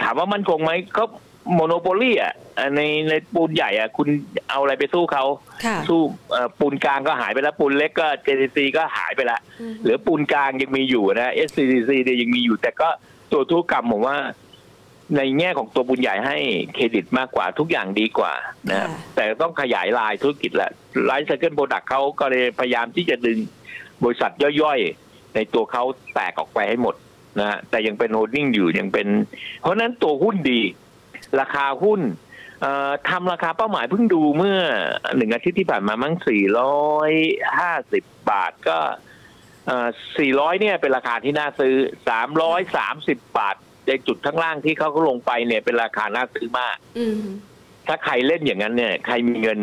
[0.03, 1.07] ถามว่ามันคงไหมเขา
[1.55, 2.35] monopoly อะ
[2.77, 4.09] ในในปูนใหญ่อะคุณ
[4.51, 5.25] เอาอะไรไปสู้เขา
[5.65, 6.01] ค่ะสู้
[6.33, 12.89] เอ่อปูนกลางก็หายไปแล้วปูนเล็กก็ JCC ก็หายไปแล้วอืมเหลือปูนกลางยังมีอยู่นะ SCCC เนี่ยยังมีอยู่ แต่ก็
[13.33, 14.17] ตัวธุรกรรมผมว่า
[15.17, 16.37] ในแง่ของตัวปูนใหญ่ให้
[16.75, 18.33] เครดิตมากกว่าทุกอย่างดีกว่า
[18.71, 20.71] นะครับค่ะแต่ต้องขยายลายธุรกิจละ
[21.07, 23.39] life cycle product เขาก็เลยพยายามที่จะดึง
[24.05, 24.33] บริษัท
[24.63, 25.83] ย่อยๆ ในตัวเขา
[26.15, 26.95] แตกออกไปให้หมด
[27.41, 29.09] นะฮะแต่ยังเป็น holding อยู่ยังเป็น
[29.61, 30.61] เพราะฉะนั้นตัวหุ้นดี
[31.41, 32.01] ราคาหุ้น
[32.61, 34.59] เอ่อทำราคาเป้าหมายเพิ่งดูเมื่อ
[35.17, 37.11] หนึ่งอาทิตย์ที่ผ่านมามั้งสี่ร้อย
[37.59, 38.79] ห้าสิบบาทก็
[40.19, 41.75] สี่ร้อยเนี่ยเป็นราคาที่น่าซื้อ
[42.09, 43.57] สามร้อยสามสิบบาท
[43.87, 47.23] ในจุดข้างล่างที่เขาลงไปเนี่ยเป็นราคาน่าซื้อมากอืม
[47.89, 49.61] ถ้าใครเล่นอย่างนั้นเนี่ย ใครมีเงิน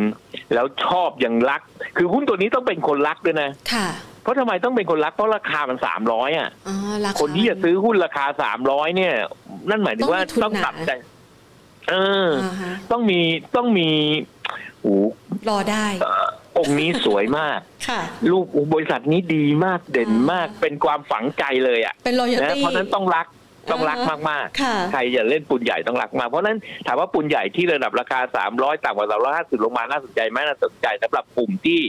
[0.53, 1.61] แล้วชอบยังรัก
[1.97, 3.87] คือหุ้นตัวนี้ต้องเป็นคนรักด้วยนะค่ะ
[4.21, 9.13] เพราะทำไมต้องเป็นคนรักเพราะราคามันสามร้อยอะอ๋อราคาคนที่จะซื้อหุ้นราคาสามร้อยเนี่ย
[9.69, 10.91] นั่นหมายถึงว่าต้ต้อองงมีทุนหนาตัดใจ
[11.89, 11.93] เอ
[12.27, 13.19] ออ่าฮะต้องมี
[13.55, 13.89] ต้องมี
[14.81, 14.93] โอ้
[15.49, 18.01] รอได้เอ่อองค์นี้สวยมาก ค่ะ
[18.31, 23.25] ลูกบริษัทนี้ดีมากเด่นมากอ่าเป็นความฝังใจเลยอะ เป็นรอยัลนะตี้เพราะฉะนั้นต้องรัก
[23.71, 26.57] ต้องรักอ่าฮะมากๆค่ะใครจะเล่นปูนใหญ่ต้องรักมาก เพราะฉะนั้น
[26.87, 31.81] ถามว่าปูนใหญ่ที่ระดับราคาสามร้อยต่ำกว่าสามร้อยห้าสิบลงมาน่าสนใจไหมน่าสนใจสำหรับกลุ่มที่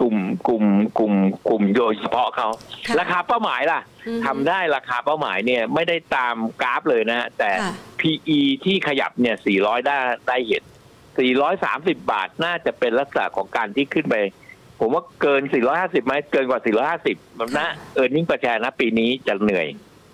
[0.00, 0.16] กลุ่ม
[0.48, 0.64] กลุ่ม
[0.98, 1.14] กลุ่ม
[1.48, 2.48] กลุ่มโดยเฉพาะเขา
[2.86, 9.96] ค่ะราคาเป้าหมายล่ะอืมทำได้ราคาเป้าหมายเนี่ยไม่ได้ตามกราฟเลยนะฮะแต่ค่ะ PE ที่ขยับเนี่ย 400 ได้
[10.28, 10.62] ได้เห็น
[11.32, 14.16] 430 บาทน่าจะเป็นลักษณะของการที่ขึ้นไป
[14.80, 15.42] ผมว่าเกิน
[15.74, 16.60] 450ไหมเกินกว่า
[17.04, 19.66] 450 มันนะเออร์เน็งประชานะปีนี้จะเหนื่อย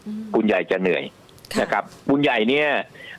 [0.09, 1.05] อืมปุนใหญ่จะเหนื่อย
[1.53, 2.69] ค่ะนะครับปุนใหญ่เนี่ย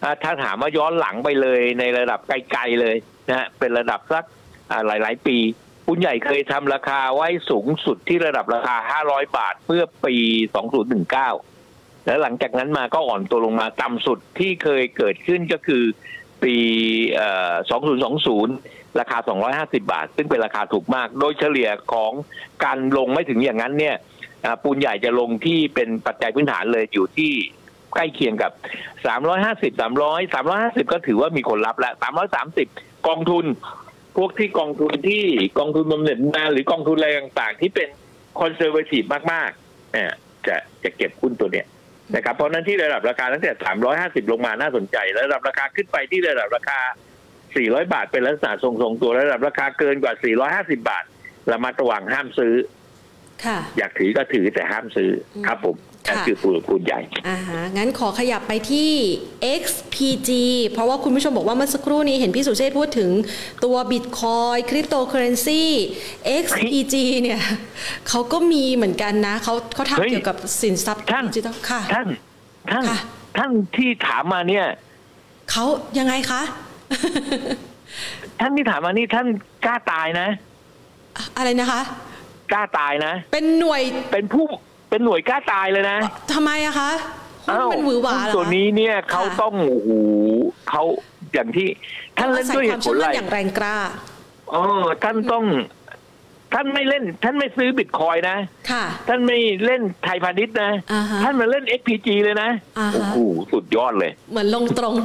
[0.03, 2.95] อ่าถ้าถามว่าย้อนหลังไปเลยในระดับไกลๆเลย
[3.29, 4.23] นะฮะเป็นระดับสัก
[4.71, 5.37] อ่าหลาย ๆ ปี
[5.85, 8.75] ปุนใหญ่เคยทำราคาไว้สูงสุดที่ระดับราคา
[9.07, 10.15] 500 บาทเมื่อปี
[11.11, 15.83] 2019 แล้วหลังจากนั้นมาก็อ่อนตัวลงมาต่ำสุดที่เคยเกิดขึ้นก็คือ
[16.43, 16.55] ปี
[17.13, 17.53] เอ่อ
[18.27, 19.17] 2020 ราคา
[19.73, 22.11] 250 บาท ซึ่งเป็นราคาถูกมาก โดยเฉลี่ยของ
[22.63, 24.18] การลงไม่ถึงอย่างนั้นเนี่ยอ่า
[24.63, 27.31] ปูนใหญ่จะลงที่เป็นปัจจัยพื้นฐานเลยอยู่ที่
[27.93, 28.51] ใกล้เคียงกับ
[29.17, 31.93] 350 300 350 ก็ถือว่ามีคนรับแล้ว
[32.49, 33.45] 330 กองทุน
[34.17, 35.23] พวกที่กองทุนที่
[35.59, 37.89] กองทุนบำเหน็จบำนาหรือกองทุนอะไรต่างๆ ที่เป็น
[38.39, 40.11] คอนเซอร์เวทีฟมากๆเนี่ย
[40.47, 41.67] จะจะเก็บหุ้นตัวเนี้ย
[42.15, 43.51] นะครับ เพราะนั้นที่ระดับราคาตั้งแต่
[44.25, 46.79] 350 ลงมาน่าสนใจ ระดับราคาขึ้นไปที่ระดับราคา
[47.35, 50.13] 400 บาทเป็นลักษณะทรงๆตัว ระดับราคาเกินกว่า
[50.73, 51.05] 450 บาท
[51.51, 52.53] ระมัดระวังห้ามซื้อ
[53.77, 55.75] อยากถือก็ถือแต่ห้ามซื้ออมครับผม
[56.07, 58.91] ค่ะนั่นคือปูนปูนใหญ่อ่าฮะงั้นขอขยับไปที่
[59.61, 60.29] XPG
[60.69, 63.09] เพราะว่าคุณผู้ชมบอกว่าเมื่อสักครู่นี้เห็นพี่สุเชษฐ์พูดถึง
[63.63, 65.63] ตัว Bitcoin Cryptocurrency
[66.43, 67.41] XPG เนี่ย
[68.09, 72.05] เขาก็มีเหมือนกันนะเขาเขาเฮ้ยทำเกี่ยวกับสินทรัพย์ท่านดิจิทัลค่ะท่าน
[72.71, 72.99] ท่านค่ะ
[73.37, 74.65] ท่านที่ถามมาเนี่ย
[75.51, 75.65] เขา
[75.99, 76.41] ยังไงคะ
[78.39, 79.27] ท่านที่ถามมานี่ท่าน
[79.65, 80.27] กล้าตายนะ
[81.37, 81.81] อะไรนะคะ
[82.53, 83.81] กล้าตายนะ เป็นหน่วย
[84.11, 84.45] เป็นผู้
[84.89, 85.97] เป็นหน่วยกล้าตายเลยนะ
[86.33, 86.91] ทำไมอะคะ
[87.47, 89.89] หุ้นมันหวือหวาเหรอตัวนี้เนี่ยเขาค่ะต้องโอ้โห
[90.69, 90.83] เขา
[91.33, 91.67] อย่างที่
[92.17, 93.75] ท่านเล่นด้วยเหอาศัตุผควาลมอะไรเชื่อมั่นอย่างแรงกล้า
[94.51, 95.45] เออท่านต้อง
[96.53, 98.37] ท่านไม่เล่น ท่านไม่ซื้อบิตคอยน์นะ
[98.71, 103.17] ค่ะ ท่านไม่เล่นไทยพาณิชย์นะอ่าฮะท่านมาเล่น XPG เลยนะอ่าฮะโอ้โห
[103.51, 104.95] สุดยอดเลย เหมือนลงตรง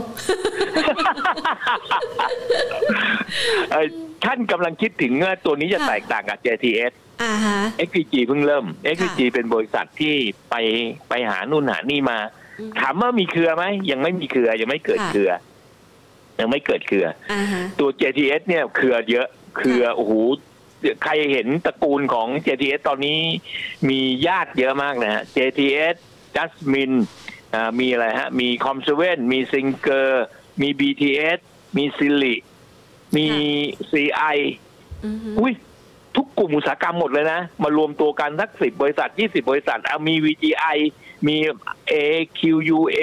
[3.71, 3.87] เอ่อ
[4.25, 6.93] ท่านกำลังคิดถึงว่าตัวนี้จะค่ะแตกต่างกับ JTS
[7.23, 10.15] อ่าฮะ XPG เพิ่งเริ่ม XPG เป็นบริษัทที่
[10.51, 10.55] ไป
[11.09, 12.19] ไปหานู่นหานี่มา
[12.59, 15.31] อืมถามว่ามีเครือไหมยังไม่มีเครือยังไม่เกิดค่ะเครือ
[16.41, 20.13] ยังไม่เกิดเครืออ่าฮะตัว JTS เนี่ยเครือเยอะเครือโอ้โห
[21.03, 23.19] ใครเห็นตระกูลของ JTS ตอนนี้
[23.89, 25.97] มีญาติเยอะมากนะฮะ JTS
[26.37, 26.97] Jasmine
[27.55, 30.27] อ่ามีอะไรฮะ มี COM7มี Singer
[30.63, 31.39] มี BTS
[31.77, 32.35] มีซิลิ
[33.17, 33.27] มี
[33.91, 34.39] CI
[35.05, 35.53] อือฮึอุ้ย
[36.17, 40.79] ทุกกลุ่มอุตสาหกรรมหมดเลยนะ มารวมตัวกันสักสิบบริษัทยี่สิบริษัทเอามี VGI
[41.27, 41.37] มี
[41.93, 43.01] AQUA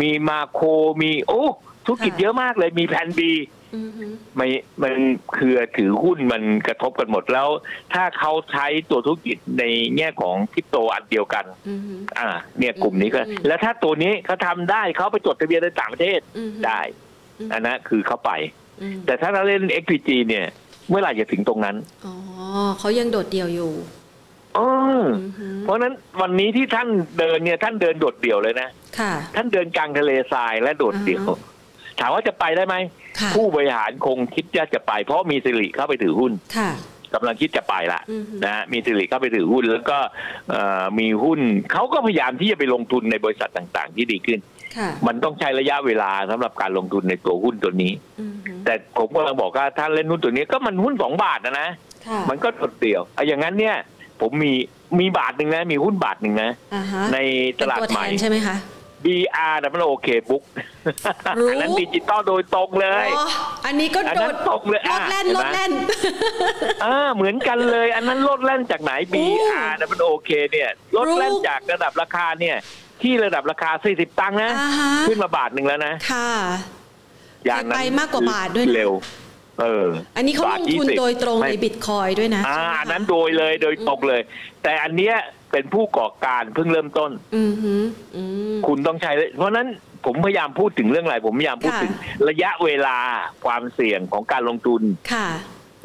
[0.00, 0.60] มีมาโค
[1.02, 1.44] มีโอ้
[1.86, 3.32] ธุรกิจเยอะมากเลยมีแพนบี
[3.76, 4.48] อือฮึไม่
[4.82, 4.94] มัน
[5.32, 7.48] เครือถือหุ้นมันกระทบกันหมดแล้ว
[7.92, 9.64] ถ้าเขาใช้ตัวธุรกิจใน
[9.96, 12.28] แง่ของคริปโตอันเดียวกันอือฮึอ่า
[12.58, 16.80] เนี่ยกลุ่มนี้ก็อืมแล้วถ้าตัวนี้เขาทำได้เขาไปจดทะเบียนในต่างประเทศอือฮึได้
[17.52, 18.32] อันนั้นคือเขาไป
[18.82, 20.46] อืมแต่ถ้าเราเล่น XPG เนี่ย
[20.90, 21.76] เมื่อไหร่จะถึงตรงนั้น
[22.06, 22.14] อ๋อ
[22.78, 23.72] เขายังโดดเดี่ยวอยู่
[24.56, 24.60] เอ
[25.02, 26.88] ออือฮึเพราะฉะนั้นวันนี้ที่ท่าน
[27.18, 28.68] เดินเนี่ยท่านเดินโดดเดี่ยวเลยนะ
[28.98, 32.76] ค่ะ ท่านเดินกลางทะเลทรายและโดดเดี่ยวอ่าฮะถามว่าจะไปได้ไหม
[33.20, 36.70] ค่ะผู้บริหารคงคิดว่าจะไป เพราะมีสิริเข้าไปถือหุ้นค่ะ
[37.14, 39.98] กำลังคิดจะไปละอือฮึนะฮะมีสิริเข้าไปถือหุ้น แล้วก็
[40.50, 41.40] เอ่อมีหุ้น
[41.72, 44.59] เขาก็พยายามที่จะไปลงทุนในบริษัทต่างๆ ที่ดีขึ้นค่ะ
[45.06, 51.68] มันต้องใช้ระยะเวลาสำหรับการลงทุนในตัวหุ้นตัวนี้อือฮึแต่ผมกำลังบอกว่าถ้าเล่นหุ้นตัวนี้ก็มันหุ้นสองบาทนะนะ
[52.06, 53.76] ค่ะมันก็โดดเดี่ยวอะอย่างนั้นเนี่ย
[54.20, 54.52] ผมมี
[55.00, 57.18] มีบาทหนึ่งนะ มีหุ้นบาทหนึ่งนะอ่าฮะใน
[57.60, 58.56] ตลาดเป็นตัวใหแทม่นใช่ไหมคะ
[59.04, 60.42] BR ดับเบิลโอเคบุ๊ก
[61.38, 63.26] รู้อันนั้นดิจิตอลโดยตรงเลยอ๋อ
[63.66, 65.72] อันนี้ก็อันโดนั้นดตรงเลยลอะดแล่นเห็นลไหมดแล่น
[66.84, 72.56] อ่าเหมือนกันเลย อันนั้นลดแล่นจากไหน BR ดับเบิลโอเคเนี่ยลดแล่นรู้จากระดับราคาเนี่ย
[73.02, 76.30] ที่ระดับราคา 40 ตังค์นะ อ่าฮะ ขึ้นมาบาทหนึ่งแล้วนะค่ะ
[77.46, 78.92] อย่างนั้นไปมากกว่าบาทด้วยนะ เร็ว
[79.60, 79.86] เออ
[80.16, 84.20] อันนี้เขาลงทุนบท20โดยตรงในไม่บิตคอยด้วยนะอ่าใช่ไหมคะอันนั้นโดยเลยโดยตรงเลย
[84.62, 85.14] แต่อันเนี้ย
[85.52, 87.74] เป็นผู้ก่อการเพิ่งเริ่มต้น อือฮึ
[88.16, 88.22] อื
[88.56, 89.68] ม คุณต้องใช้เพราะฉะนั้น
[90.06, 91.92] ผมพยายามพูดถึงเรื่องอะไร ผมพยายามพูดค่ะ ถึง
[92.28, 92.96] ระยะเวลา
[93.44, 94.82] ความเสี่ยงของการลงทุน
[95.12, 95.28] ค่ะ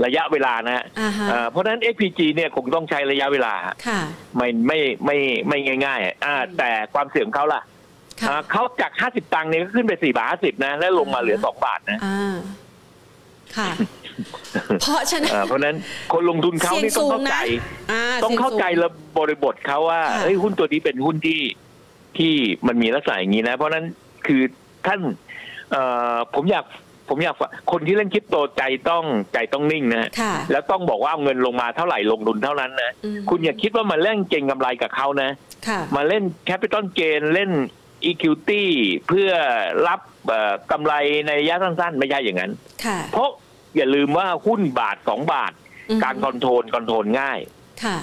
[0.04, 3.54] ระยะเวลานะฮะอ่าฮะ เอ่อเพราะฉะนั้น XPG เนี่ยคงต้องใช้ระยะเวลา
[3.88, 4.00] ค่ะ
[4.36, 5.18] ไม่ไม่ไม่
[5.50, 7.62] ไม่ง่ายๆอ่าแต่ความเสี่ยงของเขาล่ะ
[8.22, 12.36] ค่ะ อ่าเขาจาก 50 ตังค์เนี่ยก็ขึ้นไป 4 บาท 50 นะ แล้วลงมาเหลือ 2 บาทนะอ่า
[13.58, 13.70] ค่ะ
[14.82, 15.76] เพราะฉะนั้นอ่าเพราะฉะนั้น
[16.14, 21.41] คนลงทุนเขาเสี่ยงนี่ต้อสูงงเข้าใจนะอ่าต้องเข้าใจสี่ยงสูงระบริบทเขาว่าค่ะเอ้ยหุ้นตัวนี้เป็นหุ้นที่
[22.18, 22.34] ที่
[22.68, 23.86] มันมีลักษณะอย่างนี้นะ เพราะฉะนั้น
[24.28, 24.41] คือ
[24.88, 25.00] ท่าน
[25.72, 25.84] เอ่
[26.14, 26.66] อผมอยาก
[27.10, 29.03] ผมอยากฝากคนที่เล่นคริปโตใจต้อง
[29.34, 35.30] ใจต้องนิ่งนะค่ะแล้วต้องบอกว่าเอาเงินลงมาเท่าไหร่ลงทุนเท่านั้นนะอืมคุณอย่าคิดว่ามาเล่นเก่งกำไรกับเขานะ
[35.68, 37.51] ค่ะมาเล่น capital gain เล่น
[38.10, 38.64] equity
[39.08, 39.32] เพื่อ
[39.88, 40.93] รับเอ่อกำไร
[41.26, 42.51] ในระยะสั้นๆ ไม่ใช่อย่างนั้น
[42.86, 43.30] ค่ะเพราะ
[43.76, 45.53] อย่าลืมว่าหุ้นบาทสองบาท
[45.89, 47.39] อืมการ control control ง่าย
[47.84, 47.97] ค่ะ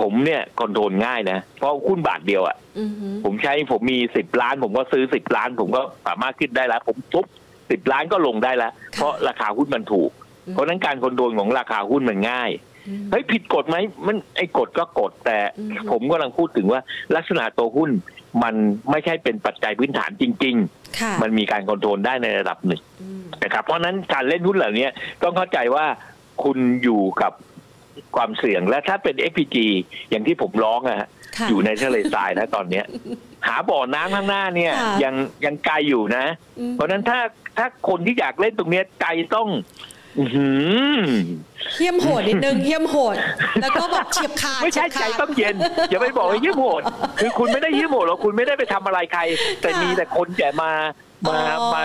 [0.00, 7.24] ผมเนี่ย control ง่ายนะ เพราะหุ้นบาทเดียวอะ่ะอือฮึผมใช้ผมมีสิบล้าน ผมก็ซื้อสิบล้าน ผมก็สามารถขึ้นได้แล้ว ผมทุบ
[7.70, 10.10] สิบล้านก็ลงได้แล้ว เพราะราคาหุ้นมันถูก
[10.52, 12.50] เพราะฉะนั้นการ control ของราคาหุ้นมันง่าย
[12.88, 16.80] อืมเฮ้ยผิดกฎไหมมันไอ้กฎก็กฎแต่อืมผมกำลังพูดถึงว่า
[17.16, 17.90] ลักษณะตัวหุ้น
[18.42, 18.54] มัน
[18.90, 20.56] ไม่ใช่เป็นปัจจัยพื้นฐานจริง
[21.00, 24.86] ค่ะๆมันมีการคอนโทรลได้ในระดับหนึ่งอืมนะครับเพราะฉะนั้นการเล่นหุ้นเหล่านี้
[25.22, 25.84] ต้องเข้าใจว่า
[26.44, 27.32] คุณอยู่กับ
[28.16, 29.56] ความเสี่ยงและถ้าเป็น FPG
[30.10, 32.84] อย่างที่ผมร้องอะฮะค่ะอยู่ในทะเลทรายนะตอนเนี้ย
[33.46, 35.14] หาบ่อน้ำข้างหน้าเนี่ยค่ะยัง
[35.44, 36.24] ยังไกลอยู่นะ
[36.58, 37.18] อืมเพราะฉะนั้นถ้า
[37.58, 39.48] ถ้าคนที่อยากเล่นตรงเนี้ยใจต้อง
[40.18, 40.48] อื้อหื
[40.98, 41.02] อ
[41.72, 43.16] เฮี้ยมโหดนิดนึงเฮี้ยมโหด
[43.62, 45.56] แล้วก็แบบเฉียบขาดไม่ใช่เฉีใจยบขาดต้องเย็น
[45.90, 46.82] อย่าไปบอกว่ายิ้มโหด
[47.20, 49.22] คือคุณไม่ได้ยิ้มโหดหรอกคุณไม่ได้ไปทำอะไรใคร
[49.60, 50.72] แต่ค่ะมีแต่คนแก่มา
[51.28, 51.84] มาอ๋อมา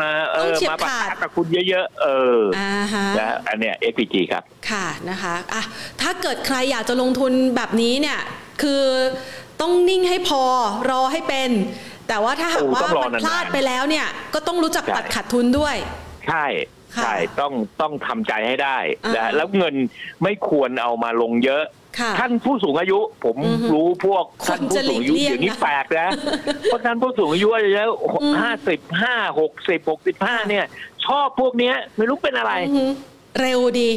[0.00, 2.06] มาเอต้องอเฉียบมาประขาดทะกับคุณเยอะๆ เอ
[2.38, 5.62] ออ่าฮะนะอันเนี้ย FPG ครับ ค่ะนะคะอะ
[6.00, 8.18] ถ้าเกิดใครอยากจะลงทุนแบบนี้เนี่ย
[8.62, 8.82] คือ
[9.60, 10.42] ต้องนิ่งให้พอ
[10.90, 11.50] รอให้เป็น
[12.08, 15.76] แต่ว่าถ้าหากโอ้ว่าต้องรอมันนานๆพลาดไปแล้วเนี่ย ก็ต้องรู้จักใช่ปัดขาดทุนด้วย
[16.28, 16.44] ใช่
[16.96, 19.74] ค่ะใช่ต้องต้องทำใจให้ได้อ่านะแล้วเงิน
[20.22, 21.75] ไม่ควรเอามาลงเยอะค่ะ
[22.18, 26.08] ท่านผู้สูงอายุ ผมอือฮึรู้พวกคนท่านผู้สูงอายุจะหลีกเลี่ยงเดี๋ยวนี้นะแปลกนะ
[26.62, 27.90] เพราะท่านผู้สูงอายุอายุแล้ว
[28.22, 30.64] อืมห้าสิบห้าหกสิบหกสิบห้าเนี่ย
[31.06, 32.90] ชอบพวกเนี้ยไม่รู้เป็นอะไรอือหือ
[33.40, 33.90] เร็วดี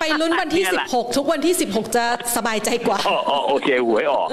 [0.00, 2.04] ไปลุ้นวันที่เนี่ยแหละ16 ทุกวันที่ 16 จะ
[2.36, 4.28] สบายใจกว่าอ๋ออ๋อโอเคหวยออก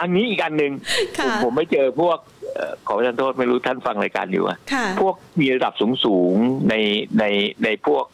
[0.00, 0.72] อันนี้อีกอันหนึ่ง
[1.18, 2.18] ค่ะผมผมไม่เจอพวก
[2.54, 6.74] เอ่อขอประทานโทษไม่รู้ท่านฟังรายการอยู่อะค่ะพวกมีระดับสูงสูงๆใน
[7.18, 7.24] ใน
[7.64, 8.04] ในพวก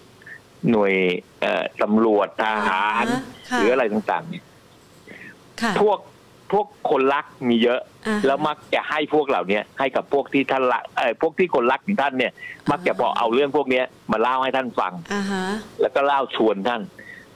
[0.71, 0.93] หน่วย
[1.41, 3.07] เอ่อตำรวจทหาร
[3.51, 4.45] ค่ะหรืออะไรต่างๆเนี่ย
[5.63, 5.99] ค่ะพวก
[6.53, 12.33] พวกคนรักมีเยอะอ่าฮะแล้วมักจะให้พวกเหล่าเนี้ยให้กับพวกที่ท่านรักเออพวกที่คนรักของท่านเนี่ย
[12.71, 15.45] มักจะพอเอาเรื่องพวกเนี้ยมาเล่าให้ท่านฟังอ่าฮะ
[15.81, 16.81] แล้วก็เล่าชวนท่าน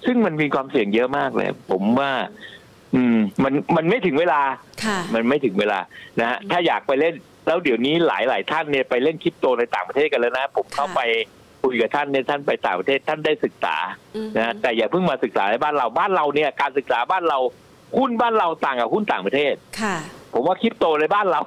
[0.07, 2.11] ซึ่งมันมีความเสี่ยงเยอะมากเลย ผมว่า
[2.95, 4.43] อืม มันมันไม่ถึงเวลา
[4.85, 5.79] ค่ะมันไม่ถึงเวลา
[6.21, 7.15] นะฮะถ้าอยากไปเล่น
[7.47, 11.01] แล้วเดี๋ยวนี้หลายหลายๆท่านเนี่ยไปเล่นคริปโตในต่างประเทศกันแล้วนะ ผมเข้าค่ะไป
[11.65, 13.77] คุยกับท่านเนี่ยท่านไปต่างประเทศท่านได้ศึกษา
[14.17, 17.39] อืมนะฮะแต่อย่าเพิ่งมาศึกษาในบ้านเราบ้านเราเนี่ยการศึกษาบ้านเรา
[17.99, 19.97] หุ้นบ้านเราต่างกับหุ้นต่างประเทศค่ะ
[20.33, 21.41] ผมว่าคริปโตในบ้านเรา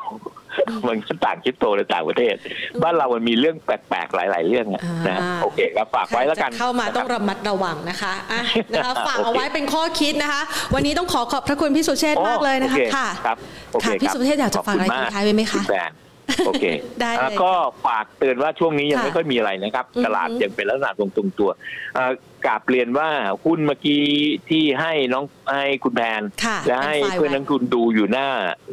[0.88, 2.36] มันก็ต่างคริปโตในต่างประเทศ
[2.84, 8.41] บ้านเรามันมีเรื่องแปลกๆหลาย ๆ เรื่องอะนะฮะอ่าโอเคครับฝากไว้แล้วกันใครจะเข้ามาต้องนะครับระมัดระวังนะคะอะ
[8.74, 10.41] นะคะฝากโอเคเอาไว้เป็นข้อคิดนะคะ
[10.74, 13.38] วันนี้ต้องขอขอบพระคุณพี่สุเชษฐ์มากเลยนะคะโอค่ะครับ
[13.74, 15.97] โอเคค่ะพี่ครับสุเทพอยากจะฝากอะไรขบคุณทิ้งท้ายไว้ไหมคะณแบรนด์
[16.45, 16.65] โอเค
[17.01, 17.51] ได้เลยอะก็
[17.86, 21.49] ฝากเตือนว่าช่วงนี้ยังค่ะไม่ค่อยมีอะไรนะครับอือฮึตลาดยังเป็นลักษณะตรงตรงๆตัว
[21.97, 22.11] อ่า
[22.45, 23.09] กราบเรียนว่า
[23.45, 24.03] หุ้นเมื่อกี้
[24.49, 28.28] ที่ให้น้องให้คุณแพนค่ะและให้เป็นไฟล์เพื่อนไว้นักทุนดูอยู่หน้า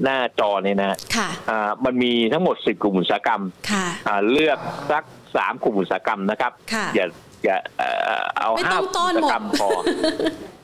[0.04, 4.58] หน้าจอเนี่ยนะค่ะอ่ามันมีทั้งหมดสิบกลุ่มอุตสาหกรรมค่ะอ่าเลือก
[4.90, 5.04] สัก
[5.36, 7.06] สามกลุ่มอุตสาหกรรมนะครับค่ะอย่า
[7.44, 7.88] อย่าเอ่
[8.20, 9.68] อเอาไม่ห้าต้องต้อนอุตหมสาหดกรรมพอ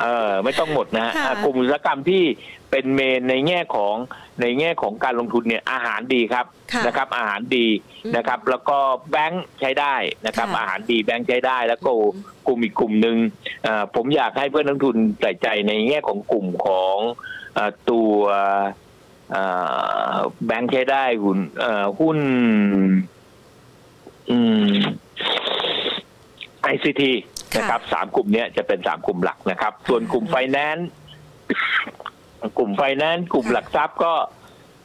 [0.03, 2.23] เออไม่ต้องหมดนะฮะค่ะอ่ากลุ่มอุตสาหกรรมที่
[2.71, 3.97] เป็นเมนในแง่ของ
[4.41, 7.67] ในแง่ของการลงทุนเนี่ยอาหารดีครับค่ะนะครับ อาหารดี
[8.05, 8.79] อืมนะครับ แล้วก็
[9.11, 9.95] แบงค์ใช้ได้
[10.27, 11.91] นะครับค่ะอาหารดีแบงค์ใช้ได้ แล้วก็
[12.47, 13.17] กลุ่มอีกกลุ่มหนึ่ง
[13.67, 16.99] อ่าผมอยากให้เพื่อนนักลงทุนใส่ใจในแง่ของกลุ่มของ
[17.57, 18.13] อ่าตัว
[19.35, 20.17] อ่า
[20.47, 22.19] แบงค์ใช้ได้หุ้นอ่าหุ้น
[24.31, 24.39] อื
[24.73, 24.75] ม
[26.75, 27.03] ICT
[27.55, 30.89] ค่ะนะครับสามกลุ่มเนี้ยจะเป็นสามกลุ่มหลักนะครับ ส่วนกลุ่มไฟแนนซ์
[32.59, 34.13] กลุ่มไฟแนนซ์กลุ่มหลักทรัพย์ก็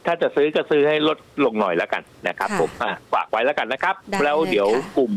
[0.06, 5.12] ถ้าจะซื้อก็ซื้อให้ลดลงหน่อยแล้วกันนะครับค่ะผมอะฝากไว้แล้วกันนะครับได้แล้วเดี๋ยวเลยค่ะกลุ่ม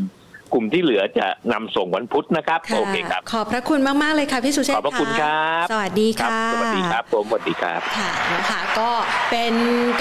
[0.52, 8.90] กลุ่มที่เหลือจะนำส่งวันพุธนะครับค่ะโอเคครับ ขอบพระคุณมาก ๆ เลยค่ะพี่สุเชษขอบฐ์พระคุณครับ สวัสดีครัค่ะสวัสดีครับผมสวัสดีครับค่ะนะคะก็
[9.30, 9.54] เป็น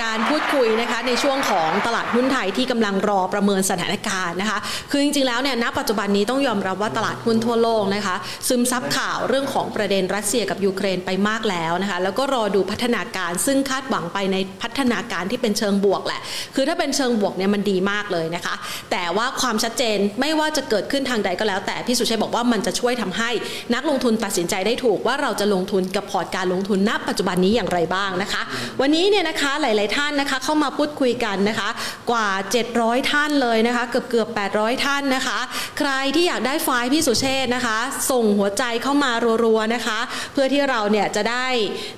[0.03, 4.59] การพูดคุยนะคะในช่วงของตลาดหุ้นไทยที่กำลังรอประเมินสถานการณ์นะคะ
[4.91, 8.15] คือจริง ๆ แล้วเนี่ยณปัจจุบันนี้ต้องยอมรับว่าตลาดหุ้นทั่วโลกนะคะ
[8.47, 16.21] ซึมซับข่าวเรื่องของประเด็นรัสเซียกับยูเครนไปมากแล้วนะคะ แล้วก็รอดูพัฒนาการซึ่งคาดหวังไปในพัฒนาการที่เป็นเชิงบวกแหละ
[16.55, 18.55] คือถ้าเป็นเชิงบวกเนี่ยมันดีมากเลยนะคะ
[18.91, 23.29] แต่ว่าความชัดเจนไม่ว่าจะเกิดขึ้นทางใดก็แล้ว แต่พี่สุชัยบอกว่ามันจะช่วยทำให้
[23.73, 28.41] นักลงทุนตัดสินใจได้ถูกว่าเราจะลงทุนกับพอร์ตการลงทุนณปัจจุบันนี้อย่างไรบ้างนะคะ
[28.81, 31.69] วันนี้เนี่ยนะคะหลาย ๆ ท่านนะคะเข้ามาพูดคุยกันนะคะ
[32.11, 32.29] กว่า
[32.69, 34.27] 700 ท่านเลยนะคะเกือบเกือบ
[34.57, 35.39] 800 ท่านนะคะ
[35.79, 37.77] ใครที่อยากได้ไฟล์พี่สุเชษนะคะ
[38.11, 39.11] ส่งหัวใจเข้ามา
[39.43, 39.99] รัว ๆ นะคะ
[40.33, 41.47] เพื่อที่เราเนี่ยจะได้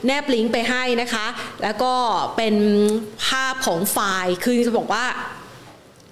[0.06, 1.26] แนบลิงก์ไปให้นะคะ
[1.64, 1.94] แล้วก็
[2.38, 2.56] เป็น
[3.28, 5.06] ภาพของไฟล์คือจะบอกว่า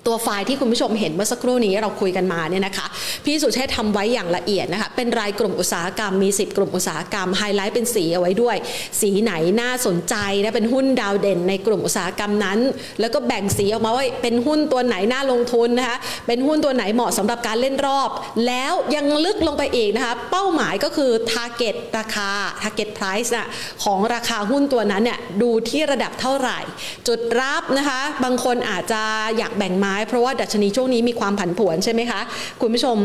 [0.08, 2.86] ตัวไฟล์ที่คุณผู้ชมเห็นเมื่อสักครู่นี้เราคุยกันมาเนี่ยนะคะ
[3.26, 8.58] พี่สุเชษทำไว้อย่างละเอียดนะคะ เป็นรายกลุ่มอุตสาหกรรมมี 10 กลุ่มอุตสาหกรรมไฮไลท์เป็นสีเอาไว้ด้วย
[9.02, 12.60] สีไหนน่าสนใจนะเป็นหุ้นดาวเด่นในกลุ่มอุตสาหกรรมนั้น
[13.00, 15.98] แล้วก็แบ่งสีออกมาว่าเป็นหุ้นตัวไหนน่าลงทุนนะคะ
[16.28, 18.10] เป็นหุ้นตัวไหนเหมาะสำหรับการเล่นรอบ
[18.48, 22.30] แล้วยังลึกลงไปอีกนะคะเป้าหมายก็คือ target ราคา
[22.62, 23.48] target price น่ะ
[23.84, 26.60] ของราคาหุ้นตัวนั้นเนี่ยดูที่ระดับเท่าไหร่
[27.08, 29.02] จุดรับนะคะบางคนอาจจะ
[29.38, 32.22] อยากแบ่งไม้เพราะว่าดัชนีช่วงนี้มีความผันผวนใช่ไหมคะ
[32.62, 32.98] คุณผู้ชม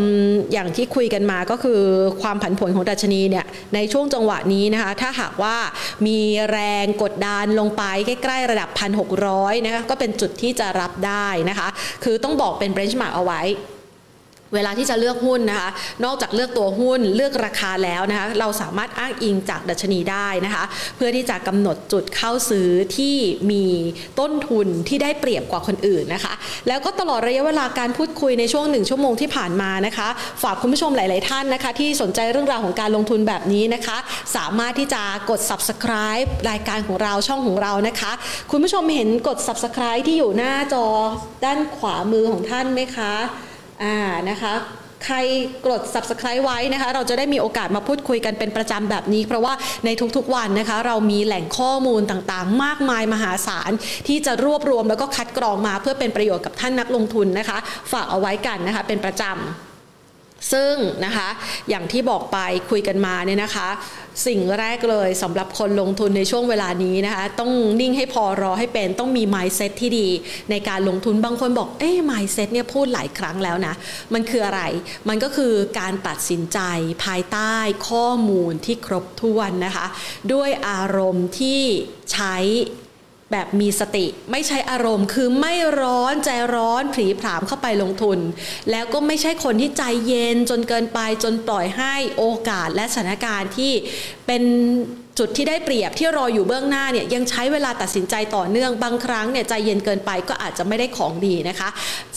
[0.53, 1.81] อย่างที่คุยกันมาก็คือ
[2.23, 5.57] ความผันผวนของดัชนีเนี่ยในช่วงจังหวะนี้นะคะถ้าหากว่า
[6.07, 6.19] มี
[6.51, 8.69] แรงกดดันลงไปใกล้ๆระดับ
[9.19, 11.69] 1,600นะคะก็เป็นจุดที่จะรับได้นะคะ
[12.05, 13.41] คือต้องบอกเป็น benchmark เอาไว้
[14.55, 15.71] เวลาที่จะเลือกหุ้นนะคะ
[16.05, 20.65] นอกจากเลือกตัวหุ้นเลือกราคาแล้วนะคะ เราสามารถอ้างอิงจากดัชนีได้นะคะ
[20.97, 23.17] เพื่อที่จะกำหนดจุดเข้าซื้อที่
[23.51, 23.65] มี
[24.21, 26.33] ต้นทุนที่ได้เปรียบกว่าคนอื่นนะคะ
[26.69, 30.09] แล้วก็ตลอดระยะเวลาการพูดคุยในช่วงหนึ่งชั่วโมงที่ผ่านมานะคะ
[30.43, 33.97] ฝากคุณผู้ชมหลาย ๆ ท่านนะคะ ที่สนใจเรื่องราวของการลงทุนแบบนี้นะคะ
[34.37, 38.13] สามารถที่จะกด subscribe รายการของเราช่องของเรานะคะ
[38.51, 40.87] คุณผู้ชมเห็นกด subscribe ที่อยู่หน้าจอ
[41.45, 43.15] ด้านขวามือของท่านไหมคะ
[43.83, 43.97] อ่า
[44.31, 44.55] นะคะ
[45.05, 45.17] ใคร
[45.67, 49.55] กด subscribe ไว้นะคะ เราจะได้มีโอกาสมาพูดคุยกันเป็นประจำแบบนี้ เพราะว่า
[49.85, 53.71] ในทุกๆวันนะคะ เรามีแหล่งข้อมูลต่างๆ มากมายมหาศาล
[54.09, 57.59] ที่จะรวบรวมแล้วก็คัดกรองมาเพื่อเป็นประโยชน์กับท่านนักลงทุนนะคะ
[57.93, 59.64] ฝากเอาไว้กันนะคะเป็นประจำ
[60.53, 60.75] ซึ่ง
[61.05, 61.29] นะคะ
[61.69, 62.39] อย่างที่บอกไป
[62.71, 63.69] คุยกันมาเนี่ยนะคะ
[64.27, 70.09] สิ่งแรกเลยสำหรับคนลงทุนในช่วงเวลานี้นะคะ ต้องนิ่งให้พอรอให้เป็นต้องมี mindset ที่ดี
[70.51, 73.75] ในการลงทุนบางคนบอกเอ๊ะ mindset เนี่ยพูดหลายครั้งแล้วนะ
[74.15, 74.63] มันคืออะไร
[75.09, 76.59] มันก็คือการตัดสินใจ
[77.05, 77.55] ภายใต้
[77.89, 79.87] ข้อมูลที่ครบถ้วนนะคะ
[80.33, 81.61] ด้วยอารมณ์ที่
[82.13, 82.37] ใช้
[83.35, 88.19] แบบมีสติ ไม่ใช้อารมณ์คือไม่ร้อนใจร้อนผีผามเข้าไปลงทุน
[88.71, 93.73] แล้วก็ไม่ใช่คนที่ใจเย็นจนเกินไปจนปล่อยให้โอกาสและสถานการณ์ที่
[94.27, 94.43] เป็น
[95.19, 101.69] จุดที่ได้เปรียบที่รออยู่เบื้องหน้าเนี่ยยังใช้เวลาตัดสินใจต่อเนื่องบางครั้งเนี่ยใจเย็นเกินไปก็อาจจะไม่ได้ของดีนะคะ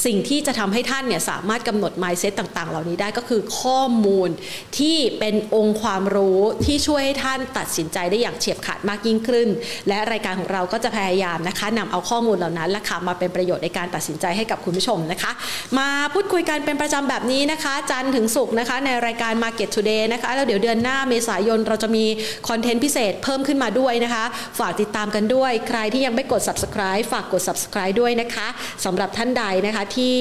[0.05, 4.29] สิ่งที่จะทำให้ท่านเนี่ยสามารถกำหนด mindset ต่างๆ เหล่านี้ได้ก็คือข้อมูล
[4.77, 9.47] ที่เป็นองค์ความรู้ที่ช่วยให้ท่านตัดสินใจได้อย่างเฉียบขาดมากยิ่งขึ้น
[9.87, 15.31] และรายการของเราก็จะพยายามนะคะนำเอาข้อมูลเหล่านั้นละค่ะมาเป็นประโยชน์ในการตัดสินใจให้กับคุณผู้ชมนะคะ
[15.77, 22.05] มาพูดคุยกันเป็นประจำแบบนี้นะคะ จันทร์ถึงศุกร์นะคะในรายการ Market Today นะคะแล้วเดี๋ยวเดือนหน้าเมษายนเราจะมี
[22.49, 24.25] คอนเทนต์พิเศษเพิ่มขึ้นมาด้วยนะคะ
[24.59, 28.47] ฝากติดตามกันด้วย ใครที่ยังไม่กด subscribe ฝากกด subscribe ด้วยนะคะ
[28.85, 30.15] สำหรับท่านใดนะคะที่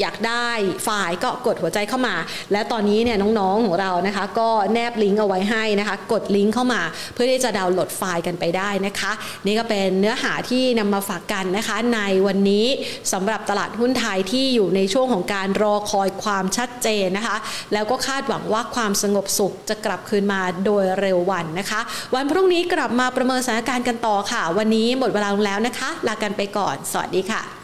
[0.00, 0.48] อยากได้
[0.84, 2.16] ไฟล์ก็กดหัวใจเข้ามา
[2.52, 6.82] และตอนนี้เนี่ยน้องๆของเรานะคะ ก็แนบลิงก์เอาไว้ให้นะคะ กดลิงก์เข้ามา
[7.14, 9.12] เพื่อที่จะดาวน์โหลดไฟล์กันไปได้นะคะ
[9.46, 12.66] นี่ก็เป็นเนื้อหาที่นำมาฝากกันนะคะ ในวันนี้
[13.12, 17.36] สำหรับตลาดหุ้นไทยที่อยู่ในช่วงของการรอคอยความชัดเจนนะคะ
[17.72, 21.80] แล้วก็คาดหวังว่าความสงบสุขจะกลับคืนมาโดยเร็ววันนะคะ
[22.14, 27.55] วันพรุ่งนี้กลับมาประเมินสถานการณ์กันต่อค่ะ วันนี้หมดเวลาลงแล้วนะคะ ลากันไปก่อน สวัสดีค่ะ